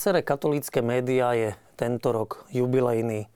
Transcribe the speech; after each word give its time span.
Viaceré 0.00 0.24
katolícke 0.24 0.80
médiá 0.80 1.36
je 1.36 1.52
tento 1.76 2.08
rok 2.08 2.48
jubilejný. 2.48 3.28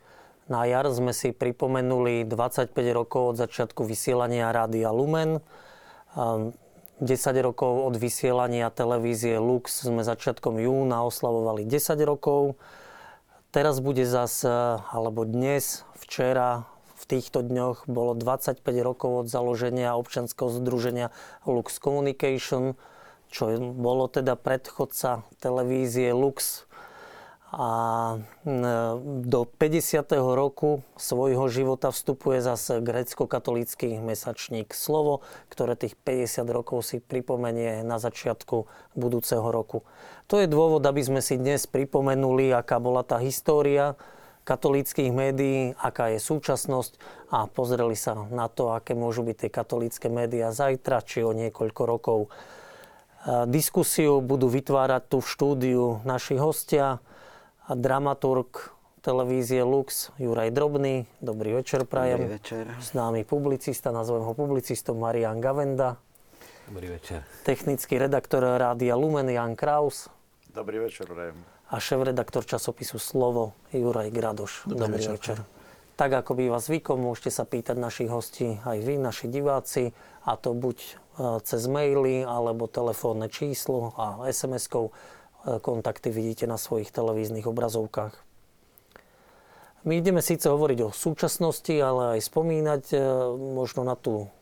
Na 0.48 0.64
jar 0.64 0.88
sme 0.88 1.12
si 1.12 1.28
pripomenuli 1.28 2.24
25 2.24 2.72
rokov 2.88 3.22
od 3.28 3.36
začiatku 3.36 3.84
vysielania 3.84 4.48
Rádia 4.48 4.88
Lumen. 4.88 5.44
10 6.16 7.04
rokov 7.44 7.84
od 7.84 8.00
vysielania 8.00 8.72
televízie 8.72 9.36
Lux 9.36 9.84
sme 9.84 10.08
začiatkom 10.08 10.56
júna 10.56 11.04
oslavovali 11.04 11.68
10 11.68 12.00
rokov. 12.08 12.56
Teraz 13.52 13.84
bude 13.84 14.08
zas, 14.08 14.40
alebo 14.88 15.28
dnes, 15.28 15.84
včera, 16.00 16.64
v 16.96 17.04
týchto 17.04 17.44
dňoch 17.44 17.84
bolo 17.92 18.16
25 18.16 18.64
rokov 18.80 19.10
od 19.20 19.26
založenia 19.28 20.00
občanského 20.00 20.48
združenia 20.48 21.12
Lux 21.44 21.76
Communication, 21.76 22.80
čo 23.34 23.50
bolo 23.58 24.06
teda 24.06 24.38
predchodca 24.38 25.26
televízie 25.42 26.14
Lux 26.14 26.70
a 27.54 27.70
do 29.26 29.40
50. 29.46 30.10
roku 30.18 30.82
svojho 30.98 31.46
života 31.46 31.94
vstupuje 31.94 32.42
zase 32.42 32.82
grécko-katolícky 32.82 33.98
mesačník 34.02 34.74
Slovo, 34.74 35.22
ktoré 35.50 35.78
tých 35.78 35.94
50 36.02 36.46
rokov 36.50 36.82
si 36.82 36.98
pripomenie 36.98 37.86
na 37.86 38.02
začiatku 38.02 38.66
budúceho 38.98 39.46
roku. 39.54 39.86
To 40.26 40.42
je 40.42 40.50
dôvod, 40.50 40.82
aby 40.82 41.02
sme 41.02 41.22
si 41.22 41.38
dnes 41.38 41.66
pripomenuli, 41.70 42.50
aká 42.50 42.82
bola 42.82 43.06
tá 43.06 43.22
história 43.22 43.94
katolíckých 44.42 45.14
médií, 45.14 45.78
aká 45.78 46.10
je 46.10 46.20
súčasnosť 46.20 46.98
a 47.32 47.46
pozreli 47.46 47.96
sa 47.96 48.18
na 48.34 48.50
to, 48.50 48.74
aké 48.74 48.98
môžu 48.98 49.24
byť 49.24 49.36
tie 49.46 49.50
katolícke 49.50 50.06
médiá 50.10 50.50
zajtra 50.50 51.06
či 51.06 51.22
o 51.22 51.30
niekoľko 51.30 51.82
rokov. 51.86 52.18
Diskusiu 53.24 54.20
budú 54.20 54.52
vytvárať 54.52 55.02
tu 55.08 55.16
v 55.24 55.26
štúdiu 55.26 55.84
naši 56.04 56.36
hostia, 56.36 57.00
a 57.64 57.72
dramaturg 57.72 58.76
televízie 59.00 59.64
Lux 59.64 60.12
Juraj 60.20 60.52
Drobný. 60.52 61.08
Dobrý 61.24 61.56
večer, 61.56 61.88
prajem. 61.88 62.20
Dobrý 62.20 62.36
večer. 62.36 62.64
S 62.76 62.92
námi 62.92 63.24
publicista, 63.24 63.88
nazvem 63.88 64.20
ho 64.20 64.32
publicistom 64.36 65.00
Marian 65.00 65.40
Gavenda. 65.40 65.96
Dobrý 66.68 66.92
večer. 66.92 67.24
Technický 67.44 67.96
redaktor 67.96 68.44
Rádia 68.44 68.96
Lumen 68.96 69.28
Jan 69.32 69.56
Kraus. 69.56 70.12
Dobrý 70.52 70.84
večer, 70.84 71.08
prajem. 71.08 71.36
A 71.72 71.80
šéf-redaktor 71.80 72.44
časopisu 72.44 73.00
Slovo 73.00 73.56
Juraj 73.72 74.12
Gradoš. 74.12 74.68
Dobrý, 74.68 74.80
Dobrý 74.84 75.04
večer. 75.08 75.16
večer. 75.16 75.36
Tak 75.96 76.10
ako 76.12 76.36
býva 76.36 76.60
zvykom, 76.60 77.00
môžete 77.00 77.32
sa 77.32 77.48
pýtať 77.48 77.80
našich 77.80 78.12
hostí 78.12 78.60
aj 78.66 78.78
vy, 78.82 79.00
naši 79.00 79.30
diváci, 79.32 79.96
a 80.26 80.36
to 80.36 80.52
buď 80.52 81.00
cez 81.46 81.62
maily, 81.70 82.26
alebo 82.26 82.66
telefónne 82.66 83.30
číslo 83.30 83.94
a 83.94 84.26
SMS-kou 84.26 84.90
kontakty 85.60 86.08
vidíte 86.08 86.48
na 86.48 86.56
svojich 86.56 86.88
televíznych 86.90 87.44
obrazovkách. 87.44 88.16
My 89.84 90.00
ideme 90.00 90.24
síce 90.24 90.48
hovoriť 90.48 90.78
o 90.88 90.96
súčasnosti, 90.96 91.76
ale 91.76 92.16
aj 92.16 92.20
spomínať 92.24 92.82
e, 92.96 92.98
možno 93.36 93.84
na 93.84 93.92
tú 94.00 94.32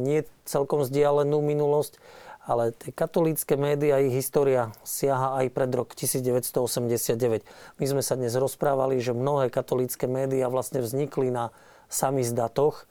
nie 0.00 0.24
celkom 0.48 0.80
vzdialenú 0.80 1.44
minulosť, 1.44 2.00
ale 2.48 2.72
tie 2.72 2.88
katolícke 2.88 3.52
médiá, 3.60 4.00
ich 4.00 4.16
história 4.16 4.72
siaha 4.80 5.44
aj 5.44 5.46
pred 5.52 5.70
rok 5.76 5.92
1989. 5.92 7.44
My 7.76 7.84
sme 7.84 8.00
sa 8.00 8.16
dnes 8.16 8.32
rozprávali, 8.32 8.96
že 9.04 9.12
mnohé 9.12 9.52
katolícke 9.52 10.08
médiá 10.08 10.48
vlastne 10.48 10.80
vznikli 10.80 11.28
na 11.28 11.52
samizdatoch. 11.92 12.88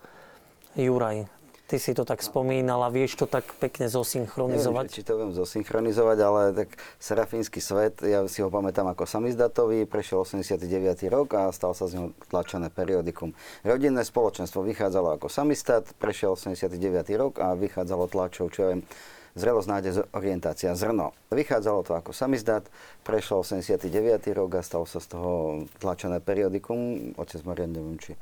Juraj, 0.77 1.25
Ty 1.71 1.79
si 1.79 1.95
to 1.95 2.03
tak 2.03 2.19
spomínal 2.19 2.83
a 2.83 2.91
vieš 2.91 3.15
to 3.15 3.23
tak 3.23 3.47
pekne 3.63 3.87
zosynchronizovať? 3.87 4.91
Neviem, 4.91 4.97
či 4.99 5.07
to 5.07 5.15
viem 5.15 5.31
zosynchronizovať, 5.31 6.17
ale 6.19 6.41
tak 6.51 6.75
Serafínsky 6.99 7.63
svet, 7.63 8.03
ja 8.03 8.27
si 8.27 8.43
ho 8.43 8.51
pamätám 8.51 8.91
ako 8.91 9.07
samizdatový, 9.07 9.87
prešiel 9.87 10.27
89. 10.27 10.67
rok 11.07 11.31
a 11.39 11.47
stal 11.55 11.71
sa 11.71 11.87
z 11.87 11.95
neho 11.95 12.07
tlačené 12.27 12.67
periodikum. 12.67 13.31
Rodinné 13.63 14.03
spoločenstvo 14.03 14.67
vychádzalo 14.67 15.15
ako 15.15 15.31
samistat, 15.31 15.87
prešiel 15.95 16.35
89. 16.35 16.75
rok 17.15 17.39
a 17.39 17.55
vychádzalo 17.55 18.11
tlačov, 18.11 18.51
čo 18.51 18.67
viem, 18.67 18.83
Zrelosť, 19.31 19.69
nádej, 19.71 19.91
orientácia, 20.11 20.75
zrno. 20.75 21.15
Vychádzalo 21.31 21.87
to 21.87 21.95
ako 21.95 22.11
samizdat, 22.11 22.67
prešlo 23.07 23.47
89. 23.47 23.87
rok 24.35 24.59
a 24.59 24.61
stalo 24.61 24.83
sa 24.83 24.99
z 24.99 25.07
toho 25.07 25.31
tlačené 25.79 26.19
periodikum. 26.19 27.15
Otec 27.15 27.39
Marian, 27.47 27.71
neviem, 27.71 27.95
či 27.95 28.19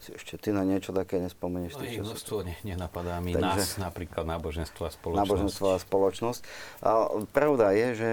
si 0.00 0.16
ešte 0.16 0.40
ty 0.40 0.48
na 0.50 0.64
niečo 0.64 0.96
také 0.96 1.20
nespomenieš? 1.20 1.76
No, 1.76 1.84
ich 1.84 2.00
množstvo 2.00 2.42
ne, 2.42 2.56
nenapadá 2.64 3.20
mi. 3.20 3.36
Takže, 3.36 3.44
nás 3.44 3.76
napríklad 3.76 4.24
náboženstvo 4.24 4.82
a 4.88 4.90
spoločnosť. 4.90 5.20
Náboženstvo 5.20 5.66
a 5.68 5.78
spoločnosť. 5.78 6.40
A 6.80 6.90
pravda 7.30 7.76
je, 7.76 7.86
že 7.92 8.10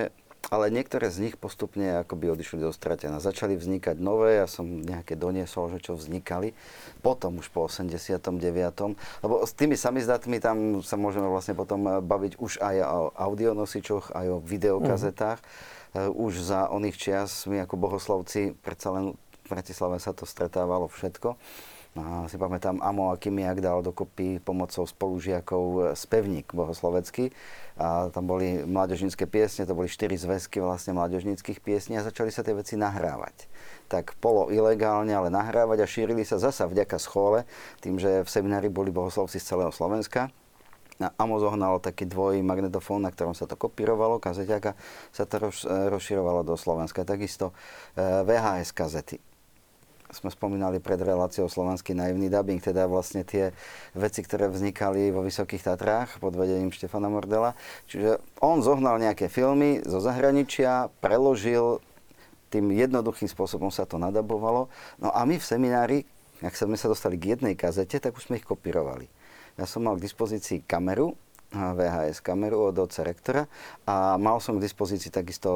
ale 0.47 0.71
niektoré 0.71 1.11
z 1.11 1.27
nich 1.27 1.35
postupne 1.35 2.07
akoby 2.07 2.31
odišli 2.31 2.63
do 2.63 2.71
stratená. 2.71 3.19
Začali 3.19 3.59
vznikať 3.59 3.99
nové, 3.99 4.39
ja 4.39 4.47
som 4.47 4.63
nejaké 4.63 5.19
doniesol, 5.19 5.67
že 5.75 5.83
čo 5.83 5.99
vznikali. 5.99 6.55
Potom 7.03 7.43
už 7.43 7.51
po 7.51 7.67
89. 7.67 8.31
Lebo 9.23 9.43
s 9.43 9.51
tými 9.51 9.75
samizdatmi 9.75 10.39
tam 10.39 10.79
sa 10.79 10.95
môžeme 10.95 11.27
vlastne 11.27 11.51
potom 11.51 11.99
baviť 11.99 12.39
už 12.39 12.63
aj 12.63 12.75
o 12.79 13.11
audionosičoch, 13.11 14.15
aj 14.15 14.25
o 14.27 14.37
videokazetách. 14.39 15.43
Mm. 15.95 16.15
Už 16.15 16.39
za 16.39 16.71
oných 16.71 16.95
čias 16.95 17.43
my 17.49 17.67
ako 17.67 17.75
bohoslovci, 17.75 18.55
predsa 18.63 18.95
len 18.95 19.19
v 19.47 19.47
Bratislave 19.51 19.99
sa 19.99 20.15
to 20.15 20.23
stretávalo 20.23 20.87
všetko. 20.87 21.35
A 21.97 22.29
si 22.29 22.37
pamätám, 22.37 22.77
Amo 22.77 23.09
Akimiak 23.09 23.57
dal 23.57 23.81
dokopy 23.81 24.37
pomocou 24.37 24.85
spolužiakov 24.85 25.63
e, 25.65 25.77
spevník 25.97 26.53
bohoslovecký. 26.53 27.33
A 27.81 28.13
tam 28.13 28.29
boli 28.29 28.61
mládežnícke 28.69 29.25
piesne, 29.25 29.65
to 29.65 29.73
boli 29.73 29.89
štyri 29.89 30.13
zväzky 30.13 30.61
vlastne 30.61 30.93
mládežníckých 30.93 31.57
piesní 31.57 31.97
a 31.97 32.05
začali 32.05 32.29
sa 32.29 32.45
tie 32.45 32.53
veci 32.53 32.77
nahrávať. 32.77 33.49
Tak 33.89 34.13
polo 34.21 34.53
ilegálne, 34.53 35.09
ale 35.09 35.33
nahrávať 35.33 35.81
a 35.81 35.89
šírili 35.89 36.21
sa 36.21 36.37
zasa 36.37 36.69
vďaka 36.69 37.01
schole, 37.01 37.49
tým, 37.81 37.97
že 37.97 38.21
v 38.21 38.29
seminári 38.29 38.69
boli 38.69 38.93
bohoslovci 38.93 39.41
z 39.41 39.57
celého 39.57 39.73
Slovenska. 39.73 40.29
A 41.01 41.13
Amo 41.17 41.41
zohnal 41.41 41.81
taký 41.81 42.05
dvoj 42.05 42.41
magnetofón, 42.45 43.05
na 43.05 43.13
ktorom 43.13 43.33
sa 43.33 43.49
to 43.49 43.57
kopírovalo, 43.57 44.21
kazeťaka 44.21 44.77
sa 45.09 45.23
to 45.25 45.49
e, 45.49 45.65
rozširovalo 45.89 46.45
do 46.45 46.53
Slovenska. 46.53 47.09
Takisto 47.09 47.57
e, 47.97 48.21
VHS 48.21 48.69
kazety 48.69 49.17
sme 50.11 50.31
spomínali 50.31 50.79
pred 50.79 50.99
reláciou 50.99 51.51
slovenský 51.51 51.91
naivný 51.91 52.31
dubbing, 52.31 52.63
teda 52.63 52.87
vlastne 52.87 53.27
tie 53.27 53.51
veci, 53.91 54.23
ktoré 54.23 54.47
vznikali 54.47 55.11
vo 55.11 55.23
Vysokých 55.23 55.67
Tatrách 55.67 56.23
pod 56.23 56.35
vedením 56.35 56.71
Štefana 56.71 57.11
Mordela. 57.11 57.59
Čiže 57.91 58.23
on 58.39 58.63
zohnal 58.63 58.99
nejaké 59.03 59.27
filmy 59.27 59.83
zo 59.83 59.99
zahraničia, 59.99 60.87
preložil, 61.03 61.83
tým 62.47 62.71
jednoduchým 62.71 63.27
spôsobom 63.27 63.67
sa 63.67 63.83
to 63.83 63.99
nadabovalo. 63.99 64.71
No 65.03 65.11
a 65.11 65.27
my 65.27 65.35
v 65.35 65.43
seminári, 65.43 65.97
ak 66.39 66.55
sme 66.55 66.79
sa 66.79 66.87
dostali 66.87 67.19
k 67.19 67.35
jednej 67.35 67.59
kazete, 67.59 67.99
tak 67.99 68.15
už 68.15 68.31
sme 68.31 68.39
ich 68.39 68.47
kopírovali. 68.47 69.11
Ja 69.59 69.67
som 69.67 69.83
mal 69.83 69.99
k 69.99 70.05
dispozícii 70.05 70.63
kameru, 70.63 71.17
VHS 71.73 72.21
kameru 72.21 72.69
od 72.69 72.77
oca 72.77 73.01
rektora 73.01 73.43
a 73.89 74.15
mal 74.21 74.37
som 74.37 74.57
k 74.57 74.63
dispozícii 74.63 75.09
takisto 75.09 75.49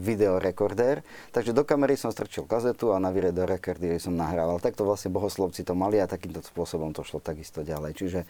videorekordér, 0.00 1.04
takže 1.30 1.52
do 1.52 1.62
kamery 1.62 1.94
som 2.00 2.08
strčil 2.08 2.48
kazetu 2.48 2.90
a 2.94 3.02
na 3.02 3.12
videorekordéri 3.12 4.00
som 4.00 4.16
nahrával. 4.16 4.58
Takto 4.62 4.88
vlastne 4.88 5.12
bohoslovci 5.12 5.62
to 5.62 5.76
mali 5.76 6.00
a 6.00 6.08
takýmto 6.08 6.40
spôsobom 6.40 6.96
to 6.96 7.04
šlo 7.04 7.20
takisto 7.20 7.60
ďalej. 7.60 7.92
Čiže 7.92 8.20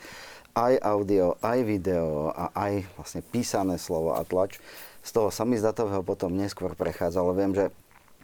aj 0.53 0.75
audio, 0.85 1.39
aj 1.41 1.59
video 1.65 2.35
a 2.35 2.53
aj 2.53 2.85
vlastne 2.99 3.23
písané 3.25 3.81
slovo 3.81 4.19
a 4.19 4.27
tlač 4.27 4.61
z 5.03 5.11
toho 5.11 5.31
samizdatového 5.33 6.05
potom 6.05 6.35
neskôr 6.35 6.77
prechádzalo. 6.77 7.33
Viem, 7.35 7.53
že 7.57 7.65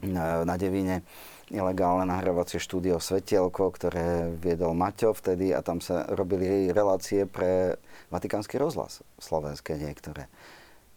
na 0.02 0.54
Devine 0.54 1.02
ilegálne 1.48 2.08
nahrávacie 2.08 2.60
štúdio 2.60 3.00
Svetielko, 3.00 3.72
ktoré 3.72 4.32
viedol 4.36 4.76
Maťo 4.76 5.16
vtedy 5.16 5.52
a 5.56 5.64
tam 5.64 5.80
sa 5.80 6.04
robili 6.12 6.68
relácie 6.72 7.24
pre 7.24 7.80
Vatikánsky 8.12 8.60
rozhlas, 8.60 9.04
slovenské 9.20 9.76
niektoré. 9.80 10.28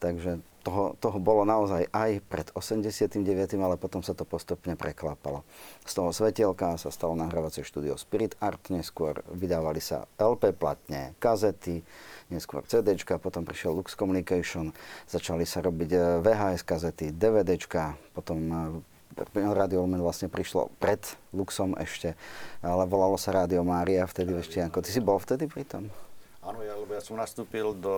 Takže 0.02 0.42
toho, 0.62 0.94
toho 1.02 1.18
bolo 1.18 1.42
naozaj 1.46 1.90
aj 1.90 2.22
pred 2.30 2.48
89., 2.54 3.18
ale 3.58 3.78
potom 3.78 4.06
sa 4.06 4.14
to 4.14 4.26
postupne 4.26 4.78
preklapalo. 4.78 5.42
Z 5.86 5.98
toho 5.98 6.10
svetielka 6.14 6.78
sa 6.78 6.90
stalo 6.94 7.18
nahrávacie 7.18 7.66
štúdio 7.66 7.98
Spirit 7.98 8.38
Art, 8.38 8.70
neskôr 8.70 9.26
vydávali 9.30 9.82
sa 9.82 10.06
LP 10.22 10.54
platne, 10.54 11.18
kazety, 11.18 11.82
neskôr 12.30 12.62
CD, 12.70 12.94
potom 13.18 13.46
prišiel 13.46 13.74
Lux 13.74 13.98
Communication, 13.98 14.70
začali 15.10 15.46
sa 15.50 15.66
robiť 15.66 15.90
eh, 15.94 16.02
VHS 16.22 16.62
kazety, 16.66 17.10
DVD, 17.14 17.58
potom 18.14 18.38
Radio 19.36 19.84
Lumen 19.84 20.00
vlastne 20.00 20.32
prišlo 20.32 20.72
pred 20.80 21.04
Luxom 21.36 21.76
ešte, 21.76 22.16
ale 22.64 22.84
volalo 22.88 23.20
sa 23.20 23.36
Radio 23.36 23.62
Mária 23.62 24.08
vtedy 24.08 24.32
ešte 24.40 24.64
ako. 24.64 24.80
Ty 24.80 24.90
si 24.90 25.02
bol 25.04 25.20
vtedy 25.20 25.52
pri 25.52 25.68
tom? 25.68 25.92
Áno, 26.42 26.58
ja, 26.66 26.74
lebo 26.74 26.90
ja 26.98 27.04
som 27.06 27.20
nastúpil 27.20 27.78
do, 27.78 27.98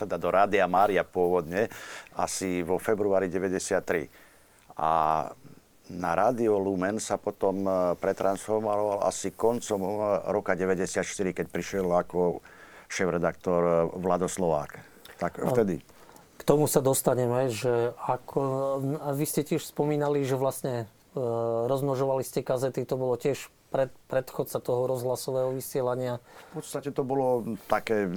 teda 0.00 0.16
do 0.16 0.32
Rádia 0.32 0.64
Mária 0.64 1.04
pôvodne 1.04 1.68
asi 2.16 2.64
vo 2.64 2.80
februári 2.80 3.28
93. 3.28 4.08
A 4.80 4.90
na 5.90 6.10
Rádio 6.14 6.56
Lumen 6.56 7.02
sa 7.02 7.18
potom 7.18 7.66
e, 7.66 7.70
pretransformoval 7.98 9.04
asi 9.04 9.34
koncom 9.34 9.80
e, 9.82 9.90
roka 10.30 10.56
94, 10.56 11.04
keď 11.36 11.46
prišiel 11.50 11.84
ako 11.90 12.40
šéf-redaktor 12.88 13.60
e, 13.60 13.72
Vlado 13.98 14.30
Slovák. 14.30 14.80
Tak 15.20 15.42
vtedy. 15.52 15.84
K 16.40 16.42
tomu 16.48 16.64
sa 16.64 16.80
dostaneme, 16.80 17.52
že 17.52 17.92
ako, 18.00 18.40
vy 19.12 19.24
ste 19.28 19.44
tiež 19.44 19.60
spomínali, 19.60 20.24
že 20.24 20.40
vlastne 20.40 20.88
e, 21.12 21.20
rozmnožovali 21.68 22.24
ste 22.24 22.40
kazety, 22.40 22.88
to 22.88 22.96
bolo 22.96 23.20
tiež 23.20 23.52
pred, 23.68 23.92
predchodca 24.08 24.56
toho 24.56 24.88
rozhlasového 24.88 25.52
vysielania. 25.52 26.16
V 26.56 26.64
podstate 26.64 26.96
to 26.96 27.04
bolo 27.04 27.44
také 27.68 28.08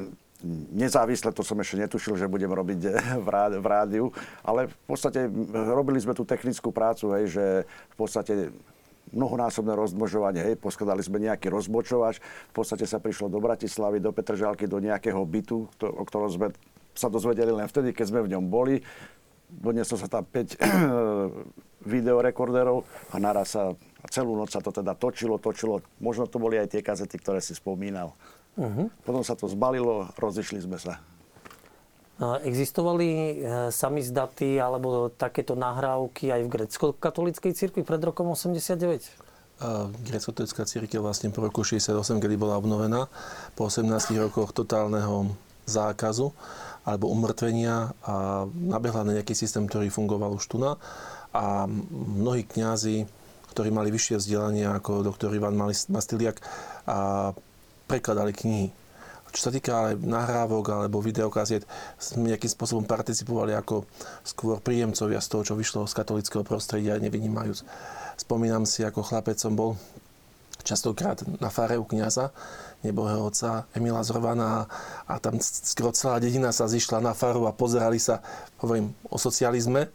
nezávisle, 0.72 1.36
to 1.36 1.44
som 1.44 1.60
ešte 1.60 1.84
netušil, 1.84 2.20
že 2.20 2.32
budem 2.32 2.52
robiť 2.52 2.80
v 3.28 3.68
rádiu, 3.68 4.12
ale 4.44 4.72
v 4.72 4.86
podstate 4.88 5.28
robili 5.52 6.00
sme 6.00 6.16
tú 6.16 6.28
technickú 6.28 6.72
prácu, 6.72 7.16
hej, 7.20 7.26
že 7.32 7.46
v 7.68 7.96
podstate 7.96 8.34
mnohonásobné 9.14 9.78
rozmnožovanie, 9.78 10.42
hej, 10.42 10.56
poskladali 10.58 11.06
sme 11.06 11.22
nejaký 11.22 11.48
rozbočovač, 11.48 12.18
v 12.24 12.54
podstate 12.56 12.90
sa 12.90 12.98
prišlo 12.98 13.30
do 13.30 13.38
Bratislavy, 13.38 14.02
do 14.02 14.10
Petržalky, 14.10 14.66
do 14.66 14.82
nejakého 14.82 15.22
bytu, 15.22 15.70
to, 15.78 15.86
o 15.86 16.04
ktorom 16.04 16.32
sme 16.34 16.48
sa 16.94 17.10
dozvedeli 17.10 17.50
len 17.50 17.66
vtedy, 17.66 17.92
keď 17.92 18.06
sme 18.10 18.26
v 18.26 18.32
ňom 18.38 18.46
boli. 18.48 18.82
Donieslo 19.54 19.98
sa 20.02 20.10
tam 20.10 20.26
5 20.26 20.58
videorekorderov 21.94 22.86
a 23.14 23.16
naraz 23.22 23.54
sa 23.54 23.78
celú 24.10 24.34
noc 24.34 24.50
sa 24.50 24.64
to 24.64 24.74
teda 24.74 24.98
točilo, 24.98 25.38
točilo. 25.38 25.84
Možno 26.02 26.26
to 26.26 26.42
boli 26.42 26.58
aj 26.58 26.74
tie 26.74 26.82
kazety, 26.82 27.22
ktoré 27.22 27.40
si 27.44 27.54
spomínal. 27.54 28.18
Uh-huh. 28.58 28.90
Potom 29.06 29.22
sa 29.26 29.34
to 29.34 29.50
zbalilo, 29.50 30.10
rozišli 30.18 30.62
sme 30.62 30.78
sa. 30.78 31.02
Existovali 32.46 33.10
e, 33.10 33.34
samizdaty 33.74 34.62
alebo 34.62 35.10
takéto 35.10 35.58
nahrávky 35.58 36.30
aj 36.30 36.42
v 36.46 36.50
grecko-katolíckej 36.50 37.52
cirkvi 37.58 37.82
pred 37.82 38.00
rokom 38.06 38.30
89? 38.32 39.34
Grecko-katolická 40.08 40.64
církev 40.70 41.02
vlastne 41.02 41.34
po 41.34 41.42
roku 41.42 41.66
68, 41.66 42.22
kedy 42.22 42.36
bola 42.38 42.62
obnovená, 42.62 43.10
po 43.58 43.66
18 43.66 43.90
rokoch 44.30 44.54
totálneho 44.54 45.34
zákazu 45.66 46.36
alebo 46.84 47.08
umrtvenia 47.12 47.96
a 48.04 48.44
nabehla 48.48 49.08
na 49.08 49.16
nejaký 49.20 49.36
systém, 49.36 49.64
ktorý 49.68 49.88
fungoval 49.88 50.36
už 50.36 50.46
tu 50.48 50.58
na 50.60 50.76
a 51.34 51.66
mnohí 51.68 52.46
kňazi, 52.46 53.08
ktorí 53.56 53.74
mali 53.74 53.90
vyššie 53.90 54.20
vzdelanie 54.20 54.68
ako 54.70 55.08
doktor 55.08 55.34
Ivan 55.34 55.58
Mastiliak, 55.90 56.44
a 56.86 57.32
prekladali 57.88 58.36
knihy 58.36 58.68
čo 59.34 59.50
sa 59.50 59.52
týka 59.52 59.72
ale 59.74 59.92
nahrávok 59.98 60.70
alebo 60.70 61.02
videokaziet, 61.02 61.66
sme 61.98 62.30
nejakým 62.30 62.54
spôsobom 62.54 62.86
participovali 62.86 63.58
ako 63.58 63.90
skôr 64.22 64.62
príjemcovia 64.62 65.18
z 65.18 65.28
toho, 65.34 65.42
čo 65.42 65.58
vyšlo 65.58 65.90
z 65.90 65.98
katolického 65.98 66.46
prostredia, 66.46 67.02
nevynímajúc. 67.02 67.66
Spomínam 68.14 68.70
si, 68.70 68.86
ako 68.86 69.02
chlapec 69.02 69.42
som 69.42 69.58
bol 69.58 69.74
častokrát 70.64 71.22
na 71.40 71.52
fare 71.52 71.78
u 71.78 71.86
kniaza, 71.86 72.32
nebohého 72.84 73.28
otca 73.28 73.68
Emila 73.76 74.04
Zrovana 74.04 74.68
a 75.08 75.14
tam 75.20 75.40
skoro 75.40 75.92
celá 75.92 76.20
dedina 76.20 76.52
sa 76.56 76.68
zišla 76.68 77.00
na 77.04 77.14
faru 77.16 77.48
a 77.48 77.56
pozerali 77.56 78.00
sa, 78.00 78.24
hovorím 78.60 78.96
o 79.08 79.20
socializme 79.20 79.92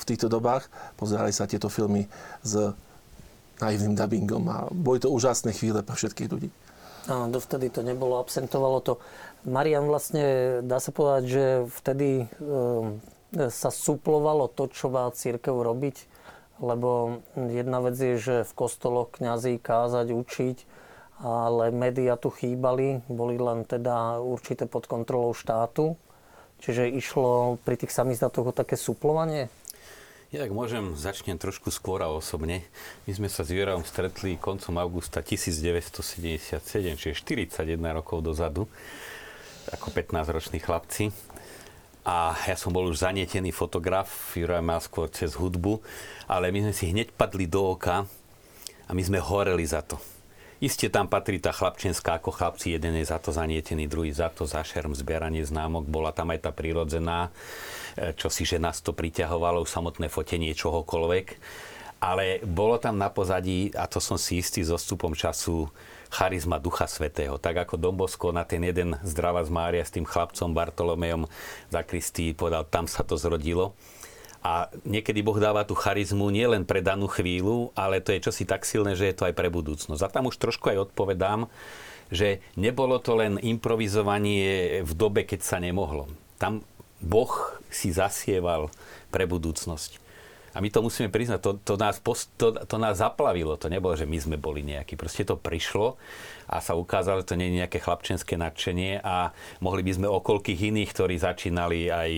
v 0.00 0.04
týchto 0.08 0.32
dobách, 0.32 0.68
pozerali 0.96 1.32
sa 1.32 1.44
tieto 1.44 1.68
filmy 1.68 2.08
s 2.40 2.72
naivným 3.60 3.92
dubbingom 3.92 4.44
a 4.48 4.56
boli 4.72 4.96
to 4.96 5.12
úžasné 5.12 5.52
chvíle 5.52 5.84
pre 5.84 5.92
všetkých 5.92 6.30
ľudí. 6.32 6.48
Áno, 7.08 7.28
dovtedy 7.28 7.68
to 7.68 7.84
nebolo, 7.84 8.16
absentovalo 8.20 8.80
to. 8.80 8.96
Marian 9.44 9.88
vlastne, 9.88 10.60
dá 10.64 10.80
sa 10.80 10.92
povedať, 10.92 11.22
že 11.28 11.44
vtedy 11.80 12.08
e, 12.24 12.26
sa 13.48 13.70
suplovalo 13.72 14.52
to, 14.52 14.68
čo 14.68 14.92
má 14.92 15.08
církev 15.08 15.52
robiť, 15.52 15.96
lebo 16.60 17.20
jedna 17.34 17.80
vec 17.80 17.96
je, 17.96 18.16
že 18.20 18.36
v 18.46 18.52
kostoloch 18.52 19.16
kňazí 19.16 19.56
kázať, 19.58 20.12
učiť, 20.12 20.56
ale 21.20 21.72
médiá 21.72 22.16
tu 22.16 22.32
chýbali, 22.32 23.04
boli 23.08 23.36
len 23.36 23.64
teda 23.64 24.20
určité 24.20 24.64
pod 24.64 24.88
kontrolou 24.88 25.32
štátu. 25.36 25.96
Čiže 26.60 26.92
išlo 26.92 27.56
pri 27.64 27.80
tých 27.80 27.92
samizdatoch 27.92 28.52
o 28.52 28.56
také 28.56 28.76
suplovanie? 28.76 29.48
Ja 30.30 30.46
tak 30.46 30.54
môžem, 30.54 30.94
začnem 30.94 31.42
trošku 31.42 31.74
skôr 31.74 31.98
a 32.06 32.12
osobne. 32.12 32.62
My 33.02 33.12
sme 33.16 33.26
sa 33.26 33.42
s 33.42 33.50
Jurajom 33.50 33.82
stretli 33.82 34.38
koncom 34.38 34.78
augusta 34.78 35.26
1977, 35.26 36.62
čiže 36.94 37.18
41 37.18 37.66
rokov 37.90 38.22
dozadu, 38.22 38.70
ako 39.74 39.90
15-roční 39.90 40.62
chlapci. 40.62 41.10
A 42.00 42.32
ja 42.48 42.56
som 42.56 42.72
bol 42.72 42.88
už 42.88 43.04
zanietený 43.04 43.52
fotograf, 43.52 44.32
Juraj 44.32 44.64
mal 44.64 44.80
skôr 44.80 45.12
cez 45.12 45.36
hudbu, 45.36 45.84
ale 46.24 46.48
my 46.48 46.70
sme 46.70 46.74
si 46.74 46.88
hneď 46.88 47.12
padli 47.12 47.44
do 47.44 47.76
oka 47.76 48.08
a 48.88 48.90
my 48.96 49.02
sme 49.04 49.20
horeli 49.20 49.68
za 49.68 49.84
to. 49.84 50.00
Isté 50.60 50.92
tam 50.92 51.08
patrí 51.08 51.40
tá 51.40 51.56
chlapčenská 51.56 52.20
ako 52.20 52.36
chlapci, 52.36 52.76
jeden 52.76 52.92
je 53.00 53.08
za 53.08 53.16
to 53.16 53.32
zanietený, 53.32 53.88
druhý 53.88 54.12
za 54.12 54.28
to, 54.28 54.44
za 54.44 54.60
šerm, 54.60 54.92
zbieranie 54.92 55.40
známok, 55.40 55.88
bola 55.88 56.12
tam 56.12 56.36
aj 56.36 56.44
tá 56.44 56.50
prírodzená, 56.52 57.32
e, 57.96 58.12
čo 58.12 58.28
si, 58.28 58.44
že 58.44 58.60
nás 58.60 58.84
to 58.84 58.92
priťahovalo, 58.92 59.64
samotné 59.64 60.12
fotenie 60.12 60.52
čohokoľvek. 60.52 61.26
Ale 62.04 62.44
bolo 62.44 62.76
tam 62.76 63.00
na 63.00 63.08
pozadí, 63.08 63.72
a 63.72 63.88
to 63.88 64.04
som 64.04 64.20
si 64.20 64.44
istý 64.44 64.60
so 64.60 64.76
stupom 64.76 65.16
času, 65.16 65.64
charizma 66.10 66.58
Ducha 66.58 66.90
Svetého. 66.90 67.38
Tak 67.38 67.64
ako 67.64 67.78
Dombosko 67.78 68.34
na 68.34 68.42
ten 68.42 68.60
jeden 68.66 68.98
zdrava 69.06 69.46
z 69.46 69.50
Mária 69.54 69.86
s 69.86 69.94
tým 69.94 70.04
chlapcom 70.04 70.50
Bartolomejom 70.52 71.30
za 71.70 71.80
Kristý 71.86 72.34
povedal, 72.34 72.66
tam 72.66 72.90
sa 72.90 73.06
to 73.06 73.14
zrodilo 73.14 73.78
a 74.40 74.72
niekedy 74.88 75.20
Boh 75.20 75.36
dáva 75.36 75.68
tú 75.68 75.76
charizmu 75.76 76.32
nielen 76.32 76.64
pre 76.64 76.80
danú 76.80 77.04
chvíľu, 77.12 77.76
ale 77.76 78.00
to 78.00 78.16
je 78.16 78.24
čosi 78.24 78.48
tak 78.48 78.64
silné, 78.64 78.96
že 78.96 79.12
je 79.12 79.16
to 79.16 79.28
aj 79.28 79.36
pre 79.36 79.52
budúcnosť. 79.52 80.00
A 80.00 80.12
tam 80.12 80.32
už 80.32 80.40
trošku 80.40 80.72
aj 80.72 80.90
odpovedám, 80.90 81.44
že 82.08 82.40
nebolo 82.56 82.96
to 82.96 83.20
len 83.20 83.36
improvizovanie 83.36 84.80
v 84.80 84.92
dobe, 84.96 85.28
keď 85.28 85.40
sa 85.44 85.60
nemohlo. 85.60 86.08
Tam 86.40 86.64
Boh 87.04 87.30
si 87.68 87.92
zasieval 87.92 88.72
pre 89.12 89.28
budúcnosť. 89.28 90.00
A 90.50 90.58
my 90.58 90.66
to 90.66 90.82
musíme 90.82 91.14
priznať, 91.14 91.38
to, 91.38 91.52
to, 91.62 91.74
nás, 91.78 92.02
to, 92.34 92.50
to 92.58 92.76
nás 92.76 92.98
zaplavilo, 92.98 93.54
to 93.54 93.70
nebolo, 93.70 93.94
že 93.94 94.08
my 94.08 94.18
sme 94.18 94.36
boli 94.36 94.66
nejakí. 94.66 94.98
Proste 94.98 95.22
to 95.22 95.38
prišlo 95.38 95.94
a 96.50 96.58
sa 96.58 96.74
ukázalo, 96.74 97.22
že 97.22 97.30
to 97.30 97.38
nie 97.38 97.54
je 97.54 97.58
nejaké 97.62 97.78
chlapčenské 97.78 98.34
nadšenie 98.34 98.98
a 98.98 99.30
mohli 99.62 99.86
by 99.86 99.92
sme 99.94 100.08
okolkých 100.10 100.74
iných, 100.74 100.90
ktorí 100.90 101.14
začínali 101.22 101.86
aj 101.86 102.10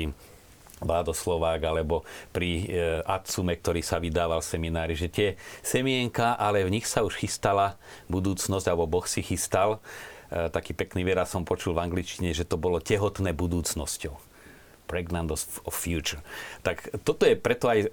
Vádoslovák 0.83 1.62
alebo 1.62 2.03
pri 2.35 2.67
e, 2.67 3.05
Atsume, 3.07 3.55
ktorý 3.55 3.87
sa 3.87 4.03
vydával 4.03 4.43
seminári, 4.43 4.99
že 4.99 5.07
tie 5.07 5.29
semienka, 5.62 6.35
ale 6.35 6.67
v 6.67 6.75
nich 6.75 6.91
sa 6.91 7.07
už 7.07 7.23
chystala 7.23 7.79
budúcnosť, 8.11 8.67
alebo 8.67 8.91
Boh 8.91 9.07
si 9.07 9.23
chystal. 9.23 9.79
E, 10.27 10.51
taký 10.51 10.75
pekný 10.75 11.07
výraz 11.07 11.31
som 11.31 11.47
počul 11.47 11.79
v 11.79 11.87
angličtine, 11.87 12.35
že 12.35 12.43
to 12.43 12.59
bolo 12.59 12.83
tehotné 12.83 13.31
budúcnosťou 13.31 14.32
pregnant 14.87 15.33
of, 15.33 15.41
future. 15.73 16.21
Tak 16.61 17.01
toto 17.01 17.25
je 17.25 17.33
preto 17.33 17.73
aj 17.73 17.89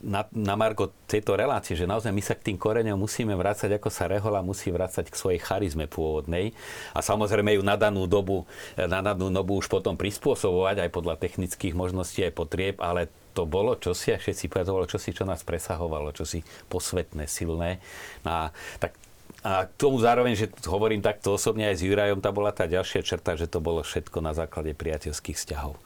na, 0.00 0.24
na 0.32 0.54
Margo 0.56 0.90
tejto 1.04 1.36
relácie, 1.36 1.76
že 1.76 1.84
naozaj 1.84 2.08
my 2.08 2.22
sa 2.24 2.34
k 2.38 2.52
tým 2.52 2.56
koreňom 2.56 2.96
musíme 2.96 3.36
vrácať, 3.36 3.76
ako 3.76 3.92
sa 3.92 4.08
Rehola 4.08 4.40
musí 4.40 4.72
vrácať 4.72 5.12
k 5.12 5.18
svojej 5.18 5.40
charizme 5.44 5.84
pôvodnej 5.84 6.56
a 6.96 7.04
samozrejme 7.04 7.60
ju 7.60 7.62
na 7.62 7.76
danú 7.76 8.08
dobu, 8.08 8.48
na 8.80 9.04
danú 9.04 9.28
dobu 9.28 9.60
už 9.60 9.68
potom 9.68 10.00
prispôsobovať 10.00 10.88
aj 10.88 10.90
podľa 10.90 11.20
technických 11.20 11.76
možností 11.76 12.24
aj 12.24 12.32
potrieb, 12.32 12.76
ale 12.80 13.12
to 13.36 13.46
bolo 13.46 13.78
čosi, 13.78 14.16
a 14.16 14.18
všetci 14.18 14.50
povedali, 14.50 14.66
to 14.66 14.76
bolo 14.82 14.88
čosi, 14.90 15.10
čo 15.14 15.22
nás 15.28 15.46
presahovalo, 15.46 16.10
čosi 16.10 16.42
posvetné, 16.66 17.30
silné. 17.30 17.78
A, 18.26 18.50
tak 18.82 18.98
a 19.46 19.70
k 19.70 19.72
tomu 19.78 20.02
zároveň, 20.02 20.34
že 20.34 20.50
hovorím 20.66 20.98
takto 20.98 21.38
osobne 21.38 21.70
aj 21.70 21.78
s 21.78 21.86
Jurajom, 21.86 22.18
tá 22.18 22.34
bola 22.34 22.50
tá 22.50 22.66
ďalšia 22.66 23.06
črta, 23.06 23.38
že 23.38 23.46
to 23.46 23.62
bolo 23.62 23.86
všetko 23.86 24.18
na 24.18 24.34
základe 24.34 24.74
priateľských 24.74 25.38
vzťahov 25.38 25.78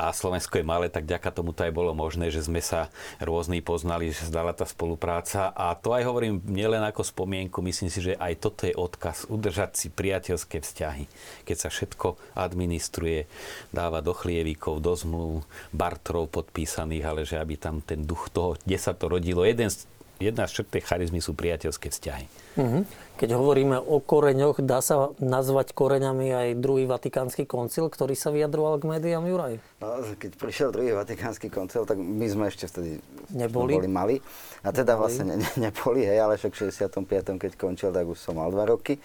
a 0.00 0.16
Slovensko 0.16 0.56
je 0.56 0.64
malé, 0.64 0.88
tak 0.88 1.04
ďaká 1.04 1.28
tomu 1.28 1.52
to 1.52 1.68
aj 1.68 1.76
bolo 1.76 1.92
možné, 1.92 2.32
že 2.32 2.40
sme 2.40 2.64
sa 2.64 2.88
rôzni 3.20 3.60
poznali, 3.60 4.08
že 4.08 4.24
sa 4.24 4.40
dala 4.40 4.56
tá 4.56 4.64
spolupráca 4.64 5.52
a 5.52 5.76
to 5.76 5.92
aj 5.92 6.08
hovorím 6.08 6.40
nielen 6.48 6.80
ako 6.80 7.04
spomienku, 7.04 7.60
myslím 7.60 7.92
si, 7.92 8.00
že 8.00 8.16
aj 8.16 8.32
toto 8.40 8.64
je 8.64 8.72
odkaz, 8.72 9.28
udržať 9.28 9.76
si 9.76 9.86
priateľské 9.92 10.64
vzťahy. 10.64 11.04
Keď 11.44 11.56
sa 11.56 11.68
všetko 11.68 12.16
administruje, 12.32 13.28
dáva 13.76 14.00
do 14.00 14.16
chlievikov, 14.16 14.80
do 14.80 14.96
zmluv, 14.96 15.44
bartrov 15.76 16.32
podpísaných, 16.32 17.04
ale 17.04 17.20
že 17.28 17.36
aby 17.36 17.60
tam 17.60 17.84
ten 17.84 18.00
duch 18.00 18.32
toho, 18.32 18.56
kde 18.64 18.78
sa 18.80 18.96
to 18.96 19.12
rodilo, 19.12 19.44
jeden 19.44 19.68
z 19.68 19.84
jedna 20.20 20.44
z 20.44 20.60
črt 20.60 20.84
charizmy 20.84 21.24
sú 21.24 21.32
priateľské 21.32 21.88
vzťahy. 21.88 22.26
Mm-hmm. 22.60 22.82
Keď 23.20 23.36
hovoríme 23.36 23.76
o 23.76 24.00
koreňoch, 24.00 24.64
dá 24.64 24.80
sa 24.80 25.12
nazvať 25.20 25.76
koreňami 25.76 26.32
aj 26.32 26.48
druhý 26.56 26.88
vatikánsky 26.88 27.44
koncil, 27.44 27.92
ktorý 27.92 28.16
sa 28.16 28.32
vyjadroval 28.32 28.80
k 28.80 28.88
médiám 28.88 29.28
Juraj? 29.28 29.60
No, 29.84 30.00
keď 30.16 30.40
prišiel 30.40 30.72
druhý 30.72 30.96
vatikánsky 30.96 31.52
koncil, 31.52 31.84
tak 31.84 32.00
my 32.00 32.24
sme 32.32 32.48
ešte 32.48 32.64
vtedy 32.72 32.96
neboli, 33.36 33.76
boli 33.76 33.92
mali. 33.92 34.16
A 34.64 34.72
teda 34.72 34.96
neboli. 34.96 35.00
vlastne 35.04 35.24
ne, 35.28 35.36
ne, 35.36 35.50
neboli, 35.68 36.08
hej, 36.08 36.16
ale 36.16 36.40
však 36.40 36.52
v 36.56 36.72
65. 36.72 37.36
keď 37.36 37.52
končil, 37.60 37.92
tak 37.92 38.08
už 38.08 38.16
som 38.16 38.40
mal 38.40 38.48
dva 38.48 38.64
roky. 38.64 38.96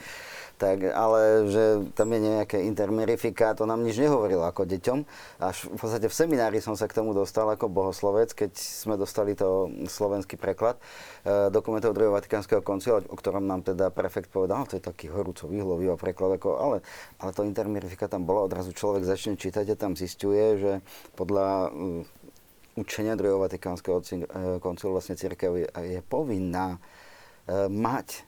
Tak, 0.55 0.87
ale 0.87 1.51
že 1.51 1.63
tam 1.99 2.15
je 2.15 2.19
nejaké 2.31 2.63
intermerifiká, 2.63 3.51
to 3.59 3.67
nám 3.67 3.83
nič 3.83 3.99
nehovorilo 3.99 4.47
ako 4.47 4.63
deťom. 4.63 4.99
Až 5.43 5.67
v 5.67 5.75
podstate 5.75 6.07
v 6.07 6.15
seminári 6.15 6.63
som 6.63 6.79
sa 6.79 6.87
k 6.87 6.95
tomu 6.95 7.11
dostal 7.11 7.43
ako 7.51 7.67
bohoslovec, 7.67 8.31
keď 8.31 8.55
sme 8.55 8.95
dostali 8.95 9.35
to 9.35 9.67
slovenský 9.83 10.39
preklad 10.39 10.79
e, 11.27 11.51
dokumentov 11.51 11.91
druhého 11.91 12.15
Vatikánskeho 12.15 12.63
koncilu, 12.63 13.03
o 13.03 13.15
ktorom 13.19 13.43
nám 13.43 13.67
teda 13.67 13.91
prefekt 13.91 14.31
povedal, 14.31 14.63
to 14.63 14.79
je 14.79 14.83
taký 14.83 15.11
horúco 15.11 15.43
výhlový 15.51 15.91
preklad, 15.99 16.39
ako, 16.39 16.55
ale, 16.55 16.77
ale 17.19 17.35
to 17.35 17.43
intermerifika 17.43 18.07
tam 18.07 18.23
bola, 18.23 18.47
odrazu 18.47 18.71
človek 18.71 19.03
začne 19.03 19.35
čítať 19.35 19.75
a 19.75 19.75
tam 19.75 19.99
zistuje, 19.99 20.55
že 20.55 20.71
podľa 21.19 21.67
uh, 21.67 22.79
učenia 22.79 23.19
druhého 23.19 23.43
Vatikánskeho 23.43 23.99
e, 23.99 24.15
koncilu 24.63 24.95
vlastne 24.95 25.19
církev 25.19 25.51
je, 25.51 25.67
je 25.67 25.99
povinná 25.99 26.79
uh, 26.79 27.67
mať 27.67 28.23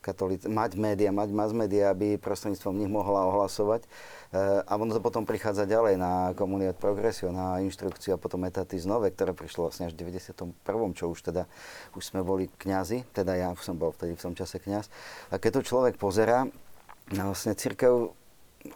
katolíc, 0.00 0.48
mať 0.48 0.80
médiá, 0.80 1.12
mať 1.12 1.28
mass 1.30 1.52
médiá, 1.52 1.92
aby 1.92 2.16
prostredníctvom 2.16 2.74
nich 2.80 2.88
mohla 2.88 3.28
ohlasovať. 3.28 3.84
E, 3.84 3.88
a 4.64 4.72
ono 4.74 4.96
to 4.96 5.04
potom 5.04 5.28
prichádza 5.28 5.68
ďalej 5.68 6.00
na 6.00 6.32
komuniát 6.34 6.74
progresio, 6.74 7.30
na 7.30 7.60
inštrukciu 7.60 8.16
a 8.16 8.18
potom 8.18 8.42
etaty 8.48 8.80
znove, 8.80 9.12
ktoré 9.12 9.36
prišlo 9.36 9.68
vlastne 9.68 9.92
až 9.92 9.94
v 9.94 10.16
91. 10.16 10.96
čo 10.96 11.04
už 11.12 11.20
teda, 11.20 11.44
už 11.92 12.02
sme 12.02 12.24
boli 12.24 12.48
kňazi, 12.48 13.04
teda 13.12 13.36
ja 13.36 13.48
som 13.60 13.76
bol 13.76 13.92
vtedy 13.92 14.16
v 14.16 14.24
tom 14.24 14.32
čase 14.32 14.56
kňaz. 14.56 14.88
A 15.30 15.36
keď 15.36 15.60
to 15.60 15.68
človek 15.68 16.00
pozerá, 16.00 16.48
vlastne 17.12 17.52
církev 17.52 18.16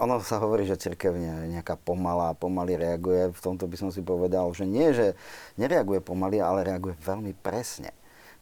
ono 0.00 0.16
sa 0.25 0.40
hovorí, 0.40 0.64
že 0.64 0.81
církev 0.81 1.12
nejaká 1.52 1.76
pomalá, 1.76 2.33
pomaly 2.33 2.81
reaguje. 2.81 3.28
V 3.37 3.40
tomto 3.45 3.69
by 3.69 3.76
som 3.76 3.93
si 3.93 4.00
povedal, 4.00 4.49
že 4.57 4.64
nie, 4.64 4.97
že 4.97 5.12
nereaguje 5.61 6.00
pomaly, 6.00 6.40
ale 6.40 6.64
reaguje 6.64 6.97
veľmi 7.04 7.37
presne 7.45 7.93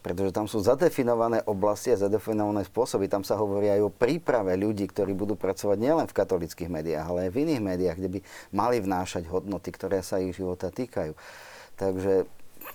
pretože 0.03 0.35
tam 0.35 0.51
sú 0.51 0.59
zadefinované 0.59 1.47
oblasti 1.47 1.95
a 1.95 1.97
zadefinované 1.97 2.67
spôsoby. 2.67 3.07
Tam 3.07 3.23
sa 3.23 3.39
hovorí 3.39 3.71
aj 3.71 3.87
o 3.87 3.95
príprave 3.95 4.59
ľudí, 4.59 4.91
ktorí 4.91 5.15
budú 5.15 5.39
pracovať 5.39 5.79
nielen 5.79 6.07
v 6.11 6.17
katolických 6.19 6.67
médiách, 6.67 7.07
ale 7.07 7.19
aj 7.27 7.31
v 7.31 7.41
iných 7.47 7.63
médiách, 7.63 7.97
kde 8.03 8.11
by 8.19 8.21
mali 8.51 8.77
vnášať 8.83 9.31
hodnoty, 9.31 9.71
ktoré 9.71 10.03
sa 10.03 10.19
ich 10.19 10.35
života 10.35 10.75
týkajú. 10.75 11.15
Takže 11.79 12.27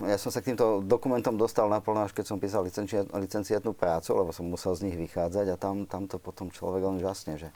ja 0.07 0.17
som 0.19 0.31
sa 0.31 0.39
k 0.39 0.53
týmto 0.53 0.83
dokumentom 0.83 1.35
dostal 1.35 1.67
naplno, 1.67 2.07
až 2.07 2.15
keď 2.15 2.25
som 2.27 2.37
písal 2.39 2.63
licenciátnu 3.11 3.71
prácu, 3.75 4.15
lebo 4.15 4.31
som 4.31 4.47
musel 4.47 4.75
z 4.75 4.87
nich 4.87 4.97
vychádzať 4.99 5.45
a 5.51 5.55
tam, 5.59 5.83
tam 5.83 6.07
to 6.07 6.21
potom 6.21 6.47
človek 6.47 6.83
len 6.83 6.97
žasne, 6.99 7.39
že 7.39 7.49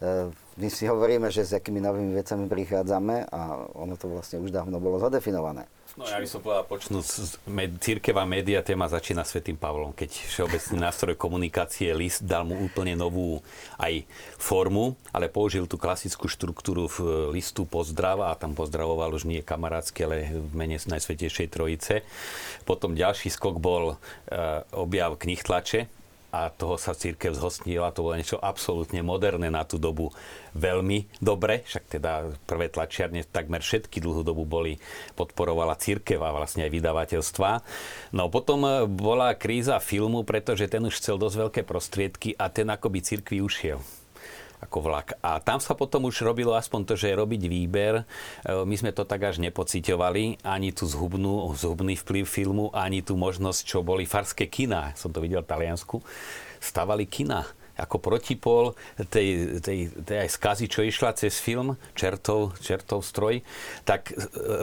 e, 0.00 0.30
my 0.32 0.68
si 0.72 0.88
hovoríme, 0.88 1.28
že 1.28 1.44
s 1.44 1.52
akými 1.52 1.82
novými 1.82 2.16
vecami 2.16 2.48
prichádzame 2.48 3.28
a 3.28 3.70
ono 3.76 3.94
to 3.98 4.08
vlastne 4.08 4.40
už 4.40 4.54
dávno 4.54 4.78
bolo 4.80 5.02
zadefinované. 5.02 5.68
No 5.96 6.04
ja 6.04 6.20
by 6.20 6.28
som 6.28 6.44
povedal, 6.44 6.68
počnúť 6.68 7.08
med, 7.48 7.80
církevá 7.80 8.28
média 8.28 8.60
téma 8.60 8.84
začína 8.84 9.24
Svetým 9.24 9.56
Pavlom, 9.56 9.96
keď 9.96 10.12
všeobecný 10.28 10.76
nástroj 10.76 11.16
komunikácie 11.16 11.88
list 11.96 12.20
dal 12.20 12.44
mu 12.44 12.52
úplne 12.68 12.92
novú 12.92 13.40
aj 13.80 14.04
formu, 14.36 14.92
ale 15.08 15.32
použil 15.32 15.64
tú 15.64 15.80
klasickú 15.80 16.28
štruktúru 16.28 16.92
v 16.92 17.32
listu 17.32 17.64
pozdrava 17.64 18.28
a 18.28 18.36
tam 18.36 18.52
pozdravoval 18.52 19.16
už 19.16 19.24
nie 19.24 19.40
kamarátsky, 19.40 20.04
ale 20.04 20.36
v 20.36 20.52
mene 20.52 20.76
Najsvetejšej 20.76 21.48
Trojice. 21.48 22.04
Potom 22.68 22.92
ďalší 22.92 23.32
skok 23.32 23.56
bol 23.56 23.96
uh, 23.96 23.98
objav 24.76 25.16
knih 25.16 25.40
tlače, 25.40 25.88
a 26.36 26.52
toho 26.52 26.76
sa 26.76 26.92
církev 26.92 27.32
zhostnila. 27.32 27.94
To 27.96 28.04
bolo 28.04 28.20
niečo 28.20 28.36
absolútne 28.36 29.00
moderné 29.00 29.48
na 29.48 29.64
tú 29.64 29.80
dobu. 29.80 30.12
Veľmi 30.52 31.08
dobre, 31.20 31.64
však 31.64 32.00
teda 32.00 32.36
prvé 32.44 32.68
tlačiarne 32.68 33.24
takmer 33.28 33.64
všetky 33.64 34.00
dlhú 34.00 34.24
dobu 34.24 34.44
boli, 34.44 34.76
podporovala 35.16 35.76
církev 35.76 36.20
a 36.20 36.32
vlastne 36.32 36.64
aj 36.68 36.72
vydavateľstva. 36.72 37.50
No 38.16 38.28
potom 38.32 38.64
e, 38.64 38.88
bola 38.88 39.36
kríza 39.36 39.76
filmu, 39.80 40.24
pretože 40.24 40.68
ten 40.68 40.84
už 40.84 40.96
chcel 40.96 41.20
dosť 41.20 41.36
veľké 41.36 41.60
prostriedky 41.64 42.32
a 42.36 42.48
ten 42.48 42.68
akoby 42.72 43.04
církvi 43.04 43.40
ušiel 43.44 43.80
ako 44.60 44.78
vlak. 44.88 45.16
A 45.20 45.38
tam 45.42 45.60
sa 45.60 45.76
potom 45.76 46.08
už 46.08 46.24
robilo 46.24 46.56
aspoň 46.56 46.80
to, 46.88 46.94
že 46.96 47.16
robiť 47.16 47.42
výber. 47.48 47.94
E, 48.00 48.04
my 48.64 48.76
sme 48.76 48.90
to 48.92 49.04
tak 49.04 49.22
až 49.28 49.42
nepociťovali, 49.42 50.44
ani 50.44 50.70
tú 50.72 50.88
zhubnú, 50.88 51.52
zhubný 51.52 51.96
vplyv 51.96 52.24
filmu, 52.24 52.72
ani 52.72 53.04
tú 53.04 53.14
možnosť, 53.18 53.60
čo 53.64 53.84
boli 53.84 54.08
farské 54.08 54.48
kina, 54.48 54.96
som 54.96 55.12
to 55.12 55.20
videl 55.20 55.44
v 55.44 55.50
Taliansku, 55.50 56.00
stavali 56.60 57.04
kina 57.04 57.44
ako 57.76 58.00
protipol 58.00 58.72
tej, 59.12 59.60
tej, 59.60 59.92
tej 60.00 60.16
aj 60.24 60.30
skazy, 60.32 60.66
čo 60.66 60.80
išla 60.80 61.12
cez 61.12 61.36
film 61.36 61.76
Čertov, 61.92 62.56
Čertov 62.56 63.04
stroj, 63.04 63.44
tak 63.84 64.10
e, 64.10 64.14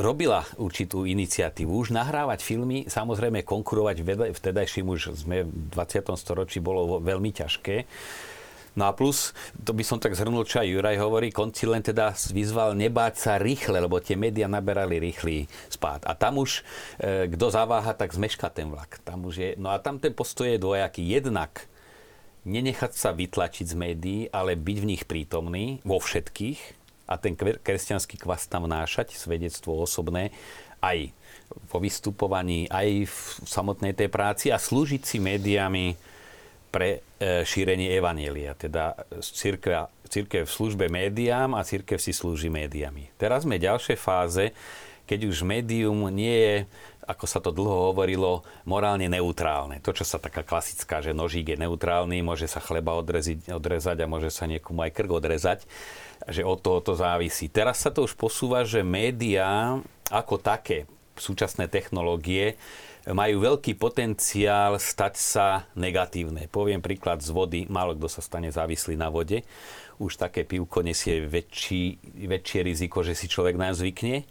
robila 0.01 0.41
určitú 0.57 1.05
iniciatívu. 1.05 1.69
Už 1.69 1.93
nahrávať 1.93 2.41
filmy, 2.41 2.89
samozrejme 2.89 3.45
konkurovať 3.45 4.01
vtedajším 4.33 4.89
už 4.89 5.13
sme 5.13 5.45
v 5.45 5.77
20. 5.77 6.09
storočí 6.17 6.57
bolo 6.57 6.97
veľmi 6.99 7.29
ťažké 7.29 7.85
No 8.73 8.89
a 8.89 8.91
plus, 8.93 9.37
to 9.53 9.69
by 9.69 9.85
som 9.85 10.01
tak 10.01 10.17
zhrnul, 10.17 10.49
čo 10.49 10.57
aj 10.57 10.69
Juraj 10.69 10.97
hovorí, 10.97 11.29
konci 11.29 11.69
len 11.69 11.85
teda 11.85 12.17
vyzval 12.33 12.73
nebáť 12.73 13.13
sa 13.21 13.33
rýchle, 13.37 13.77
lebo 13.77 14.01
tie 14.01 14.17
médiá 14.17 14.49
naberali 14.49 14.97
rýchly 14.97 15.45
spád. 15.69 16.09
A 16.09 16.17
tam 16.17 16.41
už, 16.41 16.65
e, 16.97 17.29
kto 17.29 17.53
zaváha, 17.53 17.93
tak 17.93 18.17
zmeška 18.17 18.49
ten 18.49 18.73
vlak. 18.73 18.97
Tam 19.05 19.21
už 19.29 19.35
je, 19.37 19.49
no 19.61 19.69
a 19.69 19.77
tam 19.77 20.01
ten 20.01 20.09
postoj 20.09 20.49
je 20.49 20.57
dvojaký. 20.57 21.05
Jednak 21.05 21.69
nenechať 22.49 22.91
sa 22.97 23.13
vytlačiť 23.13 23.65
z 23.69 23.75
médií, 23.77 24.19
ale 24.33 24.57
byť 24.57 24.77
v 24.81 24.89
nich 24.89 25.03
prítomný 25.05 25.79
vo 25.85 26.01
všetkých 26.01 26.59
a 27.07 27.19
ten 27.19 27.35
kresťanský 27.37 28.17
kvas 28.17 28.47
tam 28.47 28.65
vnášať, 28.65 29.13
svedectvo 29.13 29.75
osobné, 29.85 30.31
aj 30.83 31.11
vo 31.69 31.77
vystupovaní, 31.79 32.67
aj 32.67 33.07
v 33.07 33.17
samotnej 33.47 33.93
tej 33.95 34.09
práci 34.11 34.49
a 34.49 34.59
slúžiť 34.59 35.03
si 35.05 35.17
médiami 35.21 35.95
pre 36.73 37.05
e, 37.21 37.45
šírenie 37.45 37.93
evanielia. 37.93 38.57
Teda 38.57 38.97
církev, 39.21 39.93
církev 40.09 40.49
v 40.49 40.55
službe 40.57 40.89
médiám 40.89 41.53
a 41.53 41.61
církev 41.61 42.01
si 42.01 42.09
slúži 42.09 42.49
médiami. 42.49 43.13
Teraz 43.21 43.45
sme 43.45 43.61
v 43.61 43.69
ďalšej 43.69 43.97
fáze, 44.01 44.49
keď 45.05 45.29
už 45.29 45.45
médium 45.45 46.09
nie 46.09 46.33
je 46.33 46.55
ako 47.03 47.25
sa 47.27 47.43
to 47.43 47.51
dlho 47.51 47.91
hovorilo, 47.91 48.47
morálne 48.63 49.11
neutrálne. 49.11 49.83
To, 49.83 49.91
čo 49.91 50.07
sa 50.07 50.19
taká 50.19 50.41
klasická, 50.41 51.03
že 51.03 51.11
nožík 51.11 51.51
je 51.51 51.57
neutrálny, 51.59 52.23
môže 52.23 52.47
sa 52.47 52.63
chleba 52.63 52.95
odreziť, 52.95 53.51
odrezať 53.51 53.97
a 54.03 54.09
môže 54.09 54.31
sa 54.31 54.47
niekomu 54.47 54.87
aj 54.87 54.91
krk 54.95 55.11
odrezať, 55.11 55.59
že 56.31 56.47
od 56.47 56.63
toho 56.63 56.79
to 56.79 56.95
závisí. 56.95 57.51
Teraz 57.51 57.83
sa 57.83 57.91
to 57.91 58.07
už 58.07 58.15
posúva, 58.15 58.63
že 58.63 58.87
médiá 58.87 59.79
ako 60.07 60.39
také, 60.39 60.87
súčasné 61.19 61.69
technológie, 61.69 62.57
majú 63.11 63.43
veľký 63.43 63.75
potenciál 63.75 64.79
stať 64.79 65.13
sa 65.19 65.47
negatívne. 65.75 66.47
Poviem 66.47 66.79
príklad 66.79 67.19
z 67.19 67.35
vody, 67.35 67.67
málo 67.67 67.99
kto 67.99 68.07
sa 68.07 68.23
stane 68.23 68.47
závislý 68.47 68.95
na 68.95 69.11
vode. 69.11 69.43
Už 69.99 70.15
také 70.15 70.47
pivko 70.47 70.79
nesie 70.79 71.27
väčší, 71.27 71.99
väčšie 72.23 72.59
riziko, 72.63 73.03
že 73.03 73.11
si 73.11 73.27
človek 73.27 73.59
nám 73.59 73.75
zvykne 73.75 74.23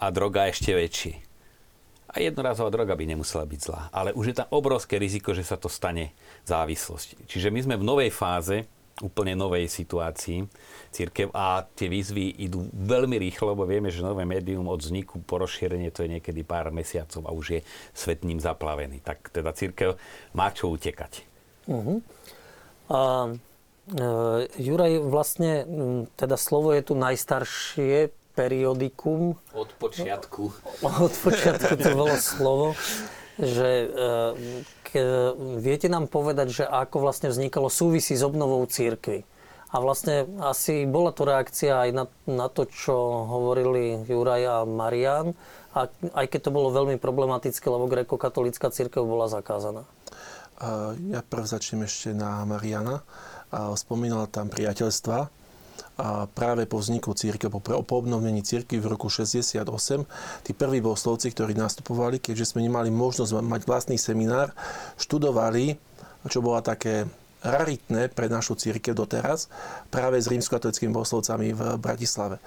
a 0.00 0.08
droga 0.08 0.48
ešte 0.48 0.72
väčšie. 0.72 1.14
A 2.08 2.24
jednorazová 2.24 2.72
droga 2.72 2.96
by 2.96 3.04
nemusela 3.04 3.44
byť 3.44 3.60
zlá. 3.60 3.92
Ale 3.92 4.16
už 4.16 4.32
je 4.32 4.38
tam 4.40 4.48
obrovské 4.48 4.96
riziko, 4.96 5.36
že 5.36 5.44
sa 5.44 5.60
to 5.60 5.68
stane 5.68 6.16
závislosť. 6.48 7.28
Čiže 7.28 7.52
my 7.52 7.60
sme 7.60 7.76
v 7.76 7.84
novej 7.84 8.08
fáze, 8.08 8.64
úplne 9.02 9.38
novej 9.38 9.70
situácii 9.70 10.46
církev 10.90 11.30
a 11.30 11.62
tie 11.62 11.86
výzvy 11.86 12.42
idú 12.42 12.66
veľmi 12.72 13.20
rýchlo, 13.20 13.54
lebo 13.54 13.68
vieme, 13.68 13.92
že 13.92 14.02
nové 14.02 14.26
médium 14.26 14.66
od 14.66 14.80
vzniku 14.80 15.22
po 15.22 15.38
rozšírenie 15.38 15.92
to 15.94 16.02
je 16.02 16.18
niekedy 16.18 16.42
pár 16.42 16.74
mesiacov 16.74 17.22
a 17.28 17.30
už 17.30 17.46
je 17.58 17.60
svet 17.94 18.26
ním 18.26 18.42
zaplavený. 18.42 19.04
Tak 19.04 19.30
teda 19.30 19.54
církev 19.54 19.94
má 20.34 20.50
čo 20.50 20.72
utekať. 20.72 21.22
Uh-huh. 21.68 22.00
A, 22.88 23.30
e, 23.92 24.04
Juraj, 24.58 24.92
vlastne 25.04 25.68
teda 26.16 26.34
slovo 26.40 26.72
je 26.72 26.82
tu 26.82 26.94
najstaršie 26.96 28.10
periodikum. 28.32 29.34
Od 29.54 29.70
počiatku. 29.78 30.42
Od 30.82 31.14
počiatku 31.22 31.74
to 31.74 31.88
bolo 31.94 32.16
slovo 32.18 32.66
že 33.38 33.70
e, 33.70 33.88
ke, 34.82 35.02
viete 35.62 35.86
nám 35.86 36.10
povedať, 36.10 36.62
že 36.62 36.64
ako 36.66 37.06
vlastne 37.06 37.30
vznikalo 37.30 37.70
súvisí 37.70 38.18
s 38.18 38.26
obnovou 38.26 38.66
církvy. 38.66 39.22
A 39.68 39.84
vlastne 39.84 40.24
asi 40.40 40.88
bola 40.88 41.12
to 41.12 41.28
reakcia 41.28 41.76
aj 41.76 41.90
na, 41.92 42.04
na 42.24 42.48
to, 42.48 42.64
čo 42.66 42.96
hovorili 43.28 44.00
Juraj 44.08 44.42
a 44.48 44.58
Marian, 44.64 45.36
a 45.76 45.92
aj 46.16 46.26
keď 46.32 46.48
to 46.48 46.54
bolo 46.56 46.72
veľmi 46.72 46.96
problematické, 46.96 47.68
lebo 47.68 47.86
grekokatolická 47.86 48.72
církev 48.72 49.04
bola 49.04 49.28
zakázaná. 49.28 49.84
Ja 51.12 51.20
prv 51.22 51.44
začnem 51.46 51.86
ešte 51.86 52.16
na 52.16 52.42
Mariana. 52.42 53.06
Spomínal 53.78 54.26
tam 54.26 54.50
priateľstva 54.50 55.37
a 55.98 56.30
práve 56.30 56.62
po 56.70 56.78
vzniku 56.78 57.10
církev, 57.10 57.50
po, 57.50 57.58
po 57.58 57.94
obnovení 57.98 58.46
církvy 58.46 58.78
v 58.78 58.86
roku 58.86 59.10
68, 59.10 59.66
tí 60.46 60.54
prví 60.54 60.78
bohoslovci, 60.78 61.34
ktorí 61.34 61.58
nastupovali, 61.58 62.22
keďže 62.22 62.54
sme 62.54 62.62
nemali 62.62 62.86
možnosť 62.94 63.42
mať 63.42 63.62
vlastný 63.66 63.98
seminár, 63.98 64.54
študovali, 64.94 65.74
čo 66.30 66.38
bola 66.38 66.62
také 66.62 67.10
raritné 67.42 68.10
pre 68.14 68.30
našu 68.30 68.54
církev 68.58 68.94
doteraz, 68.94 69.50
práve 69.90 70.18
s 70.18 70.30
rímskokatolickými 70.30 70.94
bohoslovcami 70.94 71.54
v 71.54 71.62
Bratislave. 71.78 72.38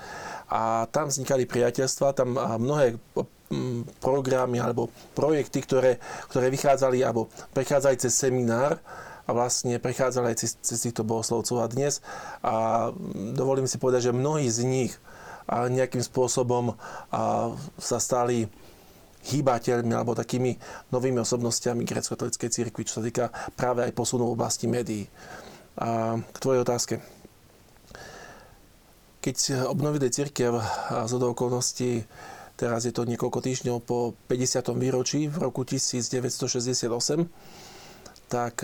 A 0.51 0.87
tam 0.91 1.07
vznikali 1.11 1.47
priateľstva, 1.47 2.15
tam 2.15 2.35
mnohé 2.35 2.99
programy 3.99 4.63
alebo 4.63 4.87
projekty, 5.11 5.59
ktoré, 5.63 5.99
ktoré 6.31 6.47
vychádzali 6.47 7.03
alebo 7.03 7.27
prechádzali 7.51 7.99
cez 7.99 8.15
seminár, 8.15 8.79
a 9.25 9.29
vlastne 9.31 9.77
prechádzali 9.77 10.33
aj 10.33 10.37
cez, 10.37 10.51
cez 10.61 10.79
týchto 10.81 11.05
bohoslovcov 11.05 11.61
a 11.61 11.71
dnes. 11.71 11.99
A 12.41 12.89
dovolím 13.33 13.69
si 13.69 13.77
povedať, 13.77 14.09
že 14.09 14.17
mnohí 14.17 14.47
z 14.49 14.65
nich 14.65 14.93
a 15.49 15.67
nejakým 15.67 16.01
spôsobom 16.01 16.73
a, 16.73 16.77
sa 17.77 17.97
stali 17.99 18.47
hýbateľmi 19.21 19.93
alebo 19.93 20.17
takými 20.17 20.57
novými 20.89 21.21
osobnostiami 21.21 21.85
grecko-katolíckej 21.85 22.49
cirkvi, 22.49 22.81
čo 22.85 23.01
sa 23.01 23.05
týka 23.05 23.29
práve 23.53 23.85
aj 23.85 23.93
posunu 23.93 24.25
v 24.25 24.33
oblasti 24.33 24.65
médií. 24.65 25.05
A 25.77 26.17
k 26.17 26.37
tvojej 26.41 26.61
otázke. 26.65 26.95
Keď 29.21 29.69
obnovili 29.69 30.09
církev 30.09 30.57
a 30.89 31.05
z 31.05 31.13
okolností 31.13 32.01
teraz 32.57 32.85
je 32.85 32.93
to 32.93 33.09
niekoľko 33.09 33.41
týždňov 33.41 33.77
po 33.85 34.13
50. 34.29 34.73
výročí 34.77 35.29
v 35.29 35.37
roku 35.41 35.65
1968, 35.65 36.89
tak 38.31 38.63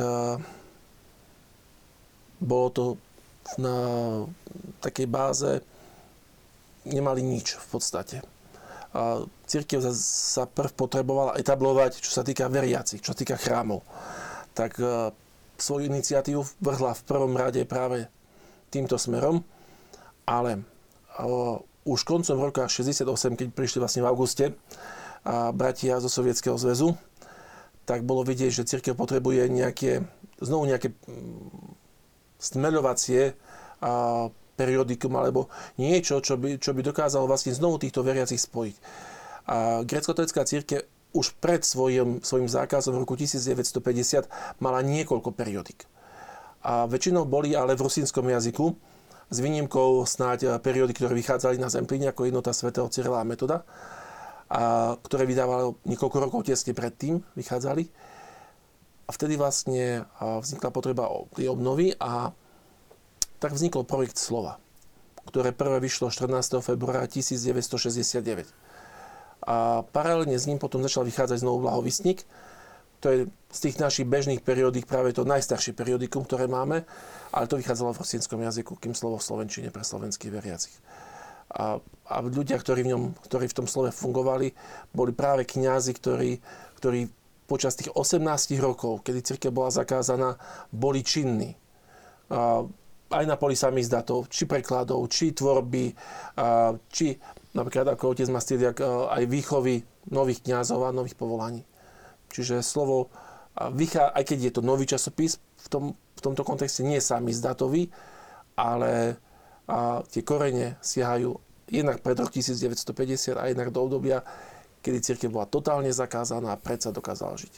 bolo 2.40 2.68
to 2.72 2.86
na 3.60 3.76
takej 4.80 5.08
báze, 5.12 5.52
nemali 6.88 7.20
nič 7.20 7.60
v 7.60 7.68
podstate. 7.68 8.18
A 8.96 9.28
církev 9.44 9.84
sa 10.00 10.48
prv 10.48 10.72
potrebovala 10.72 11.36
etablovať, 11.36 12.00
čo 12.00 12.16
sa 12.16 12.24
týka 12.24 12.48
veriacich, 12.48 13.04
čo 13.04 13.12
sa 13.12 13.20
týka 13.20 13.36
chrámov. 13.36 13.84
Tak 14.56 14.80
svoju 15.60 15.92
iniciatívu 15.92 16.64
vrhla 16.64 16.96
v 16.96 17.06
prvom 17.06 17.36
rade 17.36 17.68
práve 17.68 18.08
týmto 18.72 18.96
smerom 18.96 19.44
ale 20.28 20.68
o, 21.24 21.64
už 21.88 22.04
koncom 22.04 22.38
roka 22.44 22.68
68, 22.68 23.08
keď 23.40 23.48
prišli 23.56 23.80
vlastne 23.80 24.04
v 24.04 24.10
auguste 24.12 24.46
a 25.24 25.56
bratia 25.56 26.04
zo 26.04 26.12
Sovietskeho 26.12 26.60
zväzu, 26.60 26.92
tak 27.88 28.04
bolo 28.04 28.28
vidieť, 28.28 28.52
že 28.52 28.68
církev 28.68 29.00
potrebuje 29.00 29.48
nejaké, 29.48 30.04
znovu 30.44 30.68
nejaké 30.68 30.92
mm, 30.92 31.72
stmeľovacie 32.36 33.32
a 33.80 34.28
periodikum 34.60 35.16
alebo 35.16 35.48
niečo, 35.80 36.20
čo 36.20 36.36
by, 36.36 36.60
čo 36.60 36.76
by 36.76 36.84
dokázalo 36.84 37.30
vlastne 37.30 37.56
znovu 37.56 37.80
týchto 37.80 38.04
veriacich 38.04 38.44
spojiť. 38.44 38.76
A 39.48 39.88
grecko-katolická 39.88 40.44
církev 40.44 40.84
už 41.16 41.40
pred 41.40 41.64
svojim, 41.64 42.20
svojim 42.20 42.52
zákazom 42.52 42.92
v 42.92 43.08
roku 43.08 43.16
1950 43.16 44.28
mala 44.60 44.84
niekoľko 44.84 45.32
periodik. 45.32 45.88
A 46.68 46.84
väčšinou 46.90 47.24
boli 47.24 47.56
ale 47.56 47.80
v 47.80 47.88
rusínskom 47.88 48.28
jazyku, 48.28 48.76
s 49.28 49.38
výnimkou 49.40 50.04
snáď 50.04 50.60
periódy, 50.60 50.92
ktoré 50.92 51.16
vychádzali 51.16 51.60
na 51.60 51.72
Zemplíne 51.72 52.12
ako 52.12 52.28
jednota 52.28 52.52
svätého 52.52 52.88
Cyrila 52.92 53.24
a 53.24 53.28
Metoda, 53.28 53.64
a 54.48 54.96
ktoré 55.04 55.28
vydávali 55.28 55.76
niekoľko 55.84 56.18
rokov 56.24 56.48
tesne 56.48 56.72
predtým, 56.72 57.20
vychádzali. 57.36 57.84
A 59.08 59.10
vtedy 59.16 59.40
vlastne 59.40 60.04
vznikla 60.20 60.70
potreba 60.72 61.08
tej 61.36 61.48
obnovy 61.52 61.96
a 61.96 62.36
tak 63.40 63.56
vznikol 63.56 63.88
projekt 63.88 64.20
Slova, 64.20 64.60
ktoré 65.32 65.56
prvé 65.56 65.80
vyšlo 65.80 66.12
14. 66.12 66.60
februára 66.60 67.08
1969. 67.08 68.52
A 69.48 69.86
paralelne 69.96 70.36
s 70.36 70.44
ním 70.44 70.60
potom 70.60 70.84
začal 70.84 71.08
vychádzať 71.08 71.40
znovu 71.40 71.64
Blahovisník, 71.64 72.28
to 72.98 73.14
je 73.14 73.20
z 73.54 73.60
tých 73.62 73.78
našich 73.78 74.10
bežných 74.10 74.42
periódik 74.42 74.90
práve 74.90 75.14
to 75.14 75.22
najstaršie 75.22 75.78
periodikum, 75.78 76.26
ktoré 76.26 76.50
máme, 76.50 76.82
ale 77.30 77.46
to 77.46 77.62
vychádzalo 77.62 77.94
v 77.94 78.02
rosinskom 78.02 78.42
jazyku, 78.42 78.74
kým 78.82 78.98
slovo 78.98 79.22
v 79.22 79.28
slovenčine 79.30 79.70
pre 79.70 79.86
slovenských 79.86 80.34
veriacich. 80.34 80.74
A, 81.48 81.80
a 81.82 82.16
ľudia, 82.24 82.60
ktorí 82.60 82.84
v, 82.84 82.92
ňom, 82.96 83.04
ktorí 83.24 83.48
v 83.48 83.58
tom 83.64 83.68
slove 83.68 83.96
fungovali, 83.96 84.52
boli 84.92 85.12
práve 85.16 85.48
kňazi, 85.48 85.92
ktorí, 85.96 86.32
ktorí 86.80 87.08
počas 87.48 87.80
tých 87.80 87.92
18 87.96 88.24
rokov, 88.60 89.08
kedy 89.08 89.24
cirkev 89.24 89.56
bola 89.56 89.72
zakázaná, 89.72 90.36
boli 90.72 91.04
činní. 91.04 91.56
A, 92.32 92.68
aj 93.08 93.24
na 93.24 93.40
poli 93.40 93.56
samizdatov, 93.56 94.28
či 94.28 94.44
prekladov, 94.44 95.08
či 95.08 95.32
tvorby, 95.32 95.96
a, 96.36 96.76
či 96.92 97.16
napríklad 97.56 97.96
ako 97.96 98.14
otec 98.14 98.28
Mastiliak, 98.28 98.78
aj 98.84 99.24
výchovy 99.26 99.82
nových 100.12 100.44
kňazov 100.44 100.84
a 100.84 100.96
nových 100.96 101.16
povolaní. 101.16 101.64
Čiže 102.28 102.60
slovo, 102.60 103.10
aj 103.58 104.24
keď 104.24 104.38
je 104.38 104.52
to 104.54 104.62
nový 104.62 104.86
časopis, 104.86 105.40
v, 105.40 105.68
tom, 105.68 105.84
v 105.96 106.22
tomto 106.22 106.44
kontexte 106.46 106.86
nie 106.86 107.02
je 107.02 107.08
sám 107.08 107.26
izdatový, 107.26 107.90
ale 108.54 109.18
a 109.68 110.02
tie 110.08 110.24
korene 110.24 110.80
siahajú 110.80 111.36
jednak 111.68 112.00
pred 112.00 112.16
rok 112.16 112.32
1950 112.32 113.36
a 113.36 113.52
jednak 113.52 113.70
do 113.76 113.84
obdobia, 113.84 114.24
kedy 114.80 115.04
církev 115.04 115.30
bola 115.30 115.46
totálne 115.46 115.92
zakázaná 115.92 116.56
a 116.56 116.60
predsa 116.60 116.96
dokázala 116.96 117.36
žiť. 117.36 117.54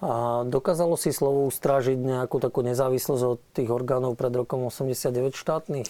A 0.00 0.46
dokázalo 0.48 0.96
si 0.96 1.12
slovo 1.12 1.44
ustrážiť 1.50 1.98
nejakú 1.98 2.40
takú 2.40 2.64
nezávislosť 2.64 3.22
od 3.26 3.38
tých 3.52 3.68
orgánov 3.68 4.16
pred 4.16 4.32
rokom 4.32 4.64
89 4.64 5.36
štátnych? 5.36 5.88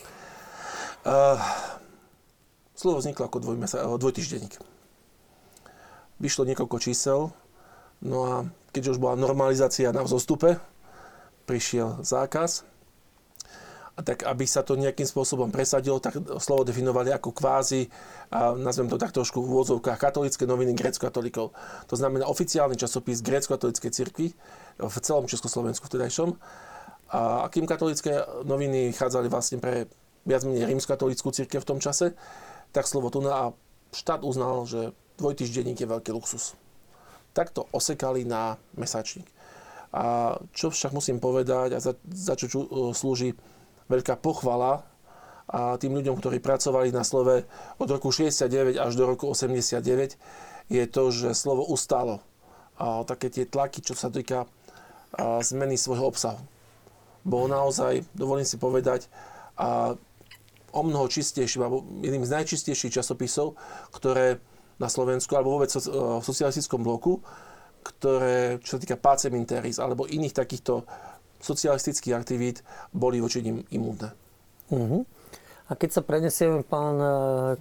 Uh, 1.06 1.38
slovo 2.74 2.98
vzniklo 2.98 3.30
ako 3.30 3.38
dvojtýždenník. 4.00 4.58
Vyšlo 6.18 6.42
niekoľko 6.48 6.76
čísel, 6.82 7.30
No 8.00 8.18
a 8.24 8.34
keďže 8.72 8.96
už 8.96 9.02
bola 9.02 9.16
normalizácia 9.16 9.92
na 9.92 10.00
vzostupe, 10.00 10.56
prišiel 11.44 12.00
zákaz. 12.00 12.64
Tak 14.00 14.24
aby 14.24 14.44
sa 14.48 14.64
to 14.64 14.80
nejakým 14.80 15.04
spôsobom 15.04 15.52
presadilo, 15.52 16.00
tak 16.00 16.16
slovo 16.40 16.64
definovali 16.64 17.12
ako 17.12 17.36
kvázi, 17.36 17.92
a 18.32 18.56
nazvem 18.56 18.88
to 18.88 18.96
tak 18.96 19.12
trošku 19.12 19.44
v 19.44 19.50
úvodzovkách, 19.50 19.98
katolické 20.00 20.48
noviny 20.48 20.72
grécko-katolíkov. 20.72 21.52
To 21.90 21.94
znamená 21.94 22.24
oficiálny 22.26 22.78
časopis 22.80 23.20
grécko-katolíckej 23.20 23.90
cirkvi 23.92 24.32
v 24.80 24.96
celom 25.04 25.28
Československu 25.28 25.84
vtedajšom. 25.84 26.36
A 27.10 27.50
akým 27.50 27.66
katolické 27.66 28.22
noviny 28.46 28.94
chádzali 28.94 29.26
vlastne 29.26 29.58
pre 29.58 29.90
viac 30.24 30.46
menej 30.46 30.70
rímsko-katolickú 30.70 31.34
církev 31.34 31.60
v 31.60 31.68
tom 31.68 31.78
čase, 31.82 32.14
tak 32.70 32.86
slovo 32.86 33.10
tu 33.10 33.18
na 33.20 33.50
štát 33.90 34.22
uznal, 34.22 34.64
že 34.64 34.94
dvojtýždenník 35.18 35.82
je 35.82 35.90
veľký 35.90 36.14
luxus 36.14 36.54
takto 37.32 37.66
osekali 37.72 38.26
na 38.26 38.58
mesačník. 38.74 39.26
A 39.90 40.34
čo 40.54 40.70
však 40.70 40.94
musím 40.94 41.18
povedať, 41.18 41.74
a 41.74 41.78
za, 41.82 41.98
za 42.06 42.38
čo 42.38 42.46
e, 42.46 42.66
slúži 42.94 43.34
veľká 43.90 44.14
pochvala 44.22 44.86
a 45.50 45.74
tým 45.82 45.98
ľuďom, 45.98 46.14
ktorí 46.22 46.38
pracovali 46.38 46.94
na 46.94 47.02
slove 47.02 47.42
od 47.82 47.88
roku 47.90 48.14
69 48.14 48.78
až 48.78 48.92
do 48.94 49.04
roku 49.10 49.26
89, 49.26 50.14
je 50.70 50.84
to, 50.86 51.02
že 51.10 51.34
slovo 51.34 51.66
ustálo. 51.66 52.22
A 52.78 53.02
také 53.02 53.34
tie 53.34 53.44
tlaky, 53.50 53.82
čo 53.82 53.98
sa 53.98 54.14
týka 54.14 54.46
zmeny 55.42 55.74
svojho 55.74 56.06
obsahu. 56.06 56.38
Bolo 57.26 57.50
naozaj, 57.50 58.06
dovolím 58.14 58.46
si 58.46 58.56
povedať, 58.56 59.10
a 59.58 59.98
o 60.70 60.82
mnoho 60.86 61.10
čistejší, 61.10 61.58
alebo 61.58 61.82
jedným 61.98 62.22
z 62.22 62.30
najčistejších 62.40 63.02
časopisov, 63.02 63.58
ktoré 63.90 64.38
na 64.78 64.86
Slovensku 64.86 65.34
alebo 65.34 65.58
vôbec 65.58 65.68
v 65.68 66.24
socialistickom 66.24 66.80
bloku, 66.80 67.20
ktoré, 67.84 68.62
čo 68.62 68.78
sa 68.78 68.80
týka 68.80 68.96
Pacem 68.96 69.34
Interis 69.36 69.82
alebo 69.82 70.08
iných 70.08 70.32
takýchto 70.32 70.86
socialistických 71.40 72.14
aktivít, 72.14 72.62
boli 72.92 73.20
voči 73.20 73.40
nim 73.40 73.64
imúdne. 73.72 74.12
Uh-huh. 74.70 75.02
A 75.70 75.78
keď 75.78 75.90
sa 75.98 76.02
prenesieme, 76.02 76.66
pán 76.66 76.96
e, 76.98 77.10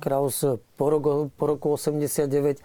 Kraus, 0.01 0.41
po 0.77 0.85
roku, 0.89 1.29
po 1.33 1.45
roku 1.45 1.67
89, 1.73 2.61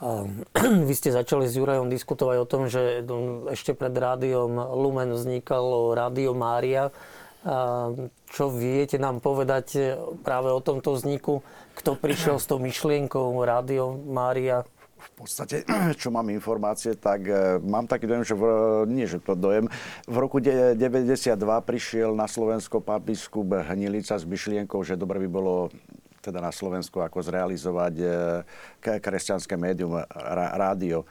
vy 0.88 0.94
ste 0.96 1.12
začali 1.12 1.44
s 1.44 1.56
Jurajom 1.60 1.92
diskutovať 1.92 2.36
o 2.40 2.48
tom, 2.48 2.72
že 2.72 3.04
ešte 3.52 3.76
pred 3.76 3.92
rádiom 3.92 4.56
Lumen 4.56 5.12
vznikalo 5.12 5.92
Rádio 5.92 6.32
Mária. 6.32 6.88
Čo 8.28 8.52
viete 8.52 9.00
nám 9.00 9.24
povedať 9.24 9.96
práve 10.24 10.52
o 10.52 10.60
tomto 10.60 10.96
vzniku? 10.96 11.44
Kto 11.76 11.96
prišiel 11.96 12.36
s 12.40 12.48
tou 12.48 12.60
myšlienkou 12.60 13.44
Rádio 13.44 13.96
Mária? 14.08 14.64
Podstate, 15.20 15.68
čo 16.00 16.08
mám 16.08 16.32
informácie, 16.32 16.96
tak 16.96 17.28
e, 17.28 17.60
mám 17.60 17.84
taký 17.84 18.08
dojem, 18.08 18.24
že 18.24 18.34
v, 18.34 18.44
nie, 18.88 19.04
že 19.04 19.20
to 19.20 19.36
dojem, 19.36 19.68
v 20.08 20.16
roku 20.16 20.40
92 20.40 21.36
prišiel 21.64 22.16
na 22.16 22.24
Slovensko 22.24 22.80
pán 22.80 23.04
biskup 23.04 23.52
Hnilica 23.52 24.16
s 24.16 24.24
myšlienkou, 24.24 24.80
že 24.80 24.96
dobre 24.96 25.20
by 25.24 25.28
bolo 25.28 25.68
teda 26.20 26.40
na 26.40 26.52
Slovensku 26.52 27.00
ako 27.00 27.24
zrealizovať 27.24 27.94
e, 28.00 28.06
kresťanské 29.00 29.56
médium, 29.56 30.00
rádio. 30.56 31.08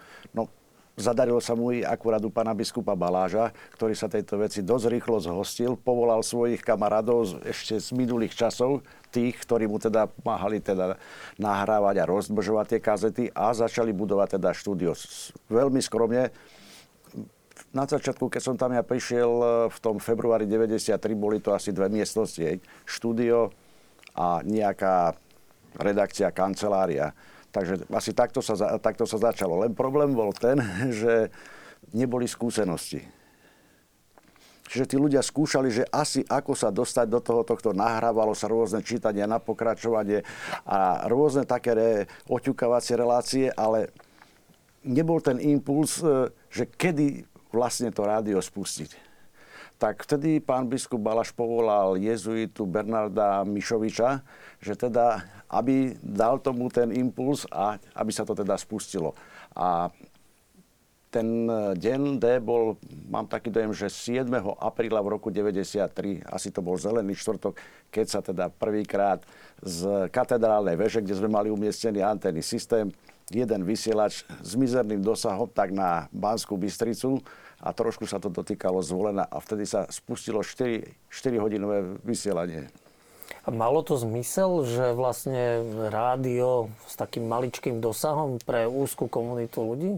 Zadarilo 1.00 1.40
sa 1.40 1.56
mu 1.56 1.72
i 1.72 1.80
akurát 1.80 2.20
u 2.20 2.28
pána 2.28 2.52
biskupa 2.52 2.92
Baláža, 2.92 3.56
ktorý 3.80 3.96
sa 3.96 4.12
tejto 4.12 4.36
veci 4.36 4.60
dosť 4.60 4.86
rýchlo 4.92 5.24
zhostil, 5.24 5.80
povolal 5.80 6.20
svojich 6.20 6.60
kamarádov 6.60 7.40
ešte 7.48 7.80
z 7.80 7.96
minulých 7.96 8.36
časov, 8.36 8.84
tých, 9.08 9.40
ktorí 9.40 9.72
mu 9.72 9.80
teda 9.80 10.12
pomáhali 10.12 10.60
teda 10.60 11.00
nahrávať 11.40 12.04
a 12.04 12.10
rozmržovať 12.10 12.66
tie 12.76 12.80
kazety 12.84 13.24
a 13.32 13.56
začali 13.56 13.96
budovať 13.96 14.36
teda 14.36 14.52
štúdio. 14.52 14.92
Veľmi 15.48 15.80
skromne, 15.80 16.36
na 17.72 17.86
začiatku, 17.88 18.28
keď 18.28 18.42
som 18.44 18.56
tam 18.60 18.76
ja 18.76 18.84
prišiel 18.84 19.30
e, 19.30 19.46
v 19.70 19.78
tom 19.80 20.02
februári 20.02 20.50
93, 20.50 21.00
boli 21.16 21.38
to 21.40 21.54
asi 21.54 21.70
dve 21.72 21.88
miestnosti, 21.88 22.60
štúdio 22.84 23.56
a 24.18 24.42
nejaká 24.42 25.14
redakcia, 25.78 26.34
kancelária. 26.34 27.14
Takže 27.50 27.90
asi 27.90 28.12
takto 28.14 28.46
sa, 28.46 28.78
takto 28.78 29.10
sa 29.10 29.18
začalo. 29.18 29.66
Len 29.66 29.74
problém 29.74 30.14
bol 30.14 30.30
ten, 30.34 30.62
že 31.00 31.34
neboli 31.94 32.30
skúsenosti. 32.30 33.02
Čiže 34.70 34.86
tí 34.86 34.96
ľudia 35.02 35.26
skúšali, 35.26 35.74
že 35.74 35.90
asi 35.90 36.22
ako 36.30 36.54
sa 36.54 36.70
dostať 36.70 37.10
do 37.10 37.18
toho, 37.18 37.42
tohto 37.42 37.74
nahrávalo 37.74 38.38
sa 38.38 38.46
rôzne 38.46 38.86
čítania 38.86 39.26
na 39.26 39.42
pokračovanie 39.42 40.22
a 40.62 41.10
rôzne 41.10 41.42
také 41.50 41.74
re, 41.74 41.90
oťukávacie 42.30 42.94
relácie, 42.94 43.50
ale 43.50 43.90
nebol 44.86 45.26
ten 45.26 45.42
impuls, 45.42 46.06
e, 46.06 46.30
že 46.54 46.70
kedy 46.70 47.26
vlastne 47.50 47.90
to 47.90 48.06
rádio 48.06 48.38
spustiť. 48.38 49.10
Tak 49.82 50.06
vtedy 50.06 50.38
pán 50.38 50.70
biskup 50.70 51.02
Balaš 51.02 51.34
povolal 51.34 51.98
jezuitu 51.98 52.70
Bernarda 52.70 53.42
Mišoviča, 53.48 54.22
že 54.62 54.78
teda, 54.78 55.24
aby 55.50 55.98
dal 56.02 56.38
tomu 56.40 56.70
ten 56.70 56.94
impuls 56.94 57.50
a 57.50 57.82
aby 57.98 58.12
sa 58.14 58.24
to 58.24 58.38
teda 58.38 58.54
spustilo. 58.56 59.18
A 59.58 59.90
ten 61.10 61.50
deň 61.74 62.22
D 62.22 62.38
bol, 62.38 62.78
mám 63.10 63.26
taký 63.26 63.50
dojem, 63.50 63.74
že 63.74 63.90
7. 63.90 64.30
apríla 64.62 65.02
v 65.02 65.18
roku 65.18 65.34
93, 65.34 66.22
asi 66.22 66.54
to 66.54 66.62
bol 66.62 66.78
zelený 66.78 67.18
štvrtok, 67.18 67.58
keď 67.90 68.06
sa 68.06 68.22
teda 68.22 68.54
prvýkrát 68.54 69.26
z 69.58 70.06
katedrálnej 70.14 70.78
veže, 70.78 71.02
kde 71.02 71.18
sme 71.18 71.34
mali 71.34 71.50
umiestnený 71.50 72.06
anténny 72.06 72.46
systém, 72.46 72.94
jeden 73.34 73.62
vysielač 73.66 74.22
s 74.42 74.54
mizerným 74.54 75.02
dosahom 75.02 75.50
tak 75.50 75.74
na 75.74 76.06
Banskú 76.14 76.58
Bystricu 76.62 77.18
a 77.58 77.74
trošku 77.74 78.06
sa 78.06 78.22
to 78.22 78.30
dotýkalo 78.30 78.78
zvolená 78.82 79.26
a 79.26 79.42
vtedy 79.42 79.66
sa 79.66 79.90
spustilo 79.90 80.46
4, 80.46 81.10
4 81.10 81.42
hodinové 81.42 81.98
vysielanie. 82.06 82.70
A 83.44 83.50
malo 83.56 83.80
to 83.82 83.96
zmysel, 83.96 84.68
že 84.68 84.92
vlastne 84.92 85.64
rádio 85.90 86.70
s 86.86 87.00
takým 87.00 87.28
maličkým 87.28 87.80
dosahom 87.80 88.38
pre 88.44 88.68
úzkú 88.68 89.08
komunitu 89.08 89.64
ľudí? 89.64 89.94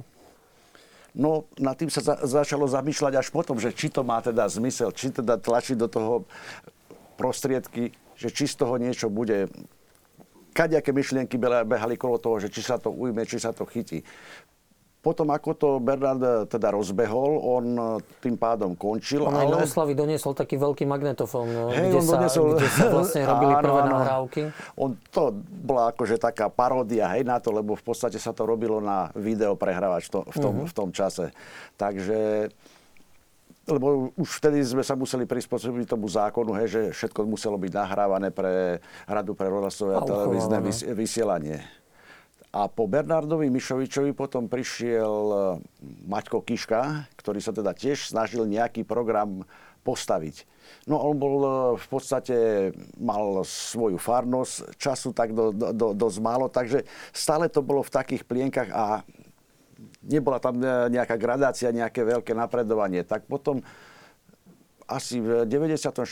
No, 1.12 1.44
nad 1.60 1.76
tým 1.76 1.92
sa 1.92 2.00
za, 2.00 2.16
začalo 2.24 2.70
zamýšľať 2.72 3.14
až 3.20 3.28
potom, 3.36 3.60
že 3.60 3.76
či 3.76 3.92
to 3.92 4.06
má 4.06 4.24
teda 4.24 4.48
zmysel, 4.48 4.96
či 4.96 5.12
teda 5.12 5.36
tlačiť 5.36 5.76
do 5.76 5.92
toho 5.92 6.14
prostriedky, 7.20 7.92
že 8.16 8.32
či 8.32 8.48
z 8.48 8.56
toho 8.56 8.80
niečo 8.80 9.12
bude 9.12 9.52
kaďaké 10.56 10.96
myšlienky 10.96 11.36
behali 11.42 12.00
kolo 12.00 12.16
toho, 12.16 12.40
že 12.40 12.52
či 12.52 12.64
sa 12.64 12.80
to 12.80 12.92
ujme, 12.92 13.24
či 13.28 13.40
sa 13.40 13.52
to 13.52 13.68
chytí. 13.68 14.04
Potom, 15.02 15.34
ako 15.34 15.50
to 15.58 15.70
Bernard 15.82 16.22
eh, 16.22 16.46
teda 16.46 16.70
rozbehol, 16.70 17.42
on 17.42 17.66
eh, 17.74 17.86
tým 18.22 18.38
pádom 18.38 18.78
končil. 18.78 19.26
On 19.26 19.34
ale... 19.34 19.50
aj 19.50 19.50
na 19.50 19.60
oslavy 19.66 19.98
doniesol 19.98 20.38
taký 20.38 20.62
veľký 20.62 20.86
magnetofón, 20.86 21.74
hey, 21.74 21.90
kde, 21.90 22.02
sa, 22.06 22.22
doniesol... 22.22 22.46
kde 22.54 22.70
sa 22.70 22.86
vlastne 22.94 23.22
robili 23.34 23.54
áno, 23.58 23.64
prvé 23.66 23.82
áno. 23.82 23.92
nahrávky. 23.98 24.42
On, 24.78 24.90
to 25.10 25.34
bola 25.42 25.90
akože 25.90 26.22
taká 26.22 26.54
paródia 26.54 27.10
hej, 27.18 27.26
na 27.26 27.42
to, 27.42 27.50
lebo 27.50 27.74
v 27.74 27.82
podstate 27.82 28.22
sa 28.22 28.30
to 28.30 28.46
robilo 28.46 28.78
na 28.78 29.10
video 29.18 29.58
prehrávač 29.58 30.06
to, 30.14 30.22
v, 30.22 30.38
tom, 30.38 30.54
uh-huh. 30.62 30.70
v 30.70 30.74
tom 30.78 30.90
čase. 30.94 31.34
Takže 31.82 32.54
lebo 33.70 34.10
už 34.18 34.42
vtedy 34.42 34.62
sme 34.66 34.82
sa 34.82 34.98
museli 34.98 35.30
prispôsobiť 35.30 35.86
tomu 35.86 36.10
zákonu, 36.10 36.54
hej, 36.62 36.68
že 36.70 36.82
všetko 36.94 37.30
muselo 37.30 37.58
byť 37.62 37.72
nahrávané 37.74 38.30
pre 38.34 38.82
Radu 39.06 39.38
pre 39.38 39.50
rozhlasové 39.50 39.98
a 39.98 40.02
televízne 40.02 40.58
vysielanie. 40.94 41.81
A 42.52 42.68
po 42.68 42.84
Bernardovi 42.84 43.48
Mišovičovi 43.48 44.12
potom 44.12 44.52
prišiel 44.52 45.08
e, 45.08 45.36
Maťko 46.04 46.44
Kiška, 46.44 47.08
ktorý 47.16 47.40
sa 47.40 47.56
teda 47.56 47.72
tiež 47.72 48.12
snažil 48.12 48.44
nejaký 48.44 48.84
program 48.84 49.48
postaviť. 49.88 50.44
No 50.84 51.00
on 51.00 51.16
bol 51.16 51.36
e, 51.40 51.52
v 51.80 51.88
podstate, 51.88 52.36
mal 53.00 53.48
svoju 53.48 53.96
farnosť, 53.96 54.76
času 54.76 55.16
tak 55.16 55.32
do, 55.32 55.56
do, 55.56 55.72
do, 55.72 55.88
dosť 55.96 56.20
málo, 56.20 56.52
takže 56.52 56.84
stále 57.16 57.48
to 57.48 57.64
bolo 57.64 57.88
v 57.88 57.96
takých 57.96 58.28
plienkach 58.28 58.68
a 58.68 59.08
nebola 60.04 60.44
tam 60.44 60.60
e, 60.60 60.92
nejaká 60.92 61.16
gradácia, 61.16 61.72
nejaké 61.72 62.04
veľké 62.04 62.36
napredovanie. 62.36 63.08
Tak 63.08 63.32
potom 63.32 63.64
asi 64.92 65.24
v 65.24 65.48
94. 65.48 66.04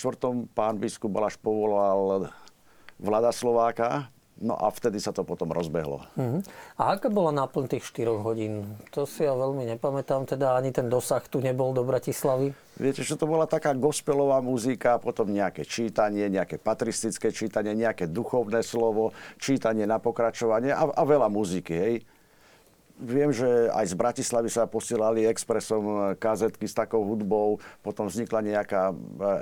pán 0.56 0.80
biskup 0.80 1.12
Balaš 1.12 1.36
povolal 1.36 2.32
Vlada 2.96 3.36
Slováka, 3.36 4.08
No 4.40 4.56
a 4.56 4.72
vtedy 4.72 5.04
sa 5.04 5.12
to 5.12 5.28
potom 5.28 5.52
rozbehlo. 5.52 6.08
Uh-huh. 6.16 6.40
A 6.80 6.96
aká 6.96 7.12
bola 7.12 7.36
náplň 7.36 7.76
tých 7.76 7.92
4 7.92 8.24
hodín? 8.24 8.80
To 8.96 9.04
si 9.04 9.28
ja 9.28 9.36
veľmi 9.36 9.68
nepamätám, 9.76 10.24
teda 10.24 10.56
ani 10.56 10.72
ten 10.72 10.88
dosah 10.88 11.20
tu 11.28 11.44
nebol 11.44 11.76
do 11.76 11.84
Bratislavy. 11.84 12.56
Viete, 12.80 13.04
že 13.04 13.20
to 13.20 13.28
bola 13.28 13.44
taká 13.44 13.76
gospelová 13.76 14.40
muzika, 14.40 14.96
potom 14.96 15.28
nejaké 15.28 15.68
čítanie, 15.68 16.32
nejaké 16.32 16.56
patristické 16.56 17.36
čítanie, 17.36 17.76
nejaké 17.76 18.08
duchovné 18.08 18.64
slovo, 18.64 19.12
čítanie 19.36 19.84
na 19.84 20.00
pokračovanie 20.00 20.72
a, 20.72 20.88
a 20.88 21.04
veľa 21.04 21.28
muziky, 21.28 21.76
hej. 21.76 21.96
Viem, 23.00 23.32
že 23.32 23.72
aj 23.72 23.86
z 23.88 23.96
Bratislavy 23.96 24.52
sa 24.52 24.68
posielali 24.68 25.24
expresom 25.24 25.84
e, 25.88 25.96
kazetky 26.20 26.68
s 26.68 26.76
takou 26.76 27.08
hudbou, 27.08 27.64
potom 27.80 28.12
vznikla 28.12 28.44
nejaká 28.44 28.92
e, 28.92 28.96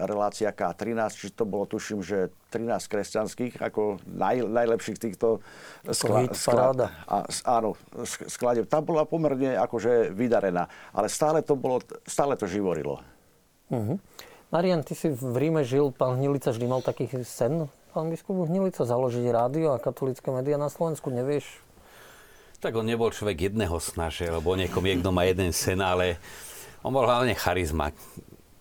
relácia 0.05 0.53
K13, 0.53 1.17
či 1.17 1.33
to 1.33 1.41
bolo, 1.41 1.65
tuším, 1.65 2.05
že 2.05 2.29
13 2.53 2.77
kresťanských, 2.85 3.53
ako 3.57 3.97
naj, 4.05 4.45
najlepších 4.45 5.01
týchto 5.01 5.41
skla, 5.89 6.29
skla, 6.37 6.69
a, 7.09 7.25
áno, 7.49 7.73
skladeb. 8.05 8.69
Tá 8.69 8.77
bola 8.77 9.09
pomerne 9.09 9.57
akože 9.57 10.13
vydarená, 10.13 10.69
ale 10.93 11.09
stále 11.09 11.41
to, 11.41 11.57
bolo, 11.57 11.81
stále 12.05 12.37
to 12.37 12.45
živorilo. 12.45 13.01
Uh-huh. 13.73 13.97
Marian, 14.53 14.85
ty 14.85 14.93
si 14.93 15.11
v 15.11 15.33
Ríme 15.33 15.65
žil, 15.65 15.91
pán 15.91 16.21
Hnilica 16.21 16.53
vždy 16.53 16.65
mal 16.69 16.85
taký 16.85 17.09
sen, 17.25 17.67
pán 17.91 18.13
biskup 18.13 18.47
Hnilica, 18.47 18.85
založiť 18.85 19.25
rádio 19.33 19.73
a 19.73 19.81
katolické 19.81 20.29
médiá 20.29 20.61
na 20.61 20.69
Slovensku, 20.69 21.09
nevieš? 21.09 21.66
Tak 22.57 22.73
on 22.73 22.89
nebol 22.89 23.13
človek 23.13 23.53
jedného 23.53 23.77
snaže, 23.77 24.25
lebo 24.25 24.57
niekom 24.57 24.81
niekto 24.81 25.13
má 25.13 25.29
jeden 25.29 25.53
sen, 25.53 25.77
ale 25.77 26.17
on 26.81 26.89
bol 26.89 27.05
hlavne 27.05 27.37
charizma. 27.37 27.93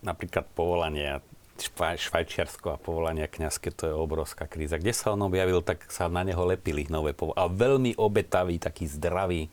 Napríklad 0.05 0.45
povolanie 0.53 1.25
švaj, 1.57 1.97
Švajčiarsko 1.97 2.77
a 2.77 2.81
povolania 2.81 3.25
kňazské, 3.25 3.73
to 3.73 3.89
je 3.89 3.95
obrovská 3.97 4.45
kríza. 4.45 4.77
Kde 4.77 4.93
sa 4.93 5.17
on 5.17 5.25
objavil, 5.25 5.65
tak 5.65 5.89
sa 5.89 6.13
na 6.13 6.21
neho 6.21 6.45
lepili 6.45 6.85
nové 6.93 7.17
povolania. 7.17 7.49
A 7.49 7.53
veľmi 7.53 7.97
obetavý, 7.97 8.61
taký 8.61 8.85
zdravý. 8.85 9.49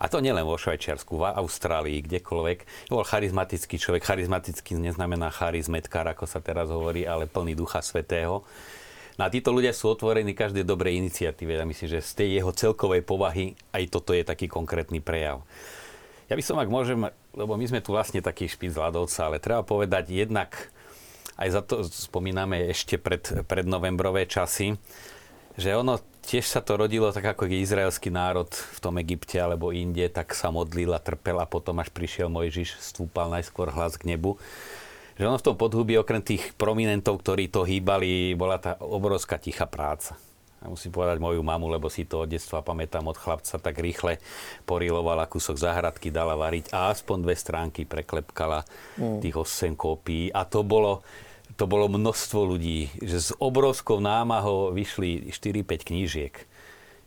A 0.00 0.08
to 0.08 0.20
nielen 0.20 0.44
vo 0.44 0.60
Švajčiarsku, 0.60 1.16
v 1.16 1.28
Austrálii, 1.40 2.04
kdekoľvek. 2.04 2.88
Bol 2.88 3.04
charizmatický 3.04 3.76
človek. 3.76 4.04
Charizmatický 4.04 4.76
neznamená 4.76 5.32
charizmetkár, 5.32 6.08
ako 6.08 6.24
sa 6.24 6.40
teraz 6.40 6.72
hovorí, 6.72 7.04
ale 7.04 7.28
plný 7.28 7.56
ducha 7.56 7.84
svetého. 7.84 8.44
No 9.20 9.28
a 9.28 9.34
títo 9.36 9.52
ľudia 9.52 9.76
sú 9.76 9.92
otvorení 9.92 10.32
každej 10.32 10.64
dobrej 10.64 10.96
iniciatíve. 10.96 11.52
Ja 11.52 11.68
myslím, 11.68 11.92
že 11.92 12.00
z 12.00 12.24
tej 12.24 12.28
jeho 12.40 12.56
celkovej 12.56 13.04
povahy 13.04 13.52
aj 13.68 13.92
toto 13.92 14.16
je 14.16 14.24
taký 14.24 14.48
konkrétny 14.48 15.04
prejav. 15.04 15.44
Ja 16.32 16.40
by 16.40 16.40
som, 16.40 16.56
ak 16.56 16.72
môžem, 16.72 17.04
lebo 17.36 17.52
my 17.60 17.68
sme 17.68 17.84
tu 17.84 17.92
vlastne 17.92 18.24
taký 18.24 18.48
špic 18.48 18.72
ľadovca, 18.72 19.28
ale 19.28 19.36
treba 19.36 19.60
povedať 19.60 20.08
jednak, 20.08 20.72
aj 21.36 21.48
za 21.52 21.60
to 21.60 21.84
spomíname 21.84 22.72
ešte 22.72 22.96
pred, 22.96 23.44
pred 23.44 23.68
novembrové 23.68 24.24
časy, 24.24 24.80
že 25.52 25.76
ono 25.76 26.00
tiež 26.24 26.48
sa 26.48 26.64
to 26.64 26.80
rodilo 26.80 27.12
tak 27.12 27.36
ako 27.36 27.44
izraelský 27.44 28.08
národ 28.08 28.48
v 28.48 28.78
tom 28.80 28.96
Egypte 29.04 29.36
alebo 29.36 29.68
inde, 29.68 30.08
tak 30.08 30.32
sa 30.32 30.48
modlil 30.48 30.96
a 30.96 31.00
trpel 31.02 31.36
a 31.36 31.44
potom 31.44 31.76
až 31.76 31.92
prišiel 31.92 32.32
Mojžiš, 32.32 32.80
stúpal 32.80 33.28
najskôr 33.28 33.68
hlas 33.68 34.00
k 34.00 34.16
nebu 34.16 34.40
že 35.20 35.28
ono 35.28 35.36
v 35.36 35.46
tom 35.52 35.56
podhubí, 35.60 36.00
okrem 36.00 36.24
tých 36.24 36.56
prominentov, 36.56 37.20
ktorí 37.20 37.52
to 37.52 37.68
hýbali, 37.68 38.32
bola 38.40 38.56
tá 38.56 38.80
obrovská 38.80 39.36
tichá 39.36 39.68
práca. 39.68 40.16
Ja 40.64 40.72
musím 40.72 40.96
povedať 40.96 41.20
moju 41.20 41.44
mamu, 41.44 41.68
lebo 41.68 41.92
si 41.92 42.08
to 42.08 42.24
od 42.24 42.32
detstva 42.32 42.64
pamätám 42.64 43.04
od 43.04 43.20
chlapca, 43.20 43.60
tak 43.60 43.76
rýchle 43.76 44.16
porilovala 44.64 45.28
kúsok 45.28 45.60
zahradky, 45.60 46.08
dala 46.08 46.40
variť 46.40 46.72
a 46.72 46.88
aspoň 46.88 47.16
dve 47.20 47.36
stránky 47.36 47.84
preklepkala 47.84 48.64
mm. 48.96 49.20
tých 49.20 49.36
8 49.36 49.76
kópií. 49.76 50.32
A 50.32 50.48
to 50.48 50.64
bolo, 50.64 51.04
to 51.60 51.68
bolo 51.68 51.92
množstvo 51.92 52.40
ľudí, 52.56 52.88
že 53.04 53.20
s 53.20 53.30
obrovskou 53.36 54.00
námahou 54.00 54.72
vyšli 54.72 55.28
4-5 55.28 55.84
knížiek. 55.84 56.34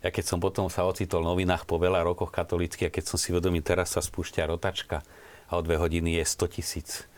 Ja 0.06 0.14
keď 0.14 0.22
som 0.22 0.38
potom 0.38 0.70
sa 0.70 0.86
ocitol 0.86 1.26
v 1.26 1.34
novinách 1.34 1.66
po 1.66 1.82
veľa 1.82 2.06
rokoch 2.06 2.30
katolícky 2.30 2.86
a 2.86 2.94
keď 2.94 3.10
som 3.10 3.18
si 3.18 3.34
vedomý, 3.34 3.58
teraz 3.58 3.98
sa 3.98 4.02
spúšťa 4.02 4.54
rotačka 4.54 5.02
a 5.50 5.58
o 5.58 5.62
dve 5.66 5.82
hodiny 5.82 6.22
je 6.22 6.24
100 6.26 6.54
tisíc 6.54 7.10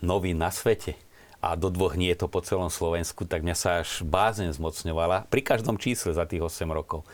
nový 0.00 0.36
na 0.36 0.52
svete 0.52 0.96
a 1.40 1.56
do 1.56 1.72
dvoch 1.72 1.96
nie 1.96 2.12
je 2.12 2.20
to 2.20 2.28
po 2.28 2.44
celom 2.44 2.68
Slovensku, 2.68 3.24
tak 3.24 3.40
mňa 3.40 3.56
sa 3.56 3.70
až 3.80 4.04
bázen 4.04 4.52
zmocňovala 4.52 5.24
pri 5.32 5.40
každom 5.40 5.80
čísle 5.80 6.12
za 6.12 6.28
tých 6.28 6.44
8 6.44 6.68
rokov. 6.68 7.08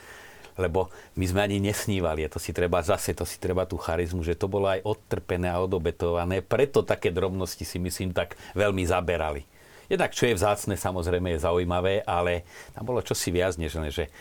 Lebo 0.56 0.88
my 1.14 1.24
sme 1.28 1.44
ani 1.46 1.60
nesnívali, 1.60 2.24
a 2.24 2.32
to 2.32 2.40
si 2.40 2.50
treba 2.50 2.80
zase, 2.80 3.12
to 3.12 3.28
si 3.28 3.36
treba 3.36 3.68
tú 3.68 3.76
charizmu, 3.76 4.24
že 4.24 4.34
to 4.34 4.48
bolo 4.48 4.72
aj 4.72 4.82
odtrpené 4.82 5.52
a 5.52 5.60
odobetované, 5.62 6.42
preto 6.42 6.82
také 6.82 7.12
drobnosti 7.12 7.62
si 7.62 7.78
myslím 7.78 8.10
tak 8.10 8.34
veľmi 8.56 8.82
zaberali. 8.82 9.44
Jednak, 9.86 10.10
čo 10.10 10.26
je 10.26 10.34
vzácne, 10.34 10.74
samozrejme 10.74 11.36
je 11.36 11.44
zaujímavé, 11.46 12.02
ale 12.02 12.42
tam 12.74 12.90
bolo 12.90 13.06
čosi 13.06 13.30
viac, 13.30 13.54
než 13.54 13.78
že 13.94 14.10
e, 14.10 14.12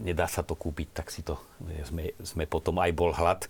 nedá 0.00 0.24
sa 0.24 0.40
to 0.40 0.56
kúpiť, 0.56 0.88
tak 0.96 1.12
si 1.12 1.20
to, 1.20 1.36
sme, 1.84 2.16
sme 2.24 2.48
potom 2.48 2.80
aj 2.80 2.90
bol 2.96 3.12
hlad. 3.12 3.44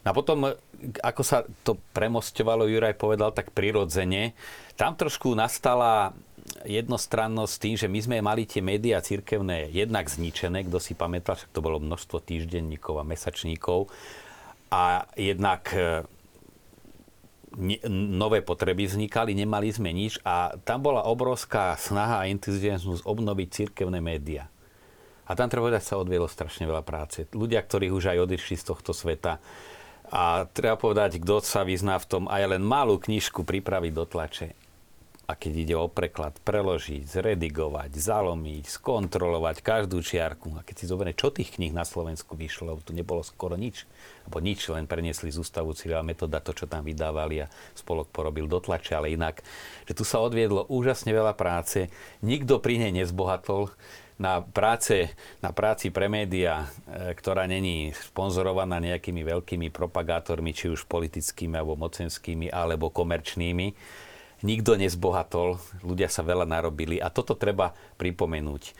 A 0.00 0.16
potom, 0.16 0.56
ako 1.04 1.22
sa 1.22 1.44
to 1.60 1.76
premostovalo, 1.92 2.64
Juraj 2.64 2.96
povedal 2.96 3.36
tak 3.36 3.52
prirodzene, 3.52 4.32
tam 4.80 4.96
trošku 4.96 5.36
nastala 5.36 6.16
jednostrannosť 6.64 7.54
tým, 7.60 7.74
že 7.76 7.86
my 7.88 8.00
sme 8.00 8.16
mali 8.24 8.48
tie 8.48 8.64
médiá 8.64 9.00
cirkevné 9.04 9.70
jednak 9.70 10.08
zničené, 10.08 10.66
kto 10.66 10.80
si 10.80 10.96
pamätal, 10.96 11.36
však 11.36 11.52
to 11.52 11.64
bolo 11.64 11.78
množstvo 11.80 12.20
týždenníkov 12.20 13.00
a 13.00 13.04
mesačníkov 13.06 13.92
a 14.70 15.04
jednak 15.18 15.68
e, 15.74 16.06
nové 17.90 18.40
potreby 18.40 18.86
vznikali, 18.86 19.34
nemali 19.34 19.68
sme 19.74 19.90
nič 19.90 20.22
a 20.22 20.54
tam 20.62 20.86
bola 20.86 21.06
obrovská 21.06 21.74
snaha 21.74 22.22
a 22.24 22.28
entuziasmus 22.30 23.02
obnoviť 23.02 23.48
cirkevné 23.50 23.98
médiá. 23.98 24.46
A 25.30 25.38
tam 25.38 25.46
treba 25.46 25.70
povedať, 25.70 25.86
sa 25.86 25.98
odvielo 25.98 26.26
strašne 26.26 26.66
veľa 26.66 26.82
práce. 26.82 27.26
Ľudia, 27.30 27.62
ktorí 27.62 27.94
už 27.94 28.14
aj 28.14 28.26
odišli 28.26 28.58
z 28.58 28.64
tohto 28.66 28.90
sveta. 28.90 29.38
A 30.10 30.44
treba 30.50 30.74
povedať, 30.74 31.22
kto 31.22 31.38
sa 31.40 31.62
vyzná 31.62 31.96
v 32.02 32.08
tom, 32.10 32.24
aj 32.26 32.58
len 32.58 32.62
malú 32.66 32.98
knižku 32.98 33.46
pripraviť 33.46 33.92
do 33.94 34.04
tlače 34.04 34.48
a 35.30 35.38
keď 35.38 35.52
ide 35.54 35.74
o 35.78 35.86
preklad, 35.86 36.34
preložiť, 36.42 37.06
zredigovať, 37.06 37.94
zalomiť, 37.94 38.66
skontrolovať 38.66 39.62
každú 39.62 40.02
čiarku. 40.02 40.58
A 40.58 40.66
keď 40.66 40.74
si 40.82 40.90
zoberie, 40.90 41.14
čo 41.14 41.30
tých 41.30 41.54
kníh 41.54 41.70
na 41.70 41.86
Slovensku 41.86 42.34
vyšlo, 42.34 42.82
tu 42.82 42.90
nebolo 42.90 43.22
skoro 43.22 43.54
nič. 43.54 43.86
Alebo 44.26 44.42
nič, 44.42 44.66
len 44.74 44.90
preniesli 44.90 45.30
z 45.30 45.38
ústavu 45.38 45.70
Cyrila 45.70 46.02
metoda, 46.02 46.42
to, 46.42 46.50
čo 46.50 46.66
tam 46.66 46.82
vydávali 46.82 47.46
a 47.46 47.50
spolok 47.78 48.10
porobil 48.10 48.50
do 48.50 48.58
tlače, 48.58 48.98
ale 48.98 49.14
inak. 49.14 49.46
Že 49.86 50.02
tu 50.02 50.02
sa 50.02 50.18
odviedlo 50.18 50.66
úžasne 50.66 51.14
veľa 51.14 51.38
práce, 51.38 51.86
nikto 52.26 52.58
pri 52.58 52.82
nej 52.82 52.92
nezbohatol, 52.98 53.70
na, 54.20 54.44
práce, 54.44 55.08
na 55.40 55.50
práci 55.50 55.88
pre 55.88 56.12
média, 56.12 56.68
e, 56.84 57.16
ktorá 57.16 57.48
není 57.48 57.96
sponzorovaná 57.96 58.76
nejakými 58.76 59.24
veľkými 59.24 59.72
propagátormi, 59.72 60.52
či 60.52 60.68
už 60.68 60.84
politickými, 60.84 61.56
alebo 61.56 61.80
mocenskými, 61.80 62.52
alebo 62.52 62.92
komerčnými, 62.92 63.72
nikto 64.44 64.76
nezbohatol, 64.76 65.56
ľudia 65.80 66.12
sa 66.12 66.20
veľa 66.20 66.44
narobili 66.44 67.00
a 67.00 67.08
toto 67.08 67.32
treba 67.32 67.72
pripomenúť. 67.96 68.62
E, 68.68 68.72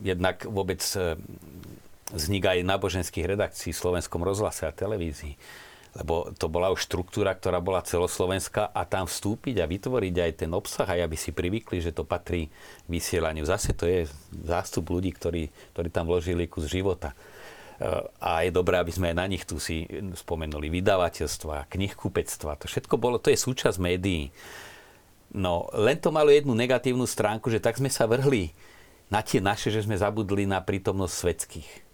jednak 0.00 0.48
vôbec 0.48 0.80
e, 0.96 1.20
vznik 2.16 2.48
aj 2.48 2.64
náboženských 2.64 3.28
redakcií 3.28 3.76
v 3.76 3.82
slovenskom 3.84 4.24
rozhlase 4.24 4.64
a 4.64 4.72
televízii. 4.72 5.36
Lebo 5.90 6.30
to 6.38 6.46
bola 6.46 6.70
už 6.70 6.86
štruktúra, 6.86 7.34
ktorá 7.34 7.58
bola 7.58 7.82
celoslovenská 7.82 8.70
a 8.70 8.86
tam 8.86 9.10
vstúpiť 9.10 9.58
a 9.58 9.66
vytvoriť 9.66 10.14
aj 10.22 10.32
ten 10.38 10.50
obsah, 10.54 10.86
aj 10.86 11.02
aby 11.02 11.16
si 11.18 11.34
privykli, 11.34 11.82
že 11.82 11.90
to 11.90 12.06
patrí 12.06 12.46
vysielaniu. 12.86 13.42
Zase 13.42 13.74
to 13.74 13.90
je 13.90 14.06
zástup 14.46 14.86
ľudí, 14.86 15.10
ktorí, 15.10 15.50
ktorí 15.74 15.88
tam 15.90 16.06
vložili 16.06 16.46
kus 16.46 16.70
života 16.70 17.10
a 18.20 18.44
je 18.44 18.52
dobré, 18.52 18.76
aby 18.76 18.92
sme 18.92 19.10
aj 19.12 19.16
na 19.16 19.26
nich 19.26 19.48
tu 19.48 19.56
si 19.56 19.88
spomenuli 20.12 20.68
vydavateľstva, 20.68 21.72
knihkupectva, 21.72 22.60
to 22.60 22.68
všetko 22.68 23.00
bolo, 23.00 23.16
to 23.16 23.32
je 23.32 23.40
súčasť 23.40 23.80
médií. 23.80 24.28
No, 25.32 25.72
len 25.72 25.96
to 25.96 26.12
malo 26.12 26.28
jednu 26.28 26.52
negatívnu 26.52 27.08
stránku, 27.08 27.48
že 27.48 27.62
tak 27.62 27.80
sme 27.80 27.88
sa 27.88 28.04
vrhli 28.04 28.52
na 29.08 29.24
tie 29.24 29.40
naše, 29.40 29.72
že 29.72 29.88
sme 29.88 29.96
zabudli 29.96 30.44
na 30.44 30.60
prítomnosť 30.60 31.14
svetských. 31.14 31.89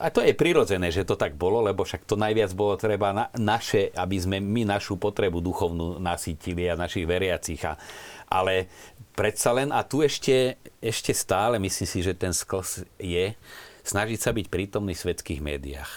A 0.00 0.08
to 0.08 0.24
je 0.24 0.32
prirodzené, 0.32 0.88
že 0.88 1.04
to 1.04 1.12
tak 1.12 1.36
bolo, 1.36 1.60
lebo 1.60 1.84
však 1.84 2.08
to 2.08 2.16
najviac 2.16 2.56
bolo 2.56 2.80
treba 2.80 3.12
na, 3.12 3.28
naše, 3.36 3.92
aby 3.92 4.16
sme 4.16 4.40
my 4.40 4.64
našu 4.64 4.96
potrebu 4.96 5.44
duchovnú 5.44 6.00
nasítili 6.00 6.64
a 6.72 6.80
našich 6.80 7.04
veriacich. 7.04 7.60
A, 7.68 7.76
ale 8.32 8.72
predsa 9.12 9.52
len, 9.52 9.68
a 9.68 9.84
tu 9.84 10.00
ešte, 10.00 10.56
ešte 10.80 11.12
stále 11.12 11.60
myslím 11.60 11.84
si, 11.84 12.00
že 12.00 12.16
ten 12.16 12.32
skls 12.32 12.88
je, 12.96 13.36
snažiť 13.84 14.18
sa 14.24 14.32
byť 14.32 14.46
prítomný 14.48 14.96
v 14.96 15.02
svetských 15.04 15.44
médiách. 15.44 15.92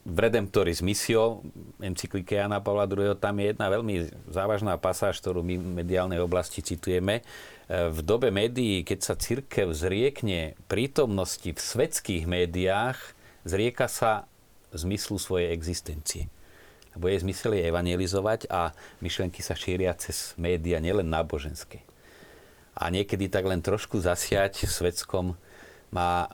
V 0.00 0.16
Redemptoris 0.16 0.78
Missio, 0.80 1.42
encyklike 1.82 2.38
Jana 2.38 2.62
Pavla 2.62 2.86
II, 2.86 3.18
tam 3.18 3.36
je 3.42 3.52
jedna 3.52 3.66
veľmi 3.68 4.06
závažná 4.30 4.78
pasáž, 4.78 5.18
ktorú 5.18 5.42
my 5.42 5.58
v 5.58 5.66
mediálnej 5.82 6.22
oblasti 6.22 6.62
citujeme. 6.62 7.26
V 7.70 8.02
dobe 8.02 8.34
médií, 8.34 8.82
keď 8.82 8.98
sa 8.98 9.14
církev 9.14 9.70
zriekne 9.70 10.58
prítomnosti 10.66 11.54
v 11.54 11.54
svetských 11.54 12.26
médiách, 12.26 12.98
zrieka 13.46 13.86
sa 13.86 14.26
zmyslu 14.74 15.22
svojej 15.22 15.54
existencie. 15.54 16.26
Lebo 16.98 17.06
jej 17.06 17.22
zmysel 17.22 17.54
je 17.54 17.70
evangelizovať 17.70 18.50
a 18.50 18.74
myšlenky 18.98 19.38
sa 19.38 19.54
šíria 19.54 19.94
cez 19.94 20.34
média, 20.34 20.82
nielen 20.82 21.06
náboženské. 21.06 21.86
A 22.74 22.90
niekedy 22.90 23.30
tak 23.30 23.46
len 23.46 23.62
trošku 23.62 24.02
zasiať 24.02 24.66
v 24.66 24.72
svetskom 24.74 25.26
má 25.94 26.26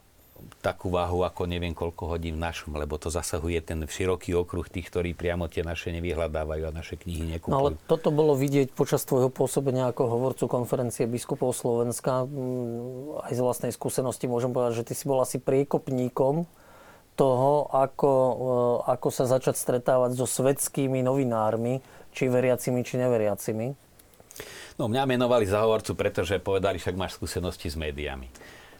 takú 0.60 0.90
váhu 0.90 1.22
ako 1.22 1.46
neviem 1.46 1.72
koľko 1.72 2.16
hodín 2.16 2.40
v 2.40 2.44
našom, 2.48 2.74
lebo 2.74 2.98
to 2.98 3.12
zasahuje 3.12 3.62
ten 3.62 3.82
široký 3.86 4.34
okruh 4.34 4.66
tých, 4.66 4.90
ktorí 4.90 5.14
priamo 5.14 5.46
tie 5.46 5.62
naše 5.62 5.94
nevyhľadávajú 5.94 6.62
a 6.66 6.72
naše 6.74 6.98
knihy 6.98 7.36
nekúpujú. 7.36 7.54
No 7.54 7.70
ale 7.72 7.80
toto 7.86 8.10
bolo 8.10 8.34
vidieť 8.34 8.74
počas 8.74 9.06
tvojho 9.06 9.30
pôsobenia 9.30 9.88
ako 9.90 10.02
hovorcu 10.10 10.44
konferencie 10.50 11.06
biskupov 11.06 11.54
Slovenska. 11.54 12.26
Mm, 12.26 13.22
aj 13.26 13.32
z 13.32 13.40
vlastnej 13.40 13.72
skúsenosti 13.72 14.26
môžem 14.26 14.50
povedať, 14.50 14.82
že 14.84 14.86
ty 14.90 14.94
si 14.98 15.04
bol 15.06 15.22
asi 15.22 15.38
priekopníkom 15.38 16.46
toho, 17.16 17.52
ako, 17.72 18.12
e, 18.12 18.34
ako 18.92 19.08
sa 19.08 19.24
začať 19.24 19.56
stretávať 19.56 20.20
so 20.20 20.28
svetskými 20.28 21.00
novinármi, 21.00 21.80
či 22.12 22.28
veriacimi, 22.28 22.84
či 22.84 23.00
neveriacimi. 23.00 23.66
No 24.76 24.92
mňa 24.92 25.08
menovali 25.08 25.48
za 25.48 25.64
hovorcu, 25.64 25.96
pretože 25.96 26.36
povedali, 26.36 26.76
však 26.76 27.00
máš 27.00 27.16
skúsenosti 27.16 27.72
s 27.72 27.80
médiami. 27.80 28.28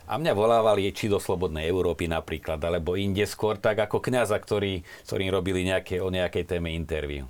A 0.07 0.23
mňa 0.23 0.33
volávali 0.39 0.87
či 0.95 1.11
do 1.11 1.19
Slobodnej 1.19 1.67
Európy 1.67 2.07
napríklad, 2.07 2.63
alebo 2.63 2.95
inde 2.95 3.27
skôr 3.27 3.59
tak 3.59 3.83
ako 3.83 3.99
kňaza, 3.99 4.39
ktorý, 4.39 4.87
ktorým 5.03 5.31
robili 5.35 5.67
nejaké, 5.67 5.99
o 5.99 6.15
nejakej 6.15 6.47
téme 6.47 6.71
interviu. 6.71 7.27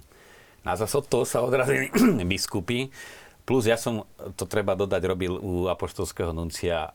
A 0.67 0.77
zase 0.77 1.01
od 1.01 1.07
toho 1.09 1.25
sa 1.25 1.41
odrazili 1.41 1.89
biskupy. 2.31 2.93
Plus 3.47 3.65
ja 3.65 3.81
som, 3.81 4.05
to 4.35 4.45
treba 4.45 4.77
dodať, 4.77 5.03
robil 5.09 5.39
u 5.39 5.73
apoštolského 5.73 6.35
nuncia 6.37 6.93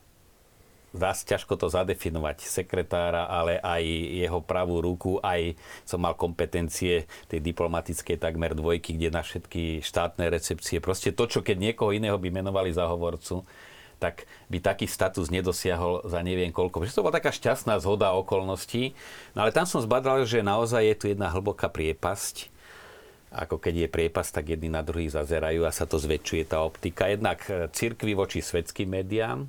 dá 0.92 1.16
ťažko 1.16 1.56
to 1.56 1.72
zadefinovať, 1.72 2.44
sekretára, 2.44 3.24
ale 3.24 3.56
aj 3.58 3.82
jeho 4.12 4.44
pravú 4.44 4.84
ruku, 4.84 5.16
aj 5.24 5.56
som 5.88 6.04
mal 6.04 6.12
kompetencie 6.12 7.08
tej 7.32 7.40
diplomatickej 7.40 8.20
takmer 8.20 8.52
dvojky, 8.52 9.00
kde 9.00 9.08
na 9.08 9.24
všetky 9.24 9.80
štátne 9.80 10.28
recepcie. 10.28 10.84
Proste 10.84 11.10
to, 11.16 11.24
čo 11.24 11.40
keď 11.40 11.72
niekoho 11.72 11.96
iného 11.96 12.20
by 12.20 12.28
menovali 12.28 12.76
za 12.76 12.84
hovorcu, 12.84 13.42
tak 14.02 14.26
by 14.50 14.58
taký 14.58 14.90
status 14.90 15.30
nedosiahol 15.30 16.02
za 16.02 16.18
neviem 16.26 16.50
koľko. 16.50 16.82
Že 16.82 16.98
to 16.98 17.04
bola 17.06 17.22
taká 17.22 17.30
šťastná 17.30 17.78
zhoda 17.78 18.10
okolností. 18.18 18.98
No 19.38 19.46
ale 19.46 19.54
tam 19.54 19.62
som 19.62 19.78
zbadal, 19.78 20.26
že 20.26 20.42
naozaj 20.42 20.82
je 20.82 20.96
tu 20.98 21.04
jedna 21.06 21.30
hlboká 21.30 21.70
priepasť. 21.70 22.50
Ako 23.30 23.62
keď 23.62 23.86
je 23.86 23.94
priepasť, 23.94 24.30
tak 24.34 24.44
jedni 24.50 24.68
na 24.68 24.82
druhých 24.82 25.14
zazerajú 25.14 25.62
a 25.64 25.72
sa 25.72 25.86
to 25.86 26.02
zväčšuje 26.02 26.50
tá 26.50 26.66
optika. 26.66 27.08
Jednak 27.08 27.46
e, 27.48 27.70
církvy 27.70 28.12
voči 28.12 28.44
svetským 28.44 28.90
médiám 28.92 29.46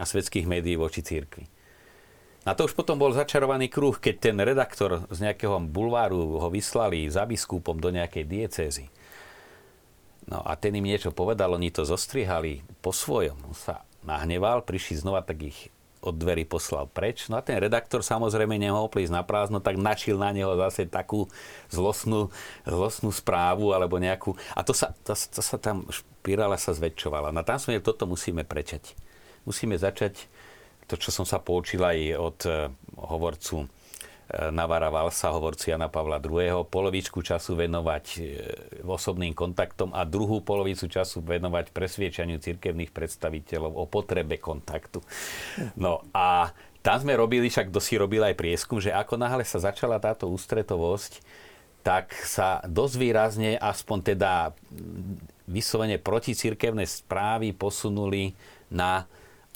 a 0.00 0.04
svetských 0.08 0.48
médií 0.48 0.74
voči 0.74 1.04
církvi. 1.04 1.46
A 2.48 2.56
to 2.56 2.66
už 2.66 2.74
potom 2.74 2.96
bol 2.96 3.12
začarovaný 3.12 3.70
kruh, 3.70 3.94
keď 3.94 4.14
ten 4.16 4.36
redaktor 4.40 5.06
z 5.12 5.18
nejakého 5.22 5.60
bulváru 5.70 6.40
ho 6.40 6.48
vyslali 6.50 7.06
za 7.06 7.28
biskupom 7.28 7.78
do 7.78 7.92
nejakej 7.92 8.24
diecézy 8.26 8.86
No 10.30 10.46
a 10.46 10.54
ten 10.54 10.78
im 10.78 10.86
niečo 10.86 11.10
povedal, 11.10 11.50
oni 11.50 11.74
to 11.74 11.82
zostrihali 11.82 12.62
po 12.78 12.94
svojom. 12.94 13.34
On 13.50 13.54
sa 13.54 13.82
nahneval, 14.06 14.62
prišli 14.62 15.02
znova, 15.02 15.26
tak 15.26 15.42
ich 15.42 15.74
od 16.00 16.16
dverí 16.16 16.48
poslal 16.48 16.88
preč. 16.88 17.28
No 17.28 17.36
a 17.36 17.44
ten 17.44 17.60
redaktor 17.60 18.00
samozrejme 18.00 18.56
nemohol 18.56 18.88
prísť 18.88 19.20
na 19.20 19.22
prázdno, 19.26 19.60
tak 19.60 19.76
načil 19.76 20.16
na 20.16 20.32
neho 20.32 20.56
zase 20.56 20.88
takú 20.88 21.28
zlostnú, 21.68 22.32
zlostnú 22.64 23.12
správu 23.12 23.76
alebo 23.76 24.00
nejakú... 24.00 24.32
A 24.56 24.64
to 24.64 24.72
sa, 24.72 24.96
to, 25.04 25.12
to 25.12 25.42
sa 25.44 25.60
tam 25.60 25.84
špirála 25.92 26.56
sa 26.56 26.72
zväčšovala. 26.72 27.36
No 27.36 27.44
tam 27.44 27.60
sme 27.60 27.84
toto 27.84 28.08
musíme 28.08 28.48
prečať. 28.48 28.96
Musíme 29.44 29.76
začať 29.76 30.24
to, 30.88 30.96
čo 30.96 31.12
som 31.12 31.28
sa 31.28 31.36
poučil 31.36 31.84
aj 31.84 31.98
od 32.16 32.38
eh, 32.48 32.72
hovorcu 32.96 33.68
Navara 34.30 34.94
Valsa, 34.94 35.34
hovorci 35.34 35.74
Jana 35.74 35.90
Pavla 35.90 36.22
II. 36.22 36.62
polovičku 36.70 37.18
času 37.18 37.58
venovať 37.58 38.04
e, 38.14 38.20
osobným 38.86 39.34
kontaktom 39.34 39.90
a 39.90 40.06
druhú 40.06 40.38
polovicu 40.38 40.86
času 40.86 41.18
venovať 41.18 41.74
presviečaniu 41.74 42.38
cirkevných 42.38 42.94
predstaviteľov 42.94 43.74
o 43.74 43.84
potrebe 43.90 44.38
kontaktu. 44.38 45.02
No 45.74 46.06
a 46.14 46.54
tam 46.80 46.96
sme 47.02 47.18
robili, 47.18 47.50
však 47.50 47.74
kto 47.74 47.80
si 47.82 47.98
robil 47.98 48.22
aj 48.22 48.38
prieskum, 48.38 48.78
že 48.78 48.94
ako 48.94 49.18
náhle 49.18 49.42
sa 49.42 49.58
začala 49.60 49.98
táto 49.98 50.30
ústretovosť, 50.30 51.20
tak 51.82 52.12
sa 52.14 52.62
dosť 52.64 52.94
výrazne, 52.96 53.50
aspoň 53.58 53.98
teda 54.14 54.54
vyslovene 55.50 55.98
cirkevné 56.22 56.86
správy 56.86 57.50
posunuli 57.50 58.36
na 58.70 59.04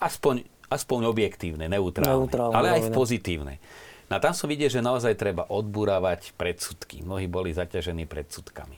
aspoň, 0.02 0.42
aspoň 0.66 1.00
objektívne, 1.06 1.70
neutrálne, 1.70 2.26
neutrálne 2.26 2.54
ale 2.56 2.68
aj 2.80 2.82
v 2.88 2.90
pozitívne. 2.90 3.54
No 4.08 4.16
a 4.16 4.22
tam 4.22 4.36
som 4.36 4.52
videl, 4.52 4.68
že 4.68 4.84
naozaj 4.84 5.16
treba 5.16 5.48
odburávať 5.48 6.36
predsudky. 6.36 7.00
Mnohí 7.00 7.24
boli 7.24 7.56
zaťažení 7.56 8.04
predsudkami. 8.04 8.76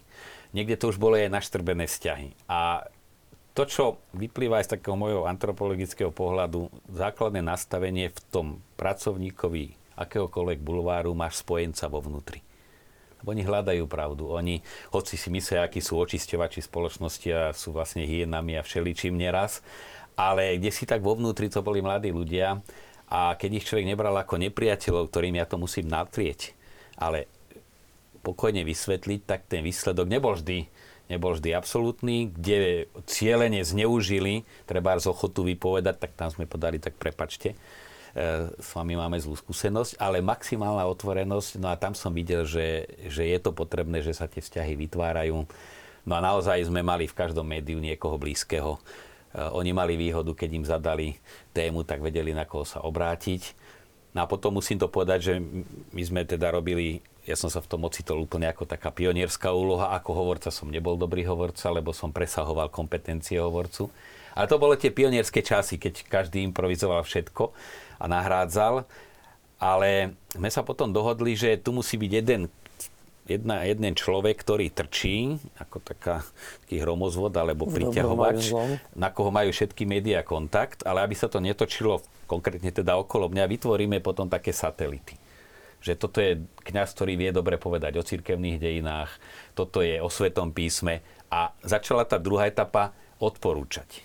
Niekde 0.54 0.78
to 0.78 0.94
už 0.94 1.02
bolo 1.02 1.18
aj 1.18 1.28
naštrbené 1.28 1.90
vzťahy. 1.90 2.32
A 2.46 2.86
to, 3.56 3.64
čo 3.66 3.84
vyplýva 4.12 4.60
aj 4.60 4.70
z 4.70 4.72
takého 4.78 4.94
môjho 4.94 5.24
antropologického 5.24 6.12
pohľadu, 6.12 6.68
základné 6.92 7.40
nastavenie 7.40 8.12
v 8.12 8.20
tom 8.28 8.46
pracovníkovi 8.76 9.74
akéhokoľvek 9.96 10.60
bulváru 10.60 11.16
máš 11.16 11.40
spojenca 11.40 11.88
vo 11.88 12.04
vnútri. 12.04 12.44
Lebo 13.20 13.32
oni 13.32 13.42
hľadajú 13.48 13.84
pravdu. 13.88 14.28
Oni, 14.28 14.60
hoci 14.92 15.16
si 15.16 15.32
myslia, 15.32 15.64
akí 15.64 15.80
sú 15.80 15.96
očisťovači 15.96 16.60
spoločnosti 16.60 17.28
a 17.32 17.56
sú 17.56 17.72
vlastne 17.72 18.04
hienami 18.04 18.60
a 18.60 18.62
všeličím 18.62 19.16
neraz, 19.16 19.64
ale 20.20 20.60
kde 20.60 20.68
si 20.68 20.84
tak 20.84 21.00
vo 21.00 21.16
vnútri 21.16 21.48
to 21.48 21.64
boli 21.64 21.80
mladí 21.80 22.12
ľudia, 22.12 22.60
a 23.06 23.38
keď 23.38 23.50
ich 23.62 23.66
človek 23.66 23.86
nebral 23.86 24.14
ako 24.18 24.38
nepriateľov, 24.42 25.10
ktorým 25.10 25.38
ja 25.38 25.46
to 25.46 25.56
musím 25.58 25.86
natrieť, 25.86 26.54
ale 26.98 27.30
pokojne 28.26 28.66
vysvetliť, 28.66 29.20
tak 29.22 29.46
ten 29.46 29.62
výsledok 29.62 30.10
nebol 30.10 30.34
vždy 30.34 30.66
nebol 31.06 31.38
vždy 31.38 31.54
absolútny, 31.54 32.30
kde 32.34 32.90
cieľene 33.06 33.62
zneužili, 33.62 34.42
treba 34.66 34.98
z 34.98 35.06
ochotu 35.06 35.46
vypovedať, 35.46 36.02
tak 36.02 36.12
tam 36.18 36.28
sme 36.34 36.50
podali, 36.50 36.82
tak 36.82 36.98
prepačte, 36.98 37.54
e, 37.54 37.56
s 38.50 38.68
vami 38.74 38.98
máme 38.98 39.14
zlú 39.22 39.38
skúsenosť, 39.38 40.02
ale 40.02 40.22
maximálna 40.22 40.82
otvorenosť, 40.90 41.62
no 41.62 41.70
a 41.70 41.78
tam 41.78 41.94
som 41.94 42.10
videl, 42.10 42.42
že, 42.42 42.90
že 43.06 43.22
je 43.22 43.38
to 43.38 43.54
potrebné, 43.54 44.02
že 44.02 44.18
sa 44.18 44.26
tie 44.26 44.42
vzťahy 44.42 44.74
vytvárajú. 44.74 45.46
No 46.06 46.12
a 46.14 46.20
naozaj 46.22 46.66
sme 46.66 46.86
mali 46.86 47.10
v 47.10 47.18
každom 47.18 47.46
médiu 47.46 47.78
niekoho 47.82 48.18
blízkeho. 48.18 48.78
E, 49.36 49.44
oni 49.52 49.76
mali 49.76 50.00
výhodu, 50.00 50.32
keď 50.32 50.50
im 50.56 50.64
zadali 50.64 51.08
tému, 51.52 51.84
tak 51.84 52.00
vedeli, 52.00 52.32
na 52.32 52.48
koho 52.48 52.64
sa 52.64 52.80
obrátiť. 52.80 53.52
No 54.16 54.24
a 54.24 54.26
potom 54.26 54.56
musím 54.56 54.80
to 54.80 54.88
povedať, 54.88 55.20
že 55.20 55.34
my 55.92 56.02
sme 56.02 56.24
teda 56.24 56.48
robili 56.48 57.04
ja 57.26 57.34
som 57.34 57.50
sa 57.50 57.58
v 57.58 57.66
tom 57.66 57.82
ocitol 57.82 58.22
úplne 58.22 58.46
ako 58.46 58.70
taká 58.70 58.94
pionierská 58.94 59.50
úloha. 59.50 59.98
Ako 59.98 60.14
hovorca 60.14 60.54
som 60.54 60.70
nebol 60.70 60.94
dobrý 60.94 61.26
hovorca, 61.26 61.74
lebo 61.74 61.90
som 61.90 62.14
presahoval 62.14 62.70
kompetencie 62.70 63.42
hovorcu. 63.42 63.90
Ale 64.38 64.46
to 64.46 64.62
bolo 64.62 64.78
tie 64.78 64.94
pionierské 64.94 65.42
časy, 65.42 65.74
keď 65.74 66.06
každý 66.06 66.46
improvizoval 66.46 67.02
všetko 67.02 67.50
a 67.98 68.04
nahrádzal. 68.06 68.86
Ale 69.58 70.14
sme 70.38 70.50
sa 70.54 70.62
potom 70.62 70.94
dohodli, 70.94 71.34
že 71.34 71.58
tu 71.58 71.74
musí 71.74 71.98
byť 71.98 72.12
jeden 72.14 72.46
jedna, 73.26 73.66
jeden 73.66 73.92
človek, 73.92 74.38
ktorý 74.40 74.70
trčí, 74.70 75.38
ako 75.58 75.82
taká, 75.82 76.22
taký 76.64 76.82
hromozvod 76.82 77.34
alebo 77.34 77.66
priťahovač, 77.66 78.54
na 78.94 79.10
koho 79.10 79.34
majú 79.34 79.50
všetky 79.50 79.84
médiá 79.84 80.22
kontakt, 80.22 80.86
ale 80.86 81.02
aby 81.02 81.14
sa 81.18 81.26
to 81.26 81.42
netočilo 81.42 82.02
konkrétne 82.26 82.70
teda 82.74 82.98
okolo 82.98 83.30
mňa, 83.30 83.44
vytvoríme 83.46 83.98
potom 84.02 84.26
také 84.26 84.50
satelity 84.50 85.18
že 85.86 85.94
toto 85.94 86.18
je 86.18 86.42
kňaz, 86.66 86.98
ktorý 86.98 87.14
vie 87.14 87.30
dobre 87.30 87.62
povedať 87.62 87.94
o 87.94 88.02
cirkevných 88.02 88.58
dejinách, 88.58 89.06
toto 89.54 89.86
je 89.86 90.02
o 90.02 90.10
Svetom 90.10 90.50
písme 90.50 90.98
a 91.30 91.54
začala 91.62 92.02
tá 92.02 92.18
druhá 92.18 92.50
etapa 92.50 92.90
odporúčať. 93.22 94.02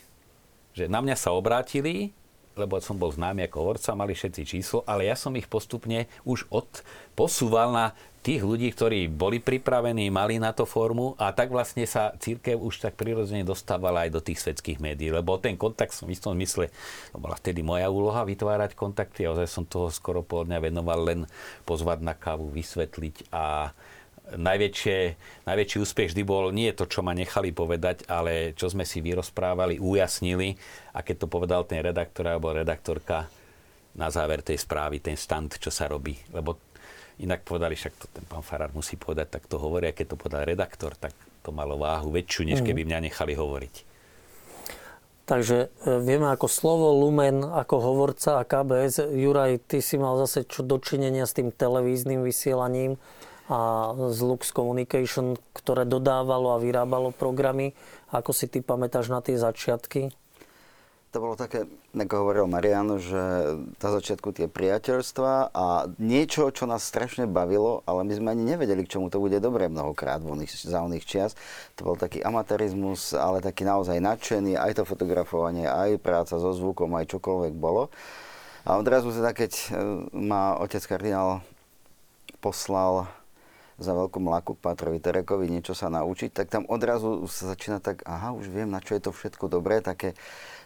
Že 0.78 0.94
na 0.94 1.02
mňa 1.02 1.18
sa 1.18 1.34
obrátili, 1.34 2.14
lebo 2.56 2.80
som 2.84 3.00
bol 3.00 3.12
známy 3.12 3.48
ako 3.48 3.58
hovorca, 3.64 3.98
mali 3.98 4.12
všetci 4.16 4.42
číslo, 4.44 4.84
ale 4.84 5.08
ja 5.08 5.16
som 5.16 5.32
ich 5.40 5.48
postupne 5.48 6.10
už 6.28 6.48
od, 6.52 6.68
posúval 7.16 7.72
na 7.72 7.86
tých 8.22 8.46
ľudí, 8.46 8.70
ktorí 8.70 9.10
boli 9.10 9.42
pripravení, 9.42 10.14
mali 10.14 10.38
na 10.38 10.54
to 10.54 10.70
formu 10.70 11.18
a 11.18 11.34
tak 11.34 11.50
vlastne 11.50 11.90
sa 11.90 12.14
církev 12.22 12.54
už 12.54 12.86
tak 12.86 12.94
prirodzene 12.94 13.42
dostávala 13.42 14.06
aj 14.06 14.14
do 14.14 14.22
tých 14.22 14.46
svetských 14.46 14.78
médií, 14.78 15.10
lebo 15.10 15.42
ten 15.42 15.58
kontakt 15.58 15.98
som 15.98 16.06
v 16.06 16.14
istom 16.14 16.38
mysle, 16.38 16.70
to 17.10 17.18
bola 17.18 17.34
vtedy 17.34 17.66
moja 17.66 17.90
úloha 17.90 18.22
vytvárať 18.22 18.78
kontakty 18.78 19.26
a 19.26 19.34
ozaj 19.34 19.50
som 19.50 19.66
toho 19.66 19.90
skoro 19.90 20.22
pol 20.22 20.46
dňa 20.46 20.60
venoval 20.62 21.00
len 21.02 21.20
pozvať 21.66 22.06
na 22.06 22.14
kávu, 22.14 22.54
vysvetliť 22.54 23.34
a 23.34 23.74
najväčšie, 24.36 24.98
najväčší 25.48 25.78
úspech 25.82 26.12
vždy 26.12 26.24
bol 26.24 26.52
nie 26.56 26.72
to, 26.72 26.88
čo 26.88 27.04
ma 27.04 27.12
nechali 27.12 27.52
povedať, 27.52 28.08
ale 28.08 28.56
čo 28.56 28.72
sme 28.72 28.88
si 28.88 29.04
vyrozprávali, 29.04 29.80
ujasnili 29.80 30.56
a 30.96 31.04
keď 31.04 31.26
to 31.26 31.28
povedal 31.28 31.68
ten 31.68 31.84
redaktor 31.84 32.28
alebo 32.28 32.56
redaktorka 32.56 33.28
na 33.96 34.08
záver 34.08 34.40
tej 34.40 34.60
správy, 34.60 35.04
ten 35.04 35.20
stand, 35.20 35.60
čo 35.60 35.68
sa 35.68 35.92
robí. 35.92 36.16
Lebo 36.32 36.72
Inak 37.22 37.46
povedali, 37.46 37.78
však 37.78 37.94
to 38.02 38.06
ten 38.10 38.26
pán 38.26 38.42
Farár 38.42 38.74
musí 38.74 38.98
povedať, 38.98 39.38
tak 39.38 39.46
to 39.46 39.62
hovorí, 39.62 39.92
a 39.92 39.94
keď 39.94 40.16
to 40.16 40.18
povedal 40.18 40.42
redaktor, 40.42 40.98
tak 40.98 41.14
to 41.46 41.54
malo 41.54 41.78
váhu 41.78 42.10
väčšiu, 42.10 42.50
než 42.50 42.60
keby 42.66 42.82
mhm. 42.82 42.88
mňa 42.90 43.00
nechali 43.12 43.34
hovoriť. 43.38 43.76
Takže 45.30 45.58
e, 45.70 46.02
vieme 46.02 46.34
ako 46.34 46.50
slovo 46.50 46.90
Lumen, 46.98 47.46
ako 47.46 47.76
hovorca 47.78 48.42
a 48.42 48.44
KBS. 48.44 49.06
Juraj, 49.14 49.62
ty 49.70 49.80
si 49.86 50.02
mal 50.02 50.18
zase 50.18 50.50
čo 50.50 50.66
dočinenia 50.66 51.30
s 51.30 51.38
tým 51.38 51.54
televíznym 51.54 52.26
vysielaním 52.26 52.98
a 53.52 53.92
z 54.16 54.20
Lux 54.24 54.56
Communication, 54.56 55.36
ktoré 55.52 55.84
dodávalo 55.84 56.56
a 56.56 56.62
vyrábalo 56.64 57.12
programy. 57.12 57.76
Ako 58.16 58.32
si 58.32 58.48
ty 58.48 58.64
pamätáš 58.64 59.12
na 59.12 59.20
tie 59.20 59.36
začiatky? 59.36 60.16
to 61.12 61.20
bolo 61.20 61.36
také, 61.36 61.68
ako 61.92 62.24
hovoril 62.24 62.48
Marian, 62.48 62.96
že 62.96 63.20
na 63.84 63.90
začiatku 63.92 64.32
tie 64.32 64.48
priateľstva 64.48 65.52
a 65.52 65.92
niečo, 66.00 66.48
čo 66.56 66.64
nás 66.64 66.88
strašne 66.88 67.28
bavilo, 67.28 67.84
ale 67.84 68.08
my 68.08 68.14
sme 68.16 68.32
ani 68.32 68.48
nevedeli, 68.48 68.88
k 68.88 68.96
čomu 68.96 69.12
to 69.12 69.20
bude 69.20 69.36
dobré 69.44 69.68
mnohokrát 69.68 70.24
v 70.24 70.40
oných, 70.40 70.56
za 70.56 70.80
oných 70.80 71.04
čias. 71.04 71.36
To 71.76 71.92
bol 71.92 72.00
taký 72.00 72.24
amatérizmus, 72.24 73.12
ale 73.12 73.44
taký 73.44 73.68
naozaj 73.68 74.00
nadšený, 74.00 74.56
aj 74.56 74.80
to 74.80 74.84
fotografovanie, 74.88 75.68
aj 75.68 76.00
práca 76.00 76.40
so 76.40 76.56
zvukom, 76.56 76.96
aj 76.96 77.12
čokoľvek 77.12 77.54
bolo. 77.60 77.92
A 78.64 78.80
odrazu 78.80 79.12
teda, 79.12 79.36
keď 79.36 79.52
e, 79.52 79.64
ma 80.16 80.56
otec 80.64 80.86
kardinál 80.88 81.44
poslal 82.40 83.12
za 83.82 83.98
veľkú 83.98 84.22
mlaku 84.22 84.56
k 84.56 84.64
Pátrovi 84.64 85.02
Terekovi 85.02 85.50
niečo 85.50 85.74
sa 85.74 85.90
naučiť, 85.90 86.30
tak 86.30 86.54
tam 86.54 86.64
odrazu 86.70 87.26
sa 87.26 87.52
začína 87.52 87.82
tak, 87.82 88.06
aha, 88.06 88.32
už 88.38 88.48
viem, 88.54 88.70
na 88.70 88.80
čo 88.80 88.94
je 88.94 89.02
to 89.02 89.12
všetko 89.12 89.50
dobré, 89.50 89.82
také 89.82 90.14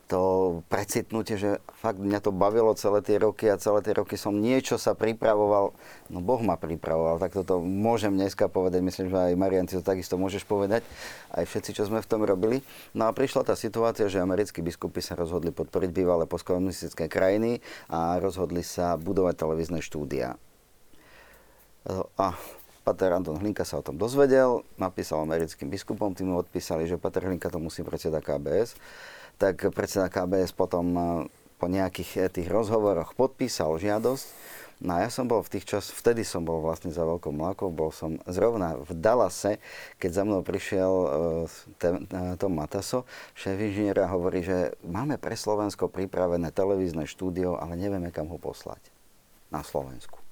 to 0.06 0.62
precitnutie, 0.69 1.34
že 1.34 1.58
fakt 1.82 1.97
mňa 1.97 2.21
to 2.21 2.30
bavilo 2.30 2.69
celé 2.78 3.01
tie 3.01 3.17
roky 3.17 3.49
a 3.49 3.58
celé 3.58 3.82
tie 3.82 3.97
roky 3.97 4.13
som 4.21 4.38
niečo 4.38 4.78
sa 4.78 4.93
pripravoval, 4.93 5.73
no 6.13 6.19
Boh 6.21 6.38
ma 6.45 6.62
pripravoval, 6.62 7.17
tak 7.17 7.34
toto 7.34 7.58
môžem 7.58 8.13
dneska 8.13 8.45
povedať, 8.45 8.86
myslím, 8.86 9.10
že 9.10 9.17
aj 9.17 9.34
Marian, 9.34 9.65
ty 9.65 9.73
to 9.73 9.82
takisto 9.82 10.21
môžeš 10.21 10.45
povedať, 10.45 10.86
aj 11.34 11.49
všetci, 11.49 11.71
čo 11.73 11.89
sme 11.89 12.06
v 12.06 12.10
tom 12.10 12.21
robili. 12.21 12.62
No 12.93 13.10
a 13.10 13.15
prišla 13.17 13.49
tá 13.49 13.58
situácia, 13.58 14.06
že 14.06 14.21
americkí 14.21 14.62
biskupy 14.62 15.01
sa 15.01 15.17
rozhodli 15.17 15.49
podporiť 15.49 15.89
bývalé 15.89 16.30
postkomunistické 16.30 17.10
krajiny 17.10 17.65
a 17.89 18.21
rozhodli 18.21 18.62
sa 18.62 19.01
budovať 19.01 19.41
televízne 19.41 19.82
štúdia. 19.82 20.38
A 22.17 22.38
Pater 22.86 23.17
Anton 23.17 23.41
Hlinka 23.41 23.65
sa 23.65 23.82
o 23.82 23.86
tom 23.86 23.98
dozvedel, 23.98 24.62
napísal 24.78 25.26
americkým 25.26 25.74
biskupom, 25.74 26.13
tým 26.13 26.38
odpísali, 26.38 26.86
že 26.86 27.02
Pater 27.02 27.26
Hlinka 27.26 27.50
to 27.50 27.58
musí 27.58 27.82
predseda 27.82 28.21
KBS 28.21 28.78
tak 29.38 29.67
predseda 29.76 30.08
KBS 30.08 30.56
potom 30.56 30.86
eh, 30.95 31.04
po 31.60 31.67
nejakých 31.67 32.12
eh, 32.17 32.30
tých 32.32 32.48
rozhovoroch 32.48 33.15
podpísal 33.15 33.76
žiadosť. 33.80 34.28
No 34.76 35.00
a 35.00 35.08
ja 35.08 35.10
som 35.10 35.24
bol 35.24 35.39
v 35.39 35.56
tých 35.56 35.71
čas, 35.71 35.88
vtedy 35.88 36.28
som 36.28 36.43
bol 36.43 36.60
vlastne 36.60 36.91
za 36.91 37.08
veľkou 37.08 37.32
mlákou, 37.32 37.71
bol 37.71 37.95
som 37.95 38.19
zrovna 38.28 38.76
v 38.76 38.91
Dallase, 39.00 39.63
keď 40.04 40.12
za 40.12 40.24
mnou 40.28 40.43
prišiel 40.43 40.91
uh, 40.91 42.36
Tom 42.36 42.60
Mataso, 42.60 43.08
šéf 43.39 43.56
inžiniera, 43.56 44.12
hovorí, 44.12 44.43
že 44.43 44.76
máme 44.84 45.15
pre 45.15 45.39
Slovensko 45.39 45.88
pripravené 45.88 46.52
televízne 46.52 47.08
štúdio, 47.08 47.56
ale 47.56 47.80
nevieme, 47.80 48.12
kam 48.12 48.28
ho 48.28 48.36
poslať. 48.36 48.84
Na 49.48 49.63
Slovensku 49.63 50.24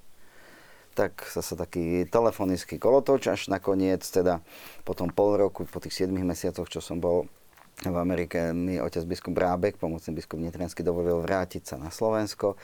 tak 0.94 1.26
zase 1.26 1.58
taký 1.58 2.06
telefonický 2.06 2.78
kolotoč, 2.78 3.26
až 3.26 3.40
nakoniec 3.50 4.06
teda 4.06 4.40
potom 4.86 5.10
pol 5.10 5.36
roku, 5.36 5.66
po 5.66 5.82
tých 5.82 6.06
7 6.06 6.14
mesiacoch, 6.14 6.70
čo 6.70 6.78
som 6.78 7.02
bol 7.02 7.26
v 7.82 7.96
Amerike 7.98 8.54
mi 8.54 8.78
otec 8.78 9.02
biskup 9.02 9.34
Brábek, 9.34 9.82
pomocný 9.82 10.14
biskup 10.14 10.38
Nitriansky, 10.38 10.86
dovolil 10.86 11.18
vrátiť 11.18 11.74
sa 11.74 11.76
na 11.76 11.90
Slovensko. 11.90 12.54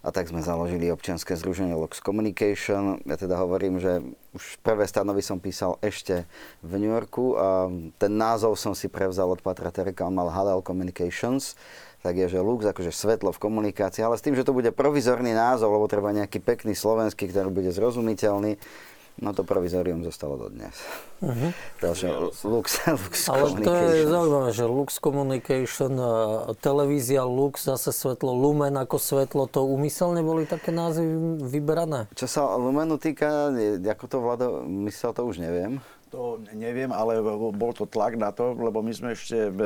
A 0.00 0.08
tak 0.08 0.32
sme 0.32 0.40
založili 0.40 0.88
občianske 0.88 1.36
združenie 1.36 1.76
Lux 1.76 2.00
Communication. 2.00 3.04
Ja 3.04 3.20
teda 3.20 3.36
hovorím, 3.36 3.76
že 3.76 4.00
už 4.32 4.56
prvé 4.64 4.88
stanovy 4.88 5.20
som 5.20 5.36
písal 5.36 5.76
ešte 5.84 6.24
v 6.64 6.80
New 6.80 6.88
Yorku 6.88 7.36
a 7.36 7.68
ten 8.00 8.16
názov 8.16 8.56
som 8.56 8.72
si 8.72 8.88
prevzal 8.88 9.28
od 9.28 9.44
Patra 9.44 9.68
Tereka, 9.68 10.08
on 10.08 10.16
mal 10.16 10.32
Hadal 10.32 10.64
Communications 10.64 11.52
tak 12.00 12.16
je, 12.16 12.26
že 12.32 12.40
Lux, 12.40 12.64
akože 12.64 12.92
svetlo 12.92 13.30
v 13.32 13.42
komunikácii, 13.42 14.00
ale 14.00 14.16
s 14.16 14.24
tým, 14.24 14.32
že 14.36 14.44
to 14.44 14.56
bude 14.56 14.72
provizorný 14.72 15.36
názov, 15.36 15.76
lebo 15.76 15.86
treba 15.86 16.16
nejaký 16.16 16.40
pekný 16.40 16.72
slovenský, 16.72 17.28
ktorý 17.28 17.52
bude 17.52 17.70
zrozumiteľný, 17.70 18.56
No 19.20 19.36
to 19.36 19.44
provizorium 19.44 20.00
zostalo 20.00 20.40
dodnes. 20.40 20.72
Uh-huh. 21.20 21.52
Ďalšie, 21.84 22.08
Lux, 22.08 22.34
Lux 22.48 22.66
Ale 23.28 23.52
to 23.60 23.74
je 23.76 24.08
zaujímavé, 24.08 24.48
že 24.56 24.64
Lux 24.64 24.96
Communication, 24.96 25.92
televízia 26.64 27.28
Lux, 27.28 27.68
zase 27.68 27.92
svetlo, 27.92 28.32
Lumen 28.32 28.80
ako 28.80 28.96
svetlo, 28.96 29.44
to 29.44 29.60
úmyselne 29.60 30.24
boli 30.24 30.48
také 30.48 30.72
názvy 30.72 31.04
vyberané? 31.42 32.08
Čo 32.16 32.26
sa 32.30 32.40
Lumenu 32.56 32.96
týka, 32.96 33.52
ako 33.84 34.04
to 34.08 34.16
Vlado 34.24 34.46
myslel, 34.88 35.12
to 35.12 35.22
už 35.28 35.36
neviem. 35.36 35.84
To 36.16 36.40
neviem, 36.56 36.88
ale 36.88 37.20
bol 37.52 37.76
to 37.76 37.84
tlak 37.84 38.16
na 38.16 38.32
to, 38.32 38.56
lebo 38.56 38.80
my 38.80 38.90
sme 38.96 39.12
ešte 39.12 39.52
v, 39.52 39.60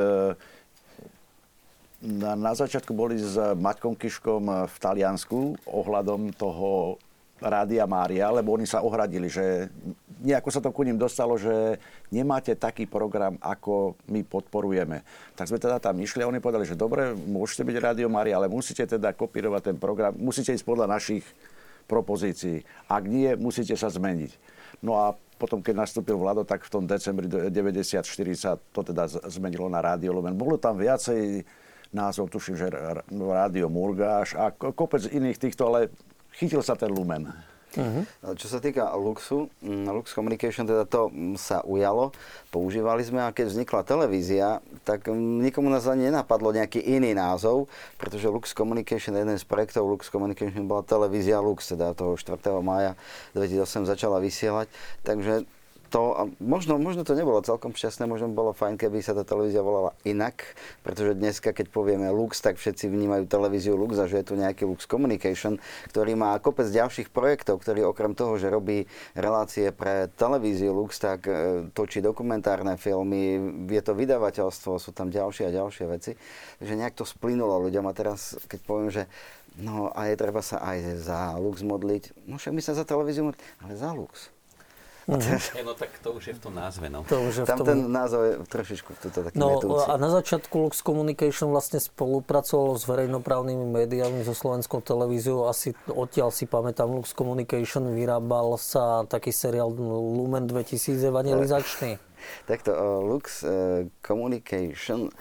na, 2.05 2.37
na 2.37 2.53
začiatku 2.53 2.93
boli 2.93 3.17
s 3.17 3.35
Maťkom 3.35 3.97
Kiškom 3.97 4.69
v 4.69 4.75
Taliansku 4.77 5.57
ohľadom 5.65 6.31
toho 6.37 7.01
Rádia 7.41 7.83
Mária, 7.83 8.31
lebo 8.31 8.55
oni 8.55 8.63
sa 8.63 8.79
ohradili, 8.79 9.27
že 9.27 9.67
nejako 10.23 10.49
sa 10.55 10.63
to 10.63 10.71
ku 10.71 10.87
ním 10.87 10.95
dostalo, 10.95 11.35
že 11.35 11.75
nemáte 12.07 12.55
taký 12.55 12.87
program, 12.87 13.35
ako 13.43 13.99
my 14.07 14.23
podporujeme. 14.23 15.03
Tak 15.35 15.51
sme 15.51 15.59
teda 15.59 15.83
tam 15.83 15.99
išli 15.99 16.23
a 16.23 16.31
oni 16.31 16.39
povedali, 16.39 16.63
že 16.63 16.79
dobre, 16.79 17.11
môžete 17.11 17.67
byť 17.67 17.75
Rádio 17.75 18.07
Mária, 18.07 18.39
ale 18.39 18.47
musíte 18.47 18.87
teda 18.87 19.11
kopírovať 19.11 19.75
ten 19.75 19.77
program, 19.77 20.15
musíte 20.15 20.55
ísť 20.55 20.63
podľa 20.63 20.87
našich 20.87 21.27
propozícií. 21.91 22.63
Ak 22.87 23.03
nie, 23.03 23.35
musíte 23.35 23.75
sa 23.75 23.91
zmeniť. 23.91 24.31
No 24.79 24.95
a 24.95 25.13
potom, 25.35 25.59
keď 25.59 25.83
nastúpil 25.83 26.15
Vlado, 26.15 26.47
tak 26.47 26.63
v 26.63 26.71
tom 26.71 26.83
decembri 26.87 27.27
94 27.27 27.99
sa 28.39 28.55
to 28.71 28.79
teda 28.79 29.11
zmenilo 29.27 29.67
na 29.67 29.83
Rádio 29.83 30.15
Lumen. 30.15 30.39
Bolo 30.39 30.55
tam 30.55 30.79
viacej 30.79 31.43
názov, 31.93 32.31
tuším, 32.31 32.55
že 32.55 32.73
Rádio 33.11 33.67
Murgáš 33.69 34.33
a 34.37 34.49
kopec 34.53 35.05
iných 35.09 35.37
týchto, 35.37 35.69
ale 35.69 35.93
chytil 36.35 36.63
sa 36.63 36.77
ten 36.77 36.89
lumen. 36.89 37.33
Uh-huh. 37.75 38.07
Čo 38.39 38.47
sa 38.47 38.63
týka 38.63 38.87
Luxu, 38.95 39.51
mm, 39.59 39.91
Lux 39.91 40.15
Communication, 40.15 40.63
teda 40.63 40.87
to 40.87 41.11
mm, 41.11 41.35
sa 41.35 41.59
ujalo, 41.67 42.15
používali 42.47 43.03
sme 43.03 43.19
a 43.19 43.35
keď 43.35 43.51
vznikla 43.51 43.83
televízia, 43.83 44.63
tak 44.87 45.11
mm, 45.11 45.43
nikomu 45.43 45.67
nás 45.67 45.83
ani 45.83 46.07
nenapadlo 46.07 46.55
nejaký 46.55 46.79
iný 46.79 47.11
názov, 47.11 47.67
pretože 47.99 48.31
Lux 48.31 48.55
Communication, 48.55 49.19
jeden 49.19 49.35
z 49.35 49.43
projektov 49.43 49.91
Lux 49.91 50.07
Communication 50.07 50.63
bola 50.71 50.87
televízia 50.87 51.43
Lux, 51.43 51.67
teda 51.67 51.91
toho 51.91 52.15
4. 52.15 52.39
mája 52.63 52.95
2008 53.35 53.91
začala 53.91 54.23
vysielať, 54.23 54.71
takže 55.03 55.43
to, 55.89 56.01
a 56.17 56.21
možno, 56.41 56.77
možno 56.81 57.05
to 57.05 57.13
nebolo 57.13 57.41
celkom 57.45 57.73
šťastné, 57.73 58.09
možno 58.09 58.33
bolo 58.33 58.51
fajn, 58.55 58.79
keby 58.79 59.01
sa 59.01 59.13
tá 59.13 59.21
televízia 59.27 59.61
volala 59.61 59.93
inak, 60.03 60.55
pretože 60.81 61.17
dneska, 61.17 61.53
keď 61.53 61.69
povieme 61.71 62.07
Lux, 62.11 62.41
tak 62.41 62.57
všetci 62.57 62.89
vnímajú 62.89 63.29
televíziu 63.29 63.77
Lux 63.77 63.97
a 64.01 64.09
že 64.09 64.21
je 64.21 64.27
tu 64.27 64.35
nejaký 64.37 64.65
Lux 64.65 64.85
Communication, 64.89 65.61
ktorý 65.91 66.17
má 66.17 66.37
kopec 66.41 66.67
ďalších 66.69 67.13
projektov, 67.13 67.61
ktorý 67.61 67.87
okrem 67.89 68.17
toho, 68.17 68.35
že 68.41 68.51
robí 68.51 68.89
relácie 69.13 69.69
pre 69.71 70.11
televíziu 70.17 70.73
Lux, 70.73 70.97
tak 70.97 71.25
e, 71.29 71.69
točí 71.71 72.01
dokumentárne 72.01 72.75
filmy, 72.75 73.37
je 73.69 73.81
to 73.81 73.93
vydavateľstvo, 73.93 74.81
sú 74.81 74.91
tam 74.91 75.13
ďalšie 75.13 75.49
a 75.49 75.55
ďalšie 75.55 75.85
veci. 75.87 76.11
Takže 76.59 76.73
nejak 76.75 76.95
to 76.97 77.05
splynulo 77.07 77.61
ľuďom 77.69 77.85
a 77.87 77.93
teraz, 77.93 78.35
keď 78.49 78.59
poviem, 78.65 78.89
že 78.91 79.05
No 79.55 79.87
a 79.95 80.11
je 80.11 80.19
treba 80.19 80.43
sa 80.43 80.59
aj 80.59 80.99
za 80.99 81.39
Lux 81.39 81.63
modliť. 81.63 82.27
No 82.27 82.35
však 82.35 82.51
my 82.51 82.59
sa 82.59 82.75
za 82.75 82.83
televíziu 82.83 83.23
modliť, 83.23 83.39
ale 83.63 83.73
za 83.79 83.95
Lux. 83.95 84.34
Mm-hmm. 85.15 85.61
No 85.61 85.77
tak 85.77 85.93
to 86.01 86.17
už 86.17 86.33
je 86.33 86.33
v 86.33 86.41
tom 86.41 86.57
názve, 86.57 86.89
no. 86.89 87.05
To 87.05 87.29
už 87.29 87.33
je 87.37 87.43
Tam 87.45 87.57
v 87.57 87.59
tom... 87.61 87.67
ten 87.69 87.79
názov 87.93 88.21
je 88.25 88.33
trošičku 88.49 88.89
tuto 88.97 89.21
taký 89.21 89.37
No 89.37 89.61
metúci. 89.61 89.85
a 89.85 89.93
na 90.01 90.09
začiatku 90.09 90.65
Lux 90.65 90.81
Communication 90.81 91.53
vlastne 91.53 91.77
spolupracovalo 91.77 92.73
s 92.73 92.89
verejnoprávnymi 92.89 93.65
médiami, 93.69 94.25
so 94.25 94.33
slovenskou 94.33 94.81
televíziou. 94.81 95.45
Asi 95.45 95.77
odtiaľ 95.85 96.33
si 96.33 96.49
pamätám, 96.49 96.89
Lux 96.89 97.13
Communication 97.13 97.93
vyrábal 97.93 98.57
sa 98.57 99.05
taký 99.05 99.29
seriál 99.29 99.69
Lumen 99.77 100.49
2000 100.49 100.97
evangelizačný. 100.97 102.01
Takto, 102.49 102.73
Lux 103.05 103.45
uh, 103.45 103.85
Communication 104.01 105.13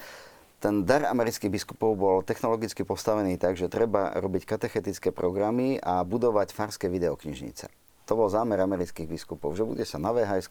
ten 0.65 0.81
dar 0.89 1.05
amerických 1.05 1.53
biskupov 1.53 1.93
bol 1.93 2.17
technologicky 2.25 2.89
postavený 2.89 3.37
tak, 3.37 3.61
že 3.61 3.69
treba 3.69 4.17
robiť 4.17 4.49
katechetické 4.49 5.13
programy 5.13 5.77
a 5.77 6.01
budovať 6.09 6.57
farské 6.57 6.89
videoknižnice. 6.89 7.84
To 8.05 8.13
bol 8.15 8.29
zámer 8.29 8.61
amerických 8.61 9.09
biskupov, 9.09 9.57
že 9.57 9.65
bude 9.65 9.85
sa 9.89 9.97
na 9.97 10.13
vhs 10.13 10.49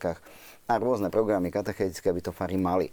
a 0.66 0.74
rôzne 0.82 1.14
programy 1.14 1.54
katechetické, 1.54 2.10
aby 2.10 2.22
to 2.24 2.34
fary 2.34 2.58
mali. 2.58 2.90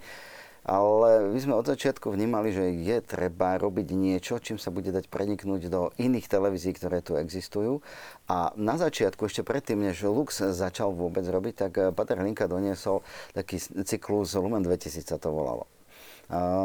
Ale 0.60 1.32
my 1.32 1.40
sme 1.40 1.56
od 1.56 1.64
začiatku 1.64 2.12
vnímali, 2.12 2.52
že 2.52 2.68
je 2.84 3.00
treba 3.00 3.56
robiť 3.56 3.96
niečo, 3.96 4.36
čím 4.36 4.60
sa 4.60 4.68
bude 4.68 4.92
dať 4.92 5.08
preniknúť 5.08 5.72
do 5.72 5.88
iných 5.96 6.28
televízií, 6.28 6.76
ktoré 6.76 7.00
tu 7.00 7.16
existujú. 7.16 7.80
A 8.28 8.52
na 8.60 8.76
začiatku, 8.76 9.24
ešte 9.24 9.40
predtým, 9.40 9.80
než 9.80 10.04
Lux 10.04 10.44
začal 10.44 10.92
vôbec 10.92 11.24
robiť, 11.24 11.54
tak 11.56 11.72
Pater 11.96 12.20
Linka 12.20 12.44
doniesol 12.44 13.00
taký 13.32 13.56
cyklus 13.88 14.36
Lumen 14.36 14.60
2000 14.60 15.08
sa 15.08 15.16
to 15.16 15.32
volalo. 15.32 15.64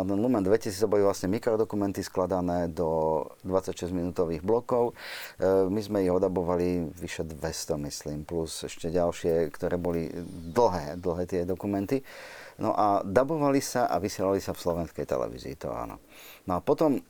Lumen 0.06 0.46
2000 0.46 0.86
boli 0.86 1.02
vlastne 1.02 1.26
mikrodokumenty 1.34 2.06
skladané 2.06 2.70
do 2.70 3.22
26-minútových 3.42 4.46
blokov. 4.46 4.94
E, 4.94 5.66
my 5.66 5.82
sme 5.82 6.06
ich 6.06 6.14
odabovali 6.14 6.94
vyše 6.94 7.26
200, 7.26 7.82
myslím, 7.90 8.20
plus 8.30 8.62
ešte 8.62 8.94
ďalšie, 8.94 9.50
ktoré 9.50 9.82
boli 9.82 10.14
dlhé, 10.54 11.02
dlhé 11.02 11.24
tie 11.26 11.42
dokumenty. 11.50 12.06
No 12.62 12.78
a 12.78 13.02
dabovali 13.02 13.58
sa 13.58 13.90
a 13.90 13.98
vysielali 13.98 14.38
sa 14.38 14.54
v 14.54 14.62
slovenskej 14.62 15.10
televízii, 15.10 15.58
to 15.58 15.74
áno. 15.74 15.98
No 16.46 16.58
a 16.58 16.60
potom 16.62 17.02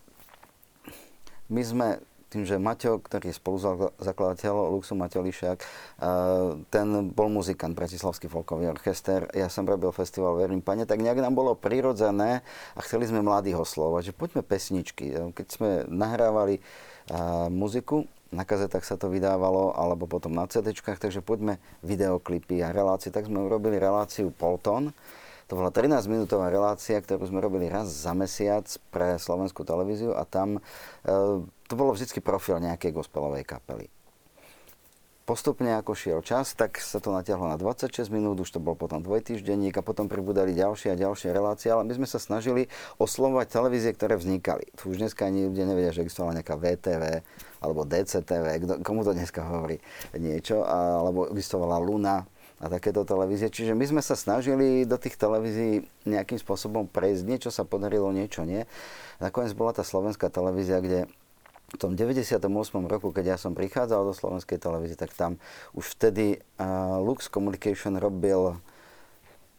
my 1.51 1.61
sme 1.61 1.99
tým, 2.35 2.43
že 2.43 2.59
Maťo, 2.59 2.99
ktorý 2.99 3.31
je 3.31 3.39
spoluzakladateľ 3.39 4.75
Luxu, 4.75 4.91
Maťo 4.99 5.23
Lišák, 5.23 5.57
ten 6.67 6.87
bol 7.15 7.31
muzikant, 7.31 7.71
Bratislavský 7.71 8.27
folkový 8.27 8.67
orchester, 8.67 9.31
ja 9.31 9.47
som 9.47 9.63
robil 9.63 9.95
festival 9.95 10.35
Verím 10.35 10.59
Pane, 10.59 10.83
tak 10.83 10.99
nejak 10.99 11.23
nám 11.23 11.31
bolo 11.31 11.55
prirodzené 11.55 12.43
a 12.75 12.79
chceli 12.83 13.07
sme 13.07 13.23
mladých 13.23 13.63
oslovať, 13.63 14.11
že 14.11 14.13
poďme 14.13 14.43
pesničky. 14.43 15.31
Keď 15.31 15.47
sme 15.47 15.69
nahrávali 15.87 16.59
muziku, 17.47 18.03
na 18.35 18.43
kazetách 18.43 18.83
sa 18.83 18.99
to 18.99 19.07
vydávalo, 19.07 19.71
alebo 19.71 20.11
potom 20.11 20.35
na 20.35 20.43
CD, 20.51 20.75
takže 20.75 21.23
poďme 21.23 21.55
videoklipy 21.87 22.59
a 22.59 22.75
relácie. 22.75 23.07
Tak 23.07 23.31
sme 23.31 23.47
urobili 23.47 23.79
reláciu 23.79 24.27
Polton, 24.35 24.91
to 25.45 25.53
bola 25.53 25.69
13-minútová 25.69 26.49
relácia, 26.49 26.97
ktorú 26.97 27.29
sme 27.29 27.37
robili 27.37 27.69
raz 27.69 27.85
za 27.85 28.17
mesiac 28.17 28.65
pre 28.89 29.21
slovenskú 29.21 29.61
televíziu 29.61 30.17
a 30.17 30.25
tam 30.25 30.57
to 31.65 31.73
bolo 31.73 31.93
vždy 31.93 32.21
profil 32.21 32.61
nejakej 32.61 32.93
gospelovej 32.93 33.45
kapely. 33.45 33.89
Postupne 35.25 35.73
ako 35.81 35.97
šiel 35.97 36.21
čas, 36.21 36.53
tak 36.53 36.77
sa 36.77 37.01
to 37.01 37.09
natiahlo 37.09 37.49
na 37.49 37.57
26 37.57 38.13
minút, 38.13 38.37
už 38.37 38.45
to 38.45 38.61
bol 38.61 38.77
potom 38.77 39.01
dvojtýždenník 39.01 39.73
a 39.73 39.81
potom 39.81 40.05
pribudali 40.05 40.53
ďalšie 40.53 40.93
a 40.93 41.01
ďalšie 41.01 41.33
relácie, 41.33 41.73
ale 41.73 41.81
my 41.81 41.97
sme 41.97 42.05
sa 42.05 42.21
snažili 42.21 42.69
oslovovať 43.01 43.49
televízie, 43.49 43.97
ktoré 43.97 44.21
vznikali. 44.21 44.69
Tu 44.77 44.93
už 44.93 45.01
dneska 45.01 45.25
ani 45.25 45.49
ľudia 45.49 45.65
nevedia, 45.65 45.89
že 45.89 46.05
existovala 46.05 46.37
nejaká 46.37 46.53
VTV 46.61 47.25
alebo 47.57 47.89
DCTV, 47.89 48.45
kto, 48.69 48.73
komu 48.85 49.01
to 49.01 49.17
dneska 49.17 49.41
hovorí 49.41 49.81
niečo, 50.13 50.61
alebo 50.61 51.25
existovala 51.33 51.81
Luna, 51.81 52.29
a 52.55 52.71
takéto 52.71 53.03
televízie. 53.03 53.51
Čiže 53.51 53.75
my 53.75 53.83
sme 53.83 54.01
sa 54.05 54.15
snažili 54.15 54.87
do 54.87 54.95
tých 54.95 55.19
televízií 55.19 55.83
nejakým 56.07 56.39
spôsobom 56.39 56.87
prejsť. 56.87 57.27
Niečo 57.27 57.49
sa 57.51 57.67
podarilo, 57.67 58.15
niečo 58.15 58.47
nie. 58.47 58.63
Nakoniec 59.19 59.51
bola 59.51 59.75
tá 59.75 59.83
slovenská 59.83 60.31
televízia, 60.31 60.79
kde 60.79 61.11
v 61.75 61.77
tom 61.77 61.91
98. 61.91 62.39
roku, 62.87 63.11
keď 63.11 63.35
ja 63.35 63.37
som 63.37 63.51
prichádzal 63.51 64.07
do 64.07 64.13
slovenskej 64.15 64.63
televízie, 64.63 64.95
tak 64.95 65.11
tam 65.11 65.35
už 65.75 65.99
vtedy 65.99 66.39
uh, 66.39 67.03
Lux 67.03 67.27
Communication 67.27 67.99
robil 67.99 68.55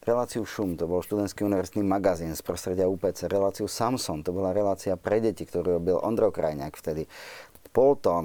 reláciu 0.01 0.49
Šum, 0.49 0.81
to 0.81 0.89
bol 0.89 1.05
študentský 1.05 1.45
univerzitný 1.45 1.85
magazín 1.85 2.33
z 2.33 2.41
prostredia 2.41 2.89
UPC, 2.89 3.29
reláciu 3.29 3.69
Samson, 3.69 4.25
to 4.25 4.33
bola 4.33 4.57
relácia 4.57 4.97
pre 4.97 5.21
deti, 5.21 5.45
ktorú 5.45 5.83
robil 5.83 6.01
Ondro 6.01 6.33
Krajňák 6.33 6.73
vtedy. 6.79 7.05
Polton, 7.77 8.25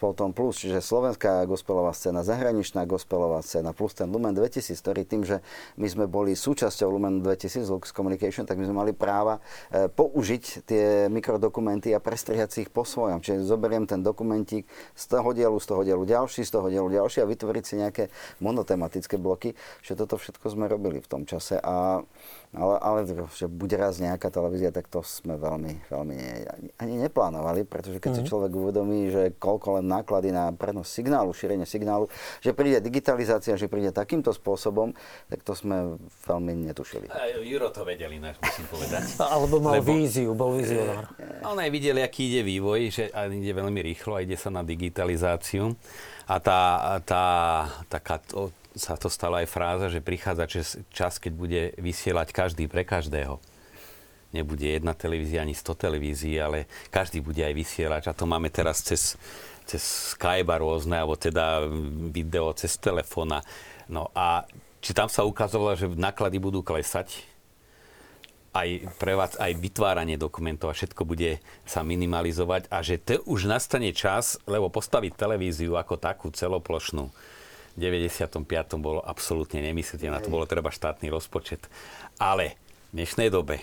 Polton 0.00 0.32
Plus, 0.32 0.64
čiže 0.64 0.80
slovenská 0.80 1.44
gospelová 1.44 1.92
scéna, 1.92 2.24
zahraničná 2.24 2.88
gospelová 2.88 3.44
scéna, 3.44 3.76
plus 3.76 3.92
ten 3.92 4.08
Lumen 4.08 4.32
2000, 4.32 4.72
ktorý 4.80 5.04
tým, 5.04 5.28
že 5.28 5.44
my 5.76 5.84
sme 5.92 6.04
boli 6.08 6.32
súčasťou 6.32 6.96
Lumen 6.96 7.20
2000 7.20 7.68
Lux 7.68 7.92
Communication, 7.92 8.48
tak 8.48 8.56
my 8.56 8.64
sme 8.64 8.80
mali 8.80 8.96
práva 8.96 9.44
e, 9.68 9.92
použiť 9.92 10.64
tie 10.64 10.84
mikrodokumenty 11.12 11.92
a 11.92 12.00
prestrihať 12.00 12.48
si 12.48 12.58
ich 12.64 12.72
po 12.72 12.88
svojom. 12.88 13.20
Čiže 13.20 13.44
zoberiem 13.44 13.84
ten 13.84 14.00
dokumentík 14.00 14.64
z 14.96 15.04
toho 15.04 15.36
dielu, 15.36 15.60
z 15.60 15.66
toho 15.68 15.84
dielu 15.84 16.04
ďalší, 16.08 16.48
z 16.48 16.50
toho 16.56 16.72
dielu 16.72 16.88
ďalší 16.88 17.20
a 17.20 17.28
vytvoriť 17.28 17.64
si 17.68 17.74
nejaké 17.76 18.08
monotematické 18.40 19.20
bloky, 19.20 19.52
že 19.84 20.00
toto 20.00 20.16
všetko 20.16 20.48
sme 20.48 20.64
robili 20.64 21.04
v 21.04 21.08
tom 21.12 21.28
čase. 21.28 21.60
A 21.60 22.00
ale, 22.56 22.74
ale 22.80 22.98
že 23.36 23.44
bude 23.44 23.76
raz 23.76 24.00
nejaká 24.00 24.32
televízia, 24.32 24.72
tak 24.72 24.88
to 24.88 25.04
sme 25.04 25.36
veľmi, 25.36 25.84
veľmi 25.92 26.14
nie, 26.16 26.32
ani 26.80 26.94
neplánovali, 26.96 27.68
pretože 27.68 28.00
keď 28.00 28.10
mm. 28.10 28.16
si 28.16 28.22
mhm. 28.24 28.28
človek 28.28 28.52
uvedomí, 28.56 29.00
že 29.12 29.22
koľko 29.36 29.80
len 29.80 29.86
náklady 29.86 30.32
na 30.32 30.48
prenos 30.56 30.88
signálu, 30.88 31.36
šírenie 31.36 31.68
signálu, 31.68 32.08
že 32.40 32.56
príde 32.56 32.80
digitalizácia, 32.80 33.60
že 33.60 33.68
príde 33.68 33.92
takýmto 33.92 34.32
spôsobom, 34.32 34.96
tak 35.28 35.44
to 35.44 35.52
sme 35.52 36.00
veľmi 36.24 36.72
netušili. 36.72 37.12
A 37.12 37.36
Juro 37.44 37.68
to 37.68 37.84
vedeli, 37.84 38.16
musím 38.16 38.66
povedať. 38.72 39.04
Alebo 39.34 39.60
mal 39.60 39.84
Lebo, 39.84 39.92
víziu, 39.92 40.32
bol 40.32 40.56
vizionár. 40.56 41.12
On 41.44 41.56
aj 41.60 41.68
videl, 41.68 42.00
aký 42.00 42.32
ide 42.32 42.42
vývoj, 42.48 42.80
že 42.88 43.04
ide 43.12 43.52
veľmi 43.52 43.80
rýchlo 43.84 44.16
a 44.16 44.24
ide 44.24 44.40
sa 44.40 44.48
na 44.48 44.64
digitalizáciu. 44.64 45.76
A 46.28 46.36
tá, 46.44 46.60
tá 47.08 47.24
taká 47.88 48.20
sa 48.78 48.94
to 48.96 49.10
stala 49.12 49.44
aj 49.44 49.48
fráza, 49.50 49.86
že 49.90 50.00
prichádza 50.00 50.62
čas, 50.94 51.18
keď 51.18 51.32
bude 51.34 51.62
vysielať 51.76 52.30
každý 52.32 52.70
pre 52.70 52.86
každého. 52.86 53.42
Nebude 54.30 54.68
jedna 54.68 54.92
televízia 54.92 55.42
ani 55.42 55.56
100 55.56 55.74
televízií, 55.74 56.36
ale 56.36 56.68
každý 56.92 57.24
bude 57.24 57.40
aj 57.40 57.54
vysielať. 57.56 58.02
A 58.08 58.16
to 58.16 58.28
máme 58.28 58.52
teraz 58.52 58.84
cez, 58.84 59.16
cez 59.64 59.82
Skype 60.14 60.52
rôzne, 60.52 61.00
alebo 61.00 61.16
teda 61.16 61.64
video 62.12 62.52
cez 62.52 62.76
telefóna. 62.76 63.40
No 63.88 64.12
a 64.12 64.44
či 64.84 64.92
tam 64.92 65.08
sa 65.08 65.24
ukazovalo, 65.24 65.74
že 65.74 65.88
náklady 65.88 66.38
budú 66.38 66.60
klesať, 66.60 67.24
aj 68.58 68.68
pre 68.96 69.12
vás, 69.14 69.36
aj 69.36 69.54
vytváranie 69.60 70.16
dokumentov 70.16 70.72
a 70.72 70.76
všetko 70.76 71.04
bude 71.04 71.38
sa 71.68 71.84
minimalizovať 71.84 72.72
a 72.72 72.80
že 72.80 72.96
to 72.98 73.20
už 73.28 73.46
nastane 73.46 73.92
čas, 73.92 74.40
lebo 74.48 74.72
postaviť 74.72 75.14
televíziu 75.14 75.76
ako 75.76 76.00
takú 76.00 76.32
celoplošnú, 76.32 77.12
95. 77.78 78.42
bolo 78.82 79.00
absolútne 79.00 79.62
nemysliteľné, 79.62 80.18
na 80.18 80.20
to 80.20 80.34
bolo 80.34 80.44
treba 80.44 80.74
štátny 80.74 81.06
rozpočet. 81.08 81.70
Ale 82.18 82.58
v 82.90 83.00
dnešnej 83.00 83.30
dobe 83.30 83.62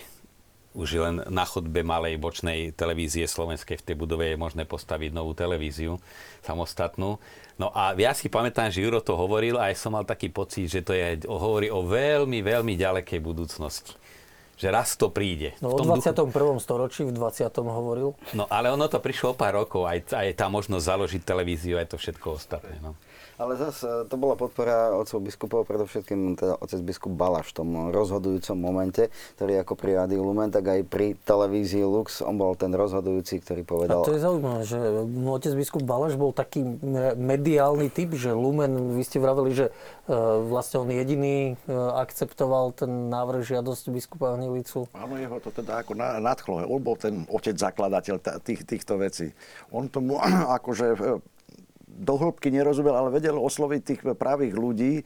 už 0.76 1.00
len 1.00 1.16
na 1.32 1.48
chodbe 1.48 1.80
malej 1.80 2.20
bočnej 2.20 2.76
televízie 2.76 3.24
slovenskej 3.24 3.80
v 3.80 3.86
tej 3.86 3.96
budove 3.96 4.28
je 4.28 4.36
možné 4.36 4.68
postaviť 4.68 5.08
novú 5.08 5.32
televíziu 5.32 5.96
samostatnú. 6.44 7.16
No 7.56 7.72
a 7.72 7.96
ja 7.96 8.12
si 8.12 8.28
pamätám, 8.28 8.68
že 8.68 8.84
Juro 8.84 9.00
to 9.00 9.16
hovoril 9.16 9.56
a 9.56 9.72
aj 9.72 9.80
som 9.80 9.96
mal 9.96 10.04
taký 10.04 10.28
pocit, 10.28 10.68
že 10.68 10.84
to 10.84 10.92
je, 10.92 11.24
hovorí 11.24 11.72
o 11.72 11.80
veľmi, 11.80 12.44
veľmi 12.44 12.76
ďalekej 12.76 13.20
budúcnosti 13.24 13.96
že 14.56 14.72
raz 14.72 14.96
to 14.96 15.12
príde. 15.12 15.52
No 15.60 15.76
v 15.76 15.84
tom 15.84 15.92
o 15.92 16.00
21. 16.00 16.32
Duchu... 16.32 16.64
storočí, 16.64 17.04
v 17.04 17.12
20. 17.12 17.52
hovoril. 17.60 18.16
No 18.32 18.48
ale 18.48 18.72
ono 18.72 18.88
to 18.88 18.96
prišlo 19.04 19.36
o 19.36 19.38
pár 19.38 19.52
rokov, 19.60 19.84
aj, 19.84 20.16
aj 20.16 20.32
tá 20.32 20.48
možnosť 20.48 20.84
založiť 20.96 21.22
televíziu, 21.28 21.76
aj 21.76 21.92
to 21.92 22.00
všetko 22.00 22.40
ostatné. 22.40 22.80
No. 22.80 22.96
Ale 23.36 23.52
zase 23.60 24.08
to 24.08 24.16
bola 24.16 24.32
podpora 24.32 24.96
otcov 24.96 25.20
biskupov, 25.20 25.68
predovšetkým 25.68 26.40
teda 26.40 26.56
otec 26.56 26.80
biskup 26.80 27.12
Balaš 27.12 27.52
v 27.52 27.56
tom 27.60 27.68
rozhodujúcom 27.92 28.56
momente, 28.56 29.12
ktorý 29.36 29.60
ako 29.60 29.76
pri 29.76 30.00
Rádiu 30.00 30.24
Lumen, 30.24 30.48
tak 30.48 30.64
aj 30.64 30.80
pri 30.88 31.20
televízii 31.20 31.84
Lux, 31.84 32.24
on 32.24 32.40
bol 32.40 32.56
ten 32.56 32.72
rozhodujúci, 32.72 33.44
ktorý 33.44 33.62
povedal... 33.68 34.00
A 34.00 34.08
to 34.08 34.16
je 34.16 34.24
zaujímavé, 34.24 34.62
že 34.64 34.80
otec 35.28 35.52
biskup 35.52 35.84
Balaš 35.84 36.16
bol 36.16 36.32
taký 36.32 36.64
mediálny 37.16 37.92
typ, 37.92 38.16
že 38.16 38.32
Lumen, 38.32 38.96
vy 38.96 39.04
ste 39.04 39.20
vraveli, 39.20 39.52
že 39.52 39.66
e, 39.68 39.72
vlastne 40.48 40.80
on 40.80 40.88
jediný 40.88 41.52
e, 41.52 41.72
akceptoval 41.76 42.72
ten 42.72 43.12
návrh 43.12 43.44
žiadosť 43.44 43.92
biskupa 43.92 44.40
Hnilicu. 44.40 44.88
Áno, 44.96 45.20
jeho 45.20 45.36
to 45.44 45.52
teda 45.52 45.84
ako 45.84 45.92
nadchlo. 45.96 46.64
On 46.64 46.80
bol 46.80 46.96
ten 46.96 47.28
otec 47.28 47.52
zakladateľ 47.52 48.16
tých, 48.40 48.64
týchto 48.64 48.96
vecí. 48.96 49.36
On 49.68 49.84
tomu 49.92 50.16
akože 50.56 50.86
e, 50.96 51.36
do 51.96 52.14
hĺbky 52.20 52.52
nerozumel, 52.52 52.92
ale 52.92 53.08
vedel 53.08 53.40
osloviť 53.40 53.80
tých 53.80 54.00
pravých 54.04 54.54
ľudí 54.54 55.00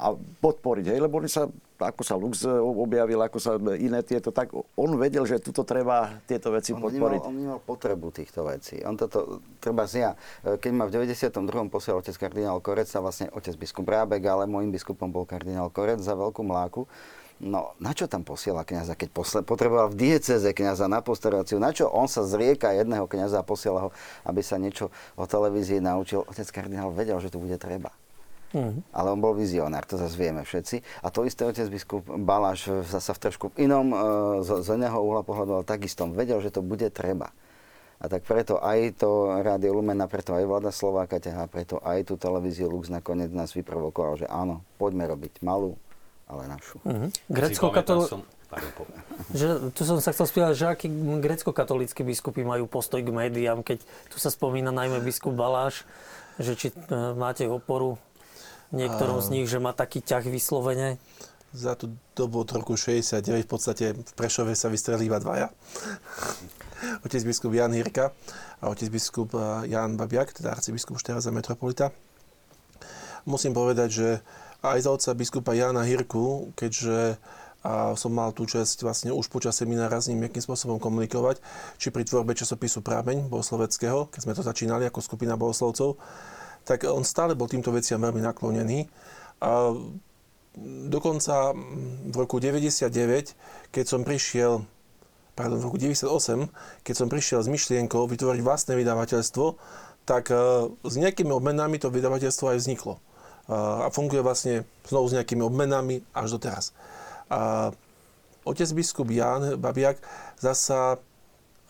a 0.00 0.16
podporiť. 0.16 0.96
Hej? 0.96 0.98
Lebo 1.04 1.20
oni 1.20 1.28
sa, 1.28 1.44
ako 1.76 2.02
sa 2.02 2.16
Lux 2.16 2.48
objavil, 2.48 3.20
ako 3.20 3.38
sa 3.38 3.60
iné 3.76 4.00
tieto, 4.00 4.32
tak 4.32 4.50
on 4.56 4.90
vedel, 4.96 5.28
že 5.28 5.36
tuto 5.38 5.60
treba 5.62 6.18
tieto 6.24 6.48
veci 6.48 6.72
on 6.72 6.80
podporiť. 6.80 7.20
Vnímal, 7.20 7.30
on 7.30 7.36
vnímal 7.36 7.60
potrebu 7.60 8.08
týchto 8.08 8.48
vecí. 8.48 8.80
On 8.82 8.96
toto, 8.96 9.44
treba 9.60 9.84
z 9.84 10.08
ja, 10.08 10.10
keď 10.42 10.72
ma 10.72 10.88
v 10.88 11.04
92. 11.04 11.30
posiel 11.68 12.00
otec 12.00 12.16
kardinál 12.16 12.64
Korec, 12.64 12.88
a 12.96 13.00
vlastne 13.04 13.28
otec 13.36 13.54
biskup 13.60 13.84
Rábek, 13.84 14.24
ale 14.24 14.48
môjim 14.48 14.72
biskupom 14.72 15.12
bol 15.12 15.28
kardinál 15.28 15.68
Korec 15.68 16.00
za 16.00 16.16
veľkú 16.16 16.40
mláku, 16.40 16.88
No, 17.40 17.72
na 17.80 17.96
čo 17.96 18.04
tam 18.04 18.20
posiela 18.20 18.68
kniaza, 18.68 18.92
keď 18.92 19.08
posle, 19.16 19.40
potreboval 19.40 19.88
v 19.88 19.96
dieceze 19.96 20.52
kniaza 20.52 20.92
na 20.92 21.00
pastoráciu? 21.00 21.56
Na 21.56 21.72
čo 21.72 21.88
on 21.88 22.04
sa 22.04 22.20
zrieka 22.28 22.68
jedného 22.76 23.08
kniaza 23.08 23.40
a 23.40 23.48
posiela 23.48 23.88
ho, 23.88 23.90
aby 24.28 24.44
sa 24.44 24.60
niečo 24.60 24.92
o 25.16 25.24
televízii 25.24 25.80
naučil? 25.80 26.20
Otec 26.28 26.44
kardinál 26.52 26.92
vedel, 26.92 27.16
že 27.16 27.32
to 27.32 27.40
bude 27.40 27.56
treba. 27.56 27.96
Mm. 28.52 28.84
Ale 28.92 29.08
on 29.14 29.24
bol 29.24 29.32
vizionár, 29.32 29.88
to 29.88 29.96
zase 29.96 30.20
vieme 30.20 30.44
všetci. 30.44 30.84
A 31.00 31.08
to 31.08 31.24
isté 31.24 31.48
otec 31.48 31.64
biskup 31.72 32.04
Baláš 32.04 32.68
zase 32.84 33.14
v 33.16 33.22
trošku 33.24 33.46
inom, 33.56 33.88
e, 33.88 33.96
z, 34.44 34.60
z 34.60 34.76
iného 34.76 35.00
uhla 35.00 35.24
pohľadu, 35.24 35.62
ale 35.62 35.64
takisto 35.64 36.04
vedel, 36.12 36.44
že 36.44 36.52
to 36.52 36.60
bude 36.60 36.92
treba. 36.92 37.32
A 38.00 38.08
tak 38.08 38.24
preto 38.24 38.60
aj 38.60 39.00
to 39.00 39.32
Rádio 39.40 39.76
Lumen, 39.76 40.00
a 40.00 40.08
preto 40.08 40.36
aj 40.36 40.44
vláda 40.44 40.72
Slováka 40.72 41.20
ťahá, 41.20 41.48
preto 41.48 41.80
aj 41.84 42.04
tú 42.08 42.20
televíziu 42.20 42.68
Lux 42.68 42.92
nakoniec 42.92 43.32
nás 43.32 43.52
vyprovokoval, 43.56 44.24
že 44.24 44.26
áno, 44.28 44.64
poďme 44.80 45.08
robiť 45.08 45.44
malú, 45.44 45.76
ale 46.30 46.46
našu. 46.46 46.78
Uh-huh. 46.86 47.10
Grecko-katol... 47.26 48.06
Že, 49.30 49.70
tu 49.78 49.86
som 49.86 50.02
sa 50.02 50.10
chcel 50.10 50.26
spýtať, 50.26 50.58
že 50.58 50.66
akí 50.66 50.90
grecko-katolíckí 51.22 52.02
biskupy 52.02 52.42
majú 52.42 52.66
postoj 52.66 52.98
k 52.98 53.06
médiám, 53.06 53.62
keď 53.62 53.78
tu 54.10 54.18
sa 54.18 54.26
spomína 54.26 54.74
najmä 54.74 54.98
biskup 55.06 55.38
Baláš, 55.38 55.86
že 56.34 56.58
či 56.58 56.66
uh, 56.74 57.14
máte 57.14 57.46
oporu 57.46 57.94
niektorom 58.74 59.22
z 59.22 59.28
nich, 59.38 59.46
že 59.46 59.62
má 59.62 59.70
taký 59.70 60.02
ťah 60.02 60.26
vyslovene? 60.26 60.98
Za 61.54 61.78
tú 61.78 61.94
dobu 62.18 62.42
od 62.42 62.50
roku 62.50 62.74
69 62.74 63.22
v 63.22 63.46
podstate 63.46 63.84
v 63.94 64.12
Prešove 64.18 64.58
sa 64.58 64.66
vystrelili 64.66 65.06
iba 65.06 65.22
dvaja. 65.22 65.54
otec 67.06 67.22
biskup 67.22 67.54
Jan 67.54 67.74
Hirka 67.74 68.10
a 68.60 68.64
otec 68.70 68.88
biskup 68.88 69.34
e, 69.34 69.70
Jan 69.70 69.96
Babiak, 69.98 70.32
teda 70.32 70.54
arcibiskup 70.54 70.98
Šteraza 70.98 71.30
metropolita. 71.30 71.92
Musím 73.28 73.52
povedať, 73.52 73.88
že 73.90 74.08
aj 74.60 74.78
za 74.84 74.90
otca 74.92 75.10
biskupa 75.16 75.52
Jana 75.56 75.84
Hirku, 75.84 76.52
keďže 76.56 77.16
a 77.60 77.92
som 77.92 78.16
mal 78.16 78.32
tú 78.32 78.48
čest 78.48 78.80
vlastne 78.80 79.12
už 79.12 79.28
počas 79.28 79.52
seminára 79.60 80.00
s 80.00 80.08
ním 80.08 80.24
nejakým 80.24 80.40
spôsobom 80.40 80.80
komunikovať, 80.80 81.44
či 81.76 81.92
pri 81.92 82.08
tvorbe 82.08 82.32
časopisu 82.32 82.80
Prámeň 82.80 83.28
bohosloveckého, 83.28 84.08
keď 84.08 84.20
sme 84.24 84.32
to 84.32 84.40
začínali 84.40 84.88
ako 84.88 85.04
skupina 85.04 85.36
bohoslovcov, 85.36 86.00
tak 86.64 86.88
on 86.88 87.04
stále 87.04 87.36
bol 87.36 87.52
týmto 87.52 87.68
veciam 87.68 88.00
veľmi 88.00 88.24
naklonený. 88.24 88.88
A 89.44 89.76
dokonca 90.88 91.52
v 92.08 92.16
roku 92.16 92.40
99, 92.40 92.88
keď 93.68 93.84
som 93.84 94.08
prišiel, 94.08 94.64
pardon, 95.36 95.60
v 95.60 95.64
roku 95.68 95.76
98, 95.76 96.08
keď 96.80 96.94
som 96.96 97.12
prišiel 97.12 97.44
s 97.44 97.48
myšlienkou 97.52 98.08
vytvoriť 98.08 98.40
vlastné 98.40 98.72
vydavateľstvo, 98.72 99.46
tak 100.08 100.32
e, 100.32 100.36
s 100.80 100.94
nejakými 100.96 101.28
obmenami 101.28 101.76
to 101.76 101.92
vydavateľstvo 101.92 102.56
aj 102.56 102.60
vzniklo 102.64 103.04
a 103.50 103.90
funguje 103.90 104.22
vlastne 104.22 104.62
znovu 104.86 105.10
s 105.10 105.16
nejakými 105.18 105.42
obmenami 105.42 106.06
až 106.14 106.38
do 106.38 106.38
teraz. 106.38 106.70
A 107.26 107.74
otec 108.46 108.70
biskup 108.70 109.10
Jan 109.10 109.58
Babiak 109.58 109.98
zasa 110.38 111.02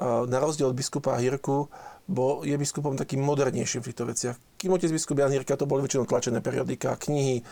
na 0.01 0.39
rozdiel 0.41 0.68
od 0.68 0.76
biskupa 0.76 1.16
Hirku 1.16 1.72
bo 2.11 2.43
je 2.43 2.59
biskupom 2.59 2.99
takým 2.99 3.22
modernejším 3.22 3.87
v 3.87 3.89
týchto 3.95 4.05
veciach. 4.11 4.37
Kým 4.59 4.74
otec 4.74 4.91
biskup 4.91 5.22
Jan 5.22 5.31
Hirka 5.31 5.55
to 5.55 5.70
boli 5.70 5.87
väčšinou 5.87 6.11
tlačené 6.11 6.43
periodika, 6.43 6.99
knihy, 6.99 7.47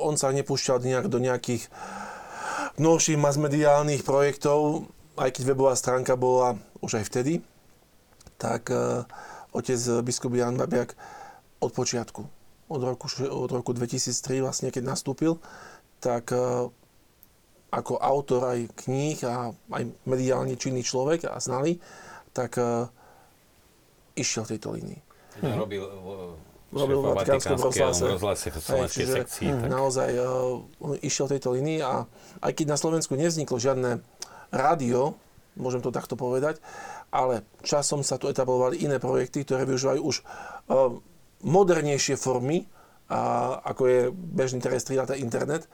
on 0.00 0.16
sa 0.16 0.32
nepúšťal 0.32 0.80
nejak 0.80 1.12
do 1.12 1.20
nejakých 1.20 1.68
novších 2.80 3.20
masmediálnych 3.20 4.08
projektov, 4.08 4.88
aj 5.20 5.36
keď 5.36 5.42
webová 5.52 5.76
stránka 5.76 6.16
bola 6.16 6.56
už 6.80 6.96
aj 6.96 7.04
vtedy, 7.12 7.44
tak 8.40 8.72
otec 9.52 9.80
biskup 10.00 10.32
Jan 10.32 10.56
Babiak 10.56 10.96
od 11.60 11.70
počiatku 11.76 12.37
od 12.68 12.80
roku, 12.84 13.08
od 13.26 13.50
roku 13.50 13.72
2003 13.72 14.44
vlastne, 14.44 14.68
keď 14.68 14.84
nastúpil, 14.84 15.40
tak 15.98 16.30
e, 16.30 16.68
ako 17.68 18.00
autor 18.00 18.56
aj 18.56 18.60
kníh 18.84 19.18
a 19.28 19.52
aj 19.52 19.82
mediálne 20.08 20.56
činný 20.56 20.80
človek 20.80 21.28
a 21.28 21.36
znalý, 21.36 21.76
tak 22.32 22.56
uh, 22.56 22.86
išiel 24.16 24.46
v 24.46 24.50
tejto 24.56 24.68
línii. 24.72 25.00
Teda 25.36 25.52
mhm. 25.52 25.58
robil 25.58 25.82
robil 26.68 27.00
v 27.00 27.04
Vatikánskom 27.16 27.60
rozhlase. 27.64 28.04
rozhlase 28.04 28.46
v 28.52 28.56
slovenskej 28.60 29.06
sekcii. 29.08 29.48
Tak. 29.56 29.68
Naozaj 29.72 30.10
uh, 30.20 31.00
išiel 31.00 31.24
v 31.28 31.32
tejto 31.36 31.56
línii 31.56 31.80
a 31.80 32.04
aj 32.44 32.52
keď 32.52 32.66
na 32.72 32.78
Slovensku 32.80 33.16
nevzniklo 33.16 33.56
žiadne 33.56 34.04
rádio, 34.52 35.16
môžem 35.56 35.80
to 35.80 35.88
takto 35.88 36.16
povedať, 36.16 36.60
ale 37.08 37.44
časom 37.64 38.04
sa 38.04 38.20
tu 38.20 38.28
etablovali 38.28 38.84
iné 38.84 39.00
projekty, 39.00 39.48
ktoré 39.48 39.64
využívajú 39.64 40.00
už 40.00 40.16
uh, 40.20 41.00
modernejšie 41.42 42.18
formy, 42.18 42.66
a, 43.08 43.56
ako 43.64 43.82
je 43.86 44.00
bežný 44.12 44.60
terestriál, 44.60 45.08
internet. 45.16 45.66